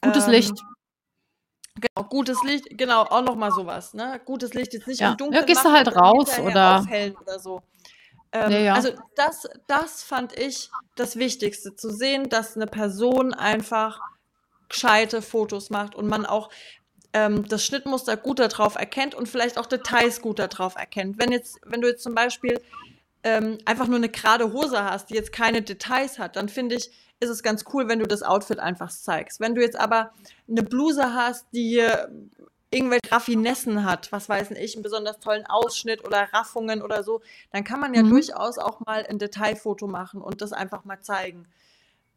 Gutes 0.00 0.26
ähm, 0.26 0.30
Licht. 0.32 0.62
Genau, 1.78 2.08
gutes 2.08 2.42
Licht, 2.42 2.78
genau, 2.78 3.02
auch 3.02 3.22
nochmal 3.22 3.50
sowas, 3.50 3.92
ne? 3.92 4.18
Gutes 4.24 4.54
Licht 4.54 4.72
jetzt 4.72 4.86
nicht 4.86 5.00
ja. 5.00 5.10
im 5.10 5.16
Dunkeln. 5.18 5.40
Ja, 5.40 5.46
gehst 5.46 5.62
du 5.62 5.70
halt 5.70 5.94
raus 5.94 6.38
oder 6.38 6.86
oder 7.20 7.38
so. 7.38 7.62
Ähm, 8.32 8.50
ja, 8.50 8.58
ja. 8.58 8.74
Also 8.74 8.90
das, 9.14 9.46
das 9.66 10.02
fand 10.02 10.38
ich 10.38 10.70
das 10.94 11.16
Wichtigste, 11.16 11.76
zu 11.76 11.90
sehen, 11.90 12.28
dass 12.28 12.56
eine 12.56 12.66
Person 12.66 13.34
einfach 13.34 14.00
gescheite 14.68 15.22
Fotos 15.22 15.70
macht 15.70 15.94
und 15.94 16.06
man 16.08 16.26
auch 16.26 16.50
ähm, 17.16 17.48
das 17.48 17.64
Schnittmuster 17.64 18.18
gut 18.18 18.40
darauf 18.40 18.74
erkennt 18.74 19.14
und 19.14 19.26
vielleicht 19.26 19.56
auch 19.56 19.64
Details 19.64 20.20
gut 20.20 20.38
darauf 20.38 20.76
erkennt. 20.76 21.18
Wenn 21.18 21.32
jetzt, 21.32 21.58
wenn 21.64 21.80
du 21.80 21.88
jetzt 21.88 22.02
zum 22.02 22.14
Beispiel 22.14 22.60
ähm, 23.22 23.56
einfach 23.64 23.86
nur 23.86 23.96
eine 23.96 24.10
gerade 24.10 24.52
Hose 24.52 24.84
hast, 24.84 25.08
die 25.08 25.14
jetzt 25.14 25.32
keine 25.32 25.62
Details 25.62 26.18
hat, 26.18 26.36
dann 26.36 26.50
finde 26.50 26.74
ich, 26.74 26.90
ist 27.18 27.30
es 27.30 27.42
ganz 27.42 27.64
cool, 27.72 27.88
wenn 27.88 28.00
du 28.00 28.06
das 28.06 28.22
Outfit 28.22 28.58
einfach 28.58 28.90
zeigst. 28.90 29.40
Wenn 29.40 29.54
du 29.54 29.62
jetzt 29.62 29.80
aber 29.80 30.12
eine 30.46 30.62
Bluse 30.62 31.14
hast, 31.14 31.46
die 31.54 31.82
irgendwelche 32.70 33.10
Raffinessen 33.10 33.86
hat, 33.86 34.12
was 34.12 34.28
weiß 34.28 34.50
ich, 34.50 34.74
einen 34.74 34.82
besonders 34.82 35.18
tollen 35.18 35.46
Ausschnitt 35.46 36.04
oder 36.04 36.28
Raffungen 36.34 36.82
oder 36.82 37.02
so, 37.02 37.22
dann 37.50 37.64
kann 37.64 37.80
man 37.80 37.94
ja 37.94 38.02
mhm. 38.02 38.10
durchaus 38.10 38.58
auch 38.58 38.80
mal 38.80 39.06
ein 39.08 39.18
Detailfoto 39.18 39.86
machen 39.86 40.20
und 40.20 40.42
das 40.42 40.52
einfach 40.52 40.84
mal 40.84 41.00
zeigen. 41.00 41.48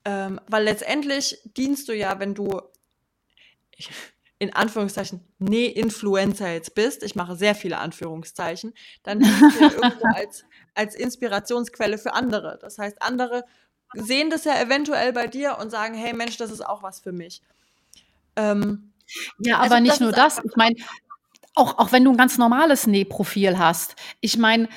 Ähm, 0.03 0.41
weil 0.47 0.65
letztendlich 0.65 1.39
dienst 1.55 1.87
du 1.87 1.95
ja, 1.95 2.19
wenn 2.19 2.33
du 2.33 2.61
in 4.39 4.53
Anführungszeichen 4.53 5.21
Ne-Influencer 5.39 6.53
jetzt 6.53 6.73
bist, 6.73 7.03
ich 7.03 7.15
mache 7.15 7.35
sehr 7.35 7.55
viele 7.55 7.77
Anführungszeichen, 7.77 8.73
dann 9.03 9.19
du 9.19 9.25
ja 9.25 9.71
irgendwo 9.71 10.07
als, 10.15 10.45
als 10.73 10.95
Inspirationsquelle 10.95 11.97
für 11.97 12.13
andere. 12.13 12.57
Das 12.61 12.77
heißt, 12.77 13.01
andere 13.01 13.43
sehen 13.93 14.29
das 14.29 14.45
ja 14.45 14.59
eventuell 14.59 15.13
bei 15.13 15.27
dir 15.27 15.57
und 15.59 15.69
sagen, 15.69 15.93
hey 15.93 16.13
Mensch, 16.13 16.37
das 16.37 16.51
ist 16.51 16.65
auch 16.65 16.83
was 16.83 17.01
für 17.01 17.11
mich. 17.11 17.41
Ähm, 18.35 18.93
ja, 19.39 19.57
aber 19.57 19.75
also 19.75 19.79
nicht 19.79 19.99
nur 19.99 20.11
das. 20.11 20.39
Ich 20.43 20.55
meine, 20.55 20.75
auch, 21.55 21.77
auch 21.77 21.91
wenn 21.91 22.05
du 22.05 22.11
ein 22.11 22.17
ganz 22.17 22.37
normales 22.37 22.87
Nähprofil 22.87 23.57
hast, 23.57 23.95
ich 24.21 24.37
meine, 24.37 24.69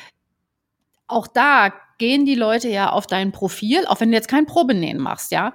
auch 1.06 1.26
da 1.26 1.72
gehen 1.98 2.24
die 2.26 2.34
Leute 2.34 2.68
ja 2.68 2.90
auf 2.90 3.06
dein 3.06 3.30
Profil, 3.30 3.86
auch 3.86 4.00
wenn 4.00 4.10
du 4.10 4.16
jetzt 4.16 4.28
kein 4.28 4.46
Probenähen 4.46 4.98
machst, 4.98 5.30
ja. 5.30 5.52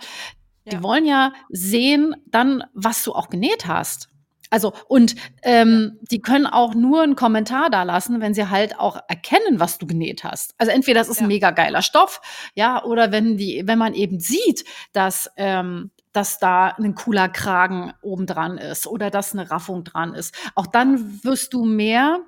Die 0.67 0.75
ja. 0.75 0.83
wollen 0.83 1.05
ja 1.05 1.33
sehen 1.49 2.15
dann, 2.25 2.63
was 2.73 3.03
du 3.03 3.13
auch 3.13 3.29
genäht 3.29 3.67
hast. 3.67 4.09
Also, 4.49 4.73
und 4.87 5.15
ähm, 5.43 5.99
die 6.09 6.21
können 6.21 6.45
auch 6.45 6.73
nur 6.73 7.01
einen 7.01 7.15
Kommentar 7.15 7.69
da 7.69 7.83
lassen, 7.83 8.21
wenn 8.21 8.33
sie 8.33 8.49
halt 8.49 8.79
auch 8.79 8.97
erkennen, 9.09 9.59
was 9.59 9.77
du 9.77 9.87
genäht 9.87 10.23
hast. 10.23 10.53
Also 10.57 10.71
entweder 10.71 11.01
das 11.01 11.09
ist 11.09 11.17
ja. 11.17 11.25
ein 11.25 11.27
mega 11.27 11.51
geiler 11.51 11.81
Stoff, 11.81 12.21
ja, 12.55 12.83
oder 12.83 13.11
wenn 13.11 13.37
die, 13.37 13.63
wenn 13.65 13.77
man 13.77 13.93
eben 13.93 14.19
sieht, 14.19 14.63
dass 14.93 15.29
ähm, 15.35 15.91
dass 16.13 16.39
da 16.39 16.69
ein 16.69 16.95
cooler 16.95 17.29
Kragen 17.29 17.93
oben 18.01 18.25
dran 18.25 18.57
ist 18.57 18.87
oder 18.87 19.11
dass 19.11 19.33
eine 19.33 19.51
Raffung 19.51 19.83
dran 19.83 20.15
ist. 20.15 20.33
Auch 20.55 20.65
dann 20.65 21.23
wirst 21.23 21.53
du 21.53 21.63
mehr 21.63 22.21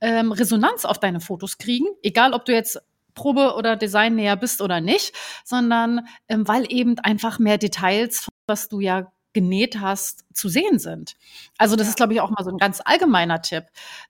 ähm, 0.00 0.32
Resonanz 0.32 0.84
auf 0.84 0.98
deine 0.98 1.20
Fotos 1.20 1.56
kriegen, 1.56 1.86
egal 2.02 2.32
ob 2.32 2.44
du 2.44 2.52
jetzt 2.52 2.82
Probe 3.16 3.54
oder 3.56 3.74
Design 3.74 4.14
näher 4.14 4.36
bist 4.36 4.62
oder 4.62 4.80
nicht, 4.80 5.12
sondern 5.44 6.06
ähm, 6.28 6.46
weil 6.46 6.72
eben 6.72 7.00
einfach 7.00 7.40
mehr 7.40 7.58
Details, 7.58 8.28
was 8.46 8.68
du 8.68 8.78
ja 8.78 9.10
genäht 9.32 9.80
hast, 9.80 10.24
zu 10.32 10.48
sehen 10.48 10.78
sind. 10.78 11.16
Also 11.58 11.74
das 11.74 11.88
ja. 11.88 11.90
ist, 11.90 11.96
glaube 11.96 12.14
ich, 12.14 12.20
auch 12.20 12.30
mal 12.30 12.44
so 12.44 12.50
ein 12.50 12.58
ganz 12.58 12.80
allgemeiner 12.84 13.42
Tipp. 13.42 13.64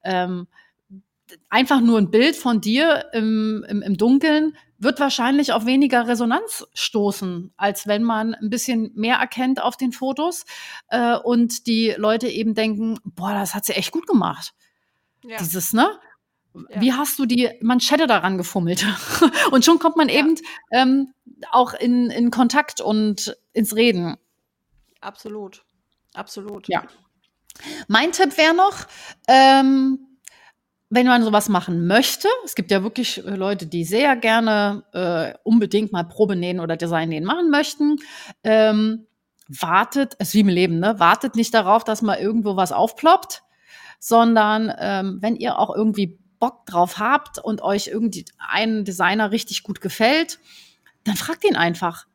Ähm, 0.04 0.46
einfach 1.48 1.80
nur 1.80 1.98
ein 1.98 2.10
Bild 2.10 2.36
von 2.36 2.60
dir 2.60 3.06
im, 3.12 3.64
im, 3.68 3.82
im 3.82 3.96
Dunkeln 3.96 4.56
wird 4.78 5.00
wahrscheinlich 5.00 5.52
auf 5.52 5.66
weniger 5.66 6.06
Resonanz 6.06 6.66
stoßen, 6.74 7.52
als 7.56 7.86
wenn 7.86 8.02
man 8.02 8.34
ein 8.34 8.50
bisschen 8.50 8.92
mehr 8.94 9.16
erkennt 9.16 9.62
auf 9.62 9.76
den 9.76 9.92
Fotos 9.92 10.44
äh, 10.88 11.16
und 11.16 11.66
die 11.66 11.94
Leute 11.96 12.28
eben 12.28 12.54
denken, 12.54 12.98
boah, 13.04 13.32
das 13.32 13.54
hat 13.54 13.64
sie 13.64 13.72
echt 13.72 13.90
gut 13.90 14.06
gemacht. 14.06 14.54
Ja. 15.24 15.38
Dieses, 15.38 15.72
ne? 15.72 15.88
Ja. 16.70 16.80
Wie 16.80 16.92
hast 16.92 17.18
du 17.18 17.26
die 17.26 17.50
Manschette 17.60 18.06
daran 18.06 18.38
gefummelt? 18.38 18.84
und 19.50 19.64
schon 19.64 19.78
kommt 19.78 19.96
man 19.96 20.08
ja. 20.08 20.16
eben 20.16 20.36
ähm, 20.72 21.12
auch 21.50 21.74
in, 21.74 22.10
in 22.10 22.30
Kontakt 22.30 22.80
und 22.80 23.36
ins 23.52 23.76
Reden. 23.76 24.16
Absolut. 25.00 25.64
Absolut. 26.14 26.68
Ja. 26.68 26.84
Mein 27.88 28.12
Tipp 28.12 28.36
wäre 28.36 28.54
noch, 28.54 28.86
ähm, 29.28 29.98
wenn 30.88 31.06
man 31.06 31.22
sowas 31.22 31.48
machen 31.48 31.86
möchte, 31.86 32.28
es 32.44 32.54
gibt 32.54 32.70
ja 32.70 32.82
wirklich 32.82 33.24
äh, 33.24 33.34
Leute, 33.34 33.66
die 33.66 33.84
sehr 33.84 34.16
gerne 34.16 34.84
äh, 34.92 35.34
unbedingt 35.42 35.92
mal 35.92 36.04
Probe 36.04 36.36
nähen 36.36 36.60
oder 36.60 36.76
Design 36.76 37.08
nähen 37.08 37.24
machen 37.24 37.50
möchten, 37.50 37.96
ähm, 38.44 39.06
wartet, 39.48 40.14
es 40.18 40.28
ist 40.28 40.34
wie 40.34 40.40
im 40.40 40.48
Leben, 40.48 40.78
ne? 40.78 40.98
Wartet 40.98 41.36
nicht 41.36 41.54
darauf, 41.54 41.84
dass 41.84 42.02
mal 42.02 42.18
irgendwo 42.18 42.56
was 42.56 42.72
aufploppt, 42.72 43.42
sondern 43.98 44.72
ähm, 44.78 45.18
wenn 45.20 45.36
ihr 45.36 45.58
auch 45.58 45.74
irgendwie 45.74 46.18
Bock 46.38 46.66
drauf 46.66 46.98
habt 46.98 47.38
und 47.38 47.62
euch 47.62 47.88
irgendwie 47.88 48.24
ein 48.38 48.84
Designer 48.84 49.30
richtig 49.30 49.62
gut 49.62 49.80
gefällt, 49.80 50.38
dann 51.04 51.16
fragt 51.16 51.44
ihn 51.44 51.56
einfach 51.56 52.06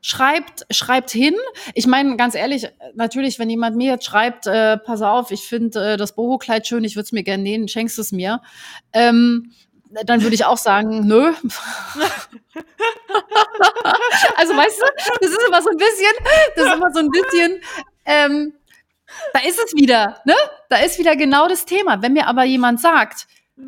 schreibt, 0.00 0.66
schreibt 0.70 1.10
hin. 1.10 1.34
Ich 1.74 1.86
meine, 1.86 2.16
ganz 2.16 2.34
ehrlich, 2.34 2.68
natürlich, 2.94 3.38
wenn 3.38 3.50
jemand 3.50 3.76
mir 3.76 3.92
jetzt 3.92 4.06
schreibt, 4.06 4.46
äh, 4.46 4.78
pass 4.78 5.02
auf, 5.02 5.30
ich 5.30 5.42
finde 5.42 5.92
äh, 5.92 5.96
das 5.96 6.14
Boho-Kleid 6.14 6.66
schön, 6.66 6.84
ich 6.84 6.96
würde 6.96 7.04
es 7.04 7.12
mir 7.12 7.22
gerne 7.22 7.42
nähen, 7.42 7.68
schenkst 7.68 7.98
es 7.98 8.12
mir, 8.12 8.40
ähm, 8.92 9.52
dann 10.04 10.22
würde 10.22 10.34
ich 10.34 10.44
auch 10.44 10.58
sagen, 10.58 11.06
nö. 11.06 11.32
also 14.36 14.56
weißt 14.56 14.80
du, 14.80 14.86
das 15.20 15.30
ist 15.30 15.42
immer 15.48 15.62
so 15.62 15.70
ein 15.70 15.76
bisschen, 15.76 16.12
das 16.56 16.66
ist 16.66 16.74
immer 16.74 16.92
so 16.92 17.00
ein 17.00 17.08
bisschen, 17.10 17.60
ähm, 18.04 18.52
da 19.32 19.40
ist 19.40 19.58
es 19.58 19.74
wieder, 19.74 20.20
ne? 20.26 20.34
Da 20.68 20.76
ist 20.78 20.98
wieder 20.98 21.16
genau 21.16 21.48
das 21.48 21.64
Thema. 21.64 22.02
Wenn 22.02 22.12
mir 22.12 22.26
aber 22.26 22.44
jemand 22.44 22.78
sagt, 22.80 23.26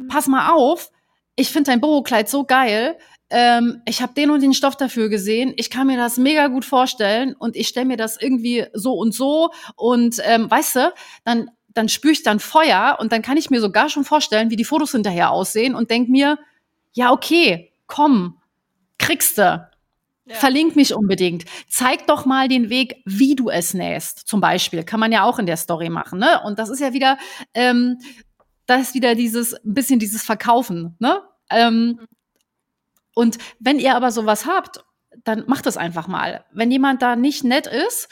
pass 0.08 0.26
mal 0.26 0.52
auf, 0.52 0.90
ich 1.36 1.50
finde 1.50 1.70
dein 1.70 1.80
Boho-Kleid 1.80 2.28
so 2.28 2.44
geil. 2.44 2.98
Ähm, 3.30 3.80
ich 3.86 4.02
habe 4.02 4.12
den 4.14 4.30
und 4.30 4.42
den 4.42 4.52
Stoff 4.54 4.76
dafür 4.76 5.08
gesehen. 5.08 5.54
Ich 5.56 5.70
kann 5.70 5.86
mir 5.86 5.96
das 5.96 6.16
mega 6.16 6.48
gut 6.48 6.64
vorstellen 6.64 7.34
und 7.34 7.56
ich 7.56 7.68
stelle 7.68 7.86
mir 7.86 7.96
das 7.96 8.20
irgendwie 8.20 8.66
so 8.74 8.94
und 8.94 9.14
so. 9.14 9.50
Und 9.76 10.16
ähm, 10.24 10.50
weißt 10.50 10.76
du, 10.76 10.92
dann, 11.24 11.50
dann 11.68 11.88
spüre 11.88 12.12
ich 12.12 12.22
dann 12.22 12.40
Feuer 12.40 12.98
und 13.00 13.12
dann 13.12 13.22
kann 13.22 13.36
ich 13.36 13.50
mir 13.50 13.60
sogar 13.60 13.88
schon 13.88 14.04
vorstellen, 14.04 14.50
wie 14.50 14.56
die 14.56 14.64
Fotos 14.64 14.92
hinterher 14.92 15.30
aussehen 15.30 15.74
und 15.74 15.90
denk 15.90 16.08
mir, 16.08 16.38
ja, 16.92 17.12
okay, 17.12 17.72
komm, 17.86 18.40
kriegst 18.98 19.38
du. 19.38 19.66
Ja. 20.26 20.36
Verlink 20.36 20.76
mich 20.76 20.94
unbedingt. 20.94 21.44
Zeig 21.68 22.06
doch 22.06 22.24
mal 22.24 22.48
den 22.48 22.68
Weg, 22.68 23.02
wie 23.04 23.34
du 23.34 23.48
es 23.48 23.74
nähst. 23.74 24.28
Zum 24.28 24.40
Beispiel 24.40 24.84
kann 24.84 25.00
man 25.00 25.10
ja 25.10 25.24
auch 25.24 25.38
in 25.38 25.46
der 25.46 25.56
Story 25.56 25.88
machen. 25.88 26.18
Ne? 26.18 26.40
Und 26.44 26.58
das 26.58 26.68
ist 26.68 26.80
ja 26.80 26.92
wieder, 26.92 27.18
ähm, 27.54 27.98
das 28.70 28.82
ist 28.82 28.94
wieder 28.94 29.16
dieses 29.16 29.54
ein 29.54 29.74
bisschen 29.74 29.98
dieses 29.98 30.22
Verkaufen. 30.22 30.96
Ne? 31.00 31.20
Ähm, 31.50 32.00
und 33.14 33.38
wenn 33.58 33.80
ihr 33.80 33.96
aber 33.96 34.12
sowas 34.12 34.46
habt, 34.46 34.84
dann 35.24 35.44
macht 35.48 35.66
es 35.66 35.76
einfach 35.76 36.06
mal. 36.06 36.44
Wenn 36.52 36.70
jemand 36.70 37.02
da 37.02 37.16
nicht 37.16 37.42
nett 37.42 37.66
ist 37.66 38.08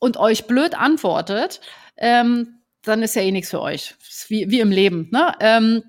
und 0.00 0.16
euch 0.16 0.48
blöd 0.48 0.74
antwortet, 0.74 1.60
ähm, 1.96 2.62
dann 2.82 3.02
ist 3.04 3.14
ja 3.14 3.22
eh 3.22 3.30
nichts 3.30 3.50
für 3.50 3.60
euch. 3.60 3.94
Wie, 4.26 4.50
wie 4.50 4.58
im 4.58 4.72
Leben. 4.72 5.08
Ne? 5.12 5.32
Ähm, 5.38 5.84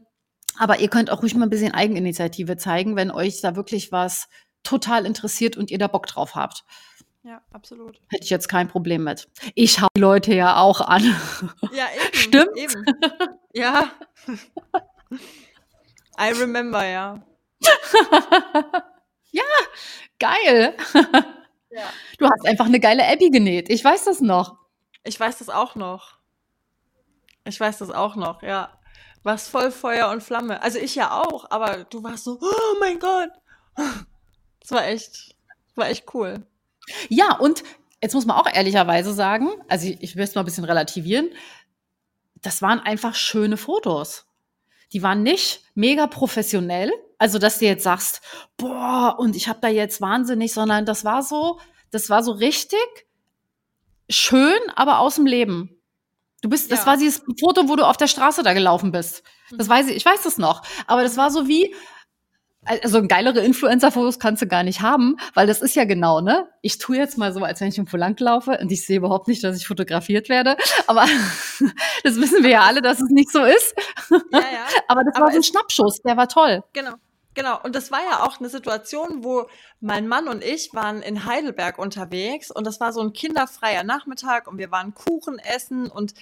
aber 0.60 0.80
ihr 0.80 0.90
könnt 0.90 1.10
auch 1.10 1.24
ruhig 1.24 1.34
mal 1.34 1.48
ein 1.48 1.50
bisschen 1.50 1.74
Eigeninitiative 1.74 2.58
zeigen, 2.58 2.96
wenn 2.96 3.10
euch 3.10 3.42
da 3.42 3.56
wirklich 3.56 3.92
was 3.92 4.30
total 4.62 5.08
interessiert 5.08 5.58
und 5.58 5.72
ihr 5.72 5.80
da 5.80 5.88
Bock 5.88 6.06
drauf 6.06 6.36
habt. 6.36 6.64
Ja, 7.24 7.42
absolut. 7.52 8.00
Hätte 8.10 8.24
ich 8.24 8.30
jetzt 8.30 8.50
kein 8.50 8.68
Problem 8.68 9.04
mit. 9.06 9.28
Ich 9.56 9.82
hau 9.82 9.88
die 9.98 10.02
Leute 10.02 10.36
ja 10.36 10.58
auch 10.58 10.82
an. 10.82 11.04
Ja, 11.74 11.88
eben. 11.96 12.14
Stimmt. 12.14 12.56
Eben. 12.56 12.86
Ja. 13.54 13.92
I 16.20 16.32
remember, 16.40 16.86
ja. 16.86 17.24
ja, 19.32 19.44
geil. 20.20 20.76
Ja. 21.70 21.90
Du 22.18 22.26
hast 22.30 22.46
einfach 22.46 22.66
eine 22.66 22.80
geile 22.80 23.08
Abby 23.08 23.30
genäht. 23.30 23.70
Ich 23.70 23.84
weiß 23.84 24.06
das 24.06 24.22
noch. 24.22 24.58
Ich 25.04 25.20
weiß 25.20 25.40
das 25.40 25.50
auch 25.50 25.76
noch. 25.76 26.20
Ich 27.46 27.60
weiß 27.60 27.80
das 27.80 27.90
auch 27.90 28.16
noch, 28.16 28.42
ja. 28.42 28.80
Warst 29.24 29.50
voll 29.50 29.72
Feuer 29.72 30.10
und 30.10 30.22
Flamme. 30.22 30.62
Also 30.62 30.80
ich 30.80 30.96
ja 30.96 31.22
auch, 31.22 31.50
aber 31.50 31.86
du 31.86 32.04
warst 32.04 32.26
so, 32.26 32.40
oh 32.42 32.80
mein 32.80 33.00
Gott. 33.00 33.30
Das 34.60 34.72
war 34.72 34.86
echt, 34.86 35.36
war 35.76 35.90
echt 35.90 36.14
cool. 36.14 36.46
Ja, 37.10 37.38
und 37.38 37.64
jetzt 38.02 38.14
muss 38.14 38.26
man 38.26 38.38
auch 38.38 38.48
ehrlicherweise 38.52 39.14
sagen, 39.14 39.50
also 39.68 39.88
ich, 39.88 40.02
ich 40.02 40.16
will 40.16 40.24
es 40.24 40.36
mal 40.36 40.42
ein 40.42 40.46
bisschen 40.46 40.66
relativieren, 40.66 41.30
das 42.44 42.62
waren 42.62 42.80
einfach 42.80 43.16
schöne 43.16 43.58
Fotos. 43.58 44.26
Die 44.92 45.02
waren 45.02 45.24
nicht 45.24 45.64
mega 45.74 46.06
professionell, 46.06 46.92
also 47.18 47.40
dass 47.40 47.58
du 47.58 47.66
jetzt 47.66 47.84
sagst, 47.84 48.22
boah, 48.58 49.16
und 49.18 49.36
ich 49.36 49.48
habe 49.48 49.60
da 49.62 49.68
jetzt 49.68 50.02
wahnsinnig, 50.02 50.54
sondern 50.54 50.86
das 50.86 51.04
war 51.04 51.24
so, 51.24 51.60
das 51.90 52.10
war 52.10 52.22
so 52.22 52.32
richtig 52.32 53.08
schön, 54.10 54.60
aber 54.76 55.00
aus 55.00 55.16
dem 55.16 55.26
Leben. 55.26 55.82
Du 56.42 56.50
bist, 56.50 56.70
ja. 56.70 56.76
das 56.76 56.86
war 56.86 56.98
dieses 56.98 57.24
Foto, 57.40 57.70
wo 57.70 57.76
du 57.76 57.88
auf 57.88 57.98
der 57.98 58.08
Straße 58.08 58.44
da 58.44 58.54
gelaufen 58.54 58.92
bist. 58.92 59.24
Das 59.52 59.68
mhm. 59.68 59.72
weiß 59.72 59.88
ich, 59.88 59.96
ich 59.96 60.06
weiß 60.06 60.24
das 60.24 60.38
noch. 60.38 60.62
Aber 60.88 61.02
das 61.02 61.18
war 61.18 61.32
so 61.32 61.48
wie, 61.48 61.74
also 62.66 63.06
geilere 63.08 63.40
Influencer-Fotos 63.42 64.20
kannst 64.20 64.42
du 64.42 64.48
gar 64.48 64.64
nicht 64.64 64.82
haben, 64.82 65.18
weil 65.34 65.48
das 65.48 65.62
ist 65.62 65.76
ja 65.76 65.86
genau, 65.86 66.22
ne? 66.22 66.48
Ich 66.62 66.78
tue 66.78 66.98
jetzt 66.98 67.18
mal 67.18 67.34
so, 67.34 67.44
als 67.44 67.62
wenn 67.62 67.68
ich 67.68 67.78
irgendwo 67.78 67.98
lang 67.98 68.20
laufe 68.20 68.58
und 68.62 68.72
ich 68.72 68.86
sehe 68.86 68.98
überhaupt 68.98 69.28
nicht, 69.28 69.44
dass 69.44 69.58
ich 69.58 69.68
fotografiert 69.68 70.30
werde. 70.30 70.58
Aber 70.88 71.06
das 72.04 72.16
wissen 72.18 72.44
wir 72.44 72.52
ja 72.52 72.62
alle, 72.62 72.82
dass 72.82 73.02
es 73.02 73.10
nicht 73.10 73.32
so 73.32 73.44
ist. 73.44 73.76
Ja, 74.10 74.40
ja. 74.40 74.66
Aber 74.88 75.04
das 75.04 75.16
Aber 75.16 75.26
war 75.26 75.32
so 75.32 75.38
ein 75.38 75.44
Schnappschuss, 75.44 76.02
der 76.02 76.18
war 76.18 76.28
toll. 76.28 76.64
Genau. 76.74 76.94
Genau, 77.36 77.60
und 77.64 77.76
das 77.76 77.92
war 77.92 78.00
ja 78.04 78.24
auch 78.24 78.40
eine 78.40 78.48
Situation, 78.48 79.24
wo 79.24 79.48
mein 79.80 80.08
Mann 80.08 80.28
und 80.28 80.44
ich 80.44 80.70
waren 80.74 81.02
in 81.02 81.26
Heidelberg 81.26 81.80
unterwegs 81.80 82.52
und 82.52 82.68
das 82.68 82.80
war 82.80 82.94
so 82.94 83.02
ein 83.02 83.12
kinderfreier 83.12 83.84
Nachmittag 83.84 84.48
und 84.48 84.60
wir 84.60 84.70
waren 84.70 84.94
Kuchen 84.94 85.40
essen 85.40 85.90
und 85.90 86.14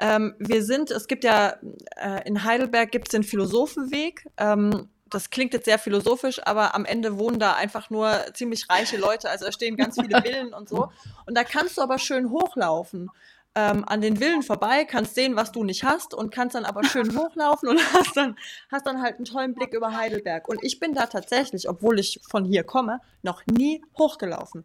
ähm, 0.00 0.34
wir 0.38 0.64
sind, 0.64 0.90
es 0.90 1.06
gibt 1.06 1.22
ja 1.22 1.56
äh, 1.96 2.26
in 2.26 2.44
Heidelberg 2.44 2.90
gibt 2.90 3.08
es 3.08 3.12
den 3.12 3.24
Philosophenweg. 3.24 4.26
Ähm, 4.38 4.88
das 5.14 5.30
klingt 5.30 5.52
jetzt 5.54 5.64
sehr 5.64 5.78
philosophisch, 5.78 6.40
aber 6.44 6.74
am 6.74 6.84
Ende 6.84 7.18
wohnen 7.18 7.38
da 7.38 7.54
einfach 7.54 7.90
nur 7.90 8.20
ziemlich 8.34 8.68
reiche 8.68 8.96
Leute. 8.96 9.30
Also 9.30 9.46
da 9.46 9.52
stehen 9.52 9.76
ganz 9.76 9.98
viele 10.00 10.20
Villen 10.22 10.52
und 10.52 10.68
so. 10.68 10.88
Und 11.26 11.36
da 11.36 11.44
kannst 11.44 11.78
du 11.78 11.82
aber 11.82 11.98
schön 11.98 12.30
hochlaufen 12.30 13.10
ähm, 13.54 13.84
an 13.86 14.00
den 14.00 14.16
Villen 14.16 14.42
vorbei, 14.42 14.84
kannst 14.84 15.14
sehen, 15.14 15.36
was 15.36 15.52
du 15.52 15.62
nicht 15.62 15.84
hast 15.84 16.12
und 16.12 16.32
kannst 16.32 16.56
dann 16.56 16.64
aber 16.64 16.84
schön 16.84 17.16
hochlaufen 17.18 17.68
und 17.68 17.94
hast 17.94 18.16
dann, 18.16 18.36
hast 18.70 18.86
dann 18.86 19.00
halt 19.00 19.16
einen 19.16 19.24
tollen 19.24 19.54
Blick 19.54 19.72
über 19.72 19.96
Heidelberg. 19.96 20.48
Und 20.48 20.62
ich 20.62 20.80
bin 20.80 20.94
da 20.94 21.06
tatsächlich, 21.06 21.68
obwohl 21.68 21.98
ich 21.98 22.20
von 22.28 22.44
hier 22.44 22.64
komme, 22.64 23.00
noch 23.22 23.42
nie 23.46 23.82
hochgelaufen. 23.96 24.64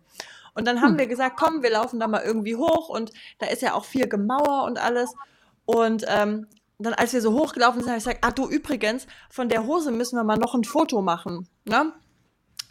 Und 0.55 0.67
dann 0.67 0.81
haben 0.81 0.91
hm. 0.91 0.99
wir 0.99 1.07
gesagt, 1.07 1.37
komm, 1.37 1.61
wir 1.61 1.69
laufen 1.69 1.99
da 1.99 2.07
mal 2.07 2.23
irgendwie 2.23 2.55
hoch 2.55 2.89
und 2.89 3.13
da 3.37 3.45
ist 3.45 3.61
ja 3.61 3.75
auch 3.75 3.85
viel 3.85 4.07
Gemauer 4.07 4.63
und 4.63 4.79
alles. 4.79 5.13
Und 5.65 6.03
ähm, 6.07 6.47
dann, 6.79 6.93
als 6.93 7.13
wir 7.13 7.21
so 7.21 7.33
hochgelaufen 7.33 7.81
sind, 7.81 7.89
habe 7.89 7.97
ich 7.97 8.05
gesagt, 8.05 8.25
ah 8.25 8.31
du 8.31 8.47
übrigens, 8.47 9.05
von 9.29 9.49
der 9.49 9.65
Hose 9.65 9.91
müssen 9.91 10.15
wir 10.15 10.23
mal 10.23 10.37
noch 10.37 10.55
ein 10.55 10.63
Foto 10.63 11.01
machen. 11.01 11.47
Ne? 11.65 11.93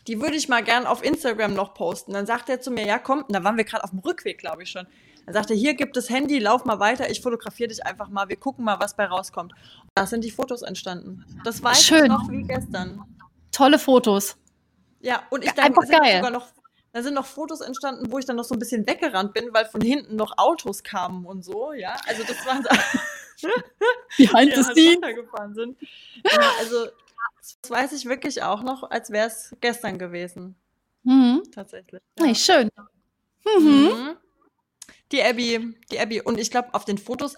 Die 0.07 0.21
würde 0.21 0.37
ich 0.37 0.49
mal 0.49 0.63
gern 0.63 0.87
auf 0.87 1.05
Instagram 1.05 1.53
noch 1.53 1.75
posten. 1.75 2.15
Dann 2.15 2.27
sagt 2.27 2.49
er 2.49 2.61
zu 2.61 2.71
mir, 2.71 2.87
ja 2.87 2.99
komm, 2.99 3.25
da 3.29 3.45
waren 3.45 3.59
wir 3.59 3.65
gerade 3.65 3.85
auf 3.85 3.91
dem 3.91 3.99
Rückweg, 3.99 4.39
glaube 4.39 4.63
ich 4.63 4.71
schon. 4.71 4.87
Er 5.27 5.35
sagte, 5.35 5.53
hier 5.53 5.75
gibt 5.75 5.95
es 5.99 6.09
Handy, 6.09 6.39
lauf 6.39 6.65
mal 6.65 6.81
weiter, 6.81 7.11
ich 7.11 7.21
fotografiere 7.21 7.69
dich 7.69 7.85
einfach 7.85 8.09
mal, 8.09 8.31
wir 8.31 8.37
gucken 8.37 8.65
mal, 8.65 8.81
was 8.81 8.97
bei 8.97 9.05
rauskommt. 9.05 9.53
Und 9.83 9.91
da 9.95 10.07
sind 10.07 10.25
die 10.25 10.31
Fotos 10.31 10.63
entstanden. 10.63 11.27
Das 11.45 11.63
weiß 11.63 11.83
Schön. 11.83 12.05
ich 12.05 12.09
noch 12.09 12.31
wie 12.31 12.45
gestern. 12.45 13.05
Tolle 13.53 13.79
Fotos. 13.79 14.39
Ja, 15.01 15.23
und 15.29 15.45
ich 15.45 15.55
ja, 15.55 15.65
denke, 15.65 15.87
sind 15.87 16.01
geil. 16.01 16.17
sogar 16.17 16.31
noch 16.31 16.49
da 16.93 17.03
sind 17.03 17.15
noch 17.15 17.27
Fotos 17.27 17.61
entstanden, 17.61 18.11
wo 18.11 18.19
ich 18.19 18.25
dann 18.25 18.37
noch 18.37 18.45
so 18.45 18.55
ein 18.55 18.59
bisschen 18.59 18.87
weggerannt 18.87 19.35
bin, 19.35 19.53
weil 19.53 19.67
von 19.67 19.83
hinten 19.83 20.17
noch 20.17 20.39
Autos 20.39 20.83
kamen 20.83 21.27
und 21.27 21.45
so, 21.45 21.73
ja. 21.73 21.97
Also 22.07 22.23
das 22.25 22.45
waren 22.47 22.65
Behind 24.17 24.55
the 24.55 24.63
scenes. 24.63 25.15
gefahren 25.15 25.55
sind. 25.55 25.79
Ja, 26.25 26.53
also 26.59 26.87
das 27.61 27.71
weiß 27.71 27.93
ich 27.93 28.07
wirklich 28.07 28.43
auch 28.43 28.63
noch, 28.63 28.91
als 28.91 29.11
wäre 29.11 29.29
es 29.29 29.55
gestern 29.61 29.99
gewesen. 29.99 30.57
Mhm. 31.05 31.43
Tatsächlich. 31.53 32.03
Ja. 32.19 32.27
Hey, 32.27 32.35
schön. 32.35 32.71
Mhm. 33.45 33.65
mhm 33.65 34.17
die 35.13 35.23
Abby, 35.23 35.75
die 35.91 36.01
Abby. 36.01 36.21
Und 36.21 36.39
ich 36.39 36.51
glaube, 36.51 36.75
auf 36.75 36.85
den 36.85 36.99
Fotos 36.99 37.35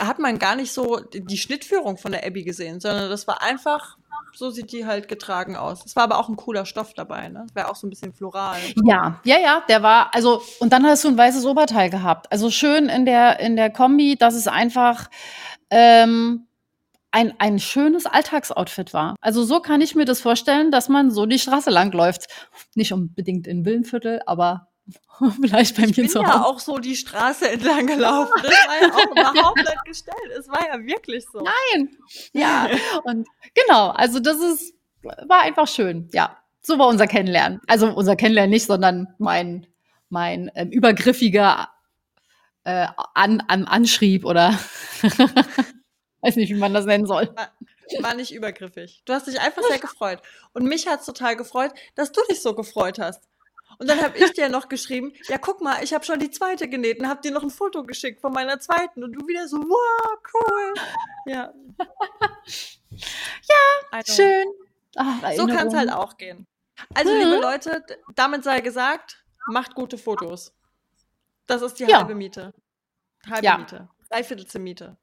hat 0.00 0.18
man 0.18 0.38
gar 0.38 0.56
nicht 0.56 0.72
so 0.72 1.00
die 1.00 1.38
Schnittführung 1.38 1.96
von 1.96 2.12
der 2.12 2.26
Abby 2.26 2.42
gesehen, 2.42 2.80
sondern 2.80 3.10
das 3.10 3.26
war 3.26 3.42
einfach, 3.42 3.98
so 4.34 4.50
sieht 4.50 4.72
die 4.72 4.86
halt 4.86 5.08
getragen 5.08 5.56
aus. 5.56 5.84
Es 5.84 5.96
war 5.96 6.04
aber 6.04 6.18
auch 6.18 6.28
ein 6.28 6.36
cooler 6.36 6.66
Stoff 6.66 6.94
dabei, 6.94 7.28
ne? 7.28 7.46
Wäre 7.54 7.70
auch 7.70 7.76
so 7.76 7.86
ein 7.86 7.90
bisschen 7.90 8.12
floral. 8.12 8.58
Ja, 8.84 9.20
ja, 9.24 9.38
ja, 9.38 9.62
der 9.68 9.82
war, 9.82 10.14
also, 10.14 10.42
und 10.60 10.72
dann 10.72 10.84
hast 10.86 11.04
du 11.04 11.08
ein 11.08 11.18
weißes 11.18 11.44
Oberteil 11.44 11.90
gehabt. 11.90 12.30
Also 12.32 12.50
schön 12.50 12.88
in 12.88 13.04
der, 13.04 13.40
in 13.40 13.56
der 13.56 13.70
Kombi, 13.70 14.16
dass 14.16 14.34
es 14.34 14.48
einfach, 14.48 15.08
ähm, 15.70 16.46
ein, 17.12 17.34
ein 17.38 17.58
schönes 17.58 18.06
Alltagsoutfit 18.06 18.94
war. 18.94 19.16
Also 19.20 19.44
so 19.44 19.60
kann 19.60 19.82
ich 19.82 19.94
mir 19.94 20.06
das 20.06 20.20
vorstellen, 20.20 20.70
dass 20.70 20.88
man 20.88 21.10
so 21.10 21.26
die 21.26 21.38
Straße 21.38 21.70
lang 21.70 21.92
läuft. 21.92 22.26
Nicht 22.74 22.92
unbedingt 22.92 23.46
in 23.46 23.66
Willenviertel, 23.66 24.22
aber 24.26 24.71
Vielleicht 25.40 25.76
bei 25.76 25.82
ich 25.82 25.96
mir 25.96 26.02
bin 26.02 26.08
zu 26.08 26.20
Hause. 26.20 26.30
ja 26.30 26.44
auch 26.44 26.58
so 26.58 26.78
die 26.78 26.96
Straße 26.96 27.48
entlang 27.50 27.86
gelaufen. 27.86 28.32
Das 28.42 28.52
war 28.52 28.82
ja 28.82 28.94
auch 28.94 29.32
überhaupt 29.32 29.56
nicht 29.58 29.84
gestellt. 29.84 30.32
Es 30.38 30.48
war 30.48 30.66
ja 30.66 30.84
wirklich 30.84 31.24
so. 31.32 31.40
Nein. 31.40 31.96
Ja. 32.32 32.68
Und 33.04 33.28
genau, 33.54 33.90
also 33.90 34.20
das 34.20 34.38
ist, 34.38 34.74
war 35.02 35.42
einfach 35.42 35.68
schön. 35.68 36.08
Ja. 36.12 36.38
So 36.60 36.78
war 36.78 36.88
unser 36.88 37.06
Kennenlernen. 37.06 37.60
Also 37.66 37.88
unser 37.88 38.16
Kennenlernen 38.16 38.50
nicht, 38.50 38.66
sondern 38.66 39.08
mein, 39.18 39.66
mein 40.08 40.50
ähm, 40.54 40.70
übergriffiger 40.70 41.68
äh, 42.64 42.86
an, 43.14 43.42
an, 43.48 43.64
Anschrieb 43.64 44.24
oder 44.24 44.56
weiß 46.20 46.36
nicht, 46.36 46.50
wie 46.50 46.58
man 46.58 46.72
das 46.72 46.84
nennen 46.84 47.06
soll. 47.06 47.34
War 47.98 48.14
nicht 48.14 48.32
übergriffig. 48.32 49.02
Du 49.04 49.12
hast 49.12 49.26
dich 49.26 49.40
einfach 49.40 49.62
sehr 49.62 49.80
gefreut. 49.80 50.22
Und 50.52 50.64
mich 50.64 50.86
hat 50.86 51.00
es 51.00 51.06
total 51.06 51.36
gefreut, 51.36 51.72
dass 51.96 52.12
du 52.12 52.20
dich 52.30 52.40
so 52.40 52.54
gefreut 52.54 53.00
hast. 53.00 53.28
Und 53.78 53.88
dann 53.88 54.00
habe 54.02 54.16
ich 54.18 54.32
dir 54.32 54.48
noch 54.48 54.68
geschrieben, 54.68 55.12
ja, 55.28 55.38
guck 55.38 55.60
mal, 55.60 55.82
ich 55.82 55.92
habe 55.92 56.04
schon 56.04 56.20
die 56.20 56.30
zweite 56.30 56.68
genäht 56.68 57.00
und 57.00 57.08
habe 57.08 57.20
dir 57.20 57.30
noch 57.30 57.42
ein 57.42 57.50
Foto 57.50 57.82
geschickt 57.84 58.20
von 58.20 58.32
meiner 58.32 58.58
zweiten. 58.60 59.02
Und 59.02 59.12
du 59.12 59.26
wieder 59.26 59.48
so, 59.48 59.58
wow, 59.58 60.18
cool. 60.34 60.74
Ja. 61.26 61.52
ja, 62.90 64.02
schön. 64.06 64.46
Ach, 64.96 65.32
so 65.36 65.46
kann 65.46 65.68
es 65.68 65.74
halt 65.74 65.90
auch 65.92 66.16
gehen. 66.16 66.46
Also, 66.94 67.12
mhm. 67.12 67.18
liebe 67.18 67.36
Leute, 67.36 67.84
damit 68.14 68.44
sei 68.44 68.60
gesagt, 68.60 69.24
macht 69.46 69.74
gute 69.74 69.98
Fotos. 69.98 70.52
Das 71.46 71.62
ist 71.62 71.78
die 71.78 71.84
ja. 71.84 71.98
halbe 71.98 72.14
Miete. 72.14 72.54
Halbe 73.28 73.46
ja. 73.46 73.58
Miete. 73.58 73.88
Dreiviertel 74.10 74.60
Miete. 74.60 74.96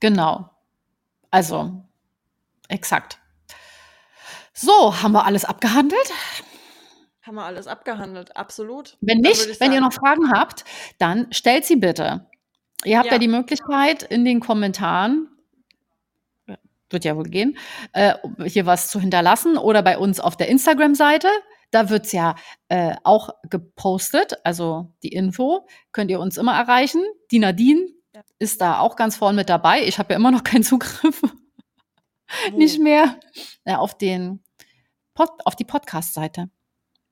Genau. 0.00 0.50
Also, 1.30 1.84
exakt. 2.68 3.18
So, 4.52 5.02
haben 5.02 5.12
wir 5.12 5.24
alles 5.24 5.44
abgehandelt? 5.44 6.12
Haben 7.26 7.36
wir 7.36 7.44
alles 7.44 7.66
abgehandelt, 7.66 8.36
absolut. 8.36 8.98
Wenn 9.00 9.18
nicht, 9.18 9.58
wenn 9.60 9.72
ihr 9.72 9.80
noch 9.80 9.94
Fragen 9.94 10.30
habt, 10.30 10.64
dann 10.98 11.32
stellt 11.32 11.64
sie 11.64 11.76
bitte. 11.76 12.26
Ihr 12.84 12.98
habt 12.98 13.06
ja, 13.06 13.12
ja 13.14 13.18
die 13.18 13.28
Möglichkeit 13.28 14.02
in 14.02 14.24
den 14.24 14.40
Kommentaren 14.40 15.28
wird 16.90 17.04
ja 17.04 17.16
wohl 17.16 17.24
gehen, 17.24 17.58
äh, 17.92 18.14
hier 18.46 18.66
was 18.66 18.88
zu 18.88 19.00
hinterlassen 19.00 19.56
oder 19.58 19.82
bei 19.82 19.98
uns 19.98 20.20
auf 20.20 20.36
der 20.36 20.48
Instagram-Seite. 20.48 21.28
Da 21.70 21.90
wird's 21.90 22.12
ja 22.12 22.36
äh, 22.68 22.94
auch 23.02 23.30
gepostet, 23.50 24.34
also 24.44 24.92
die 25.02 25.08
Info 25.08 25.66
könnt 25.92 26.10
ihr 26.10 26.20
uns 26.20 26.36
immer 26.38 26.54
erreichen. 26.54 27.02
Die 27.30 27.40
Nadine 27.40 27.88
Ja. 28.14 28.20
ist 28.38 28.60
da 28.60 28.78
auch 28.78 28.96
ganz 28.96 29.16
vorne 29.16 29.36
mit 29.36 29.48
dabei. 29.48 29.82
Ich 29.84 29.98
habe 29.98 30.12
ja 30.12 30.18
immer 30.18 30.30
noch 30.30 30.44
keinen 30.44 30.62
Zugriff. 30.62 31.20
Wo? 32.50 32.56
Nicht 32.56 32.78
mehr. 32.80 33.18
Ja, 33.64 33.78
auf 33.78 33.98
den 33.98 34.42
Pod, 35.14 35.30
auf 35.44 35.56
die 35.56 35.64
Podcast-Seite. 35.64 36.48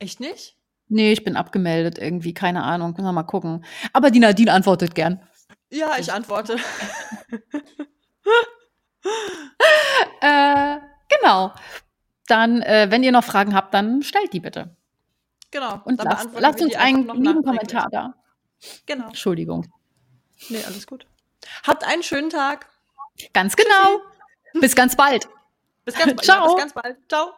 Echt 0.03 0.19
nicht? 0.19 0.57
Nee, 0.89 1.13
ich 1.13 1.23
bin 1.23 1.37
abgemeldet 1.37 1.97
irgendwie, 1.97 2.35
keine 2.35 2.65
Ahnung. 2.65 2.91
Müssen 2.91 3.05
wir 3.05 3.13
mal 3.13 3.23
gucken. 3.23 3.65
Aber 3.93 4.11
die 4.11 4.19
Nadine 4.19 4.53
antwortet 4.53 4.97
gern. 4.97 5.23
Ja, 5.71 5.97
ich 5.99 6.13
antworte. 6.13 6.57
Äh, 10.21 10.79
genau. 11.09 11.53
Dann, 12.29 12.63
äh, 12.63 12.87
wenn 12.91 13.03
ihr 13.03 13.11
noch 13.11 13.25
Fragen 13.25 13.53
habt, 13.53 13.75
dann 13.75 14.05
stellt 14.05 14.33
die 14.33 14.39
bitte. 14.39 14.77
Genau. 15.51 15.81
Und 15.85 16.01
lasst, 16.05 16.29
lasst 16.39 16.63
uns 16.63 16.77
einen 16.77 17.09
lieben. 17.09 17.43
Kommentar 17.43 17.89
da. 17.91 18.15
Genau. 18.87 19.09
Entschuldigung. 19.09 19.67
Nee, 20.51 20.63
alles 20.65 20.87
gut. 20.87 21.07
Habt 21.65 21.83
einen 21.85 22.05
schönen 22.05 22.31
Tag. 22.31 22.69
Ganz 23.33 23.57
genau. 23.57 24.01
Bis 24.55 24.77
ganz 24.77 24.95
bald. 24.95 25.29
Bis 25.85 25.97
ganz 25.97 26.15
bald. 26.15 26.23
Ciao. 26.25 26.47
Ja, 26.47 26.55
bis 26.55 26.63
ganz 26.63 26.73
bald. 26.73 26.97
Ciao. 27.09 27.35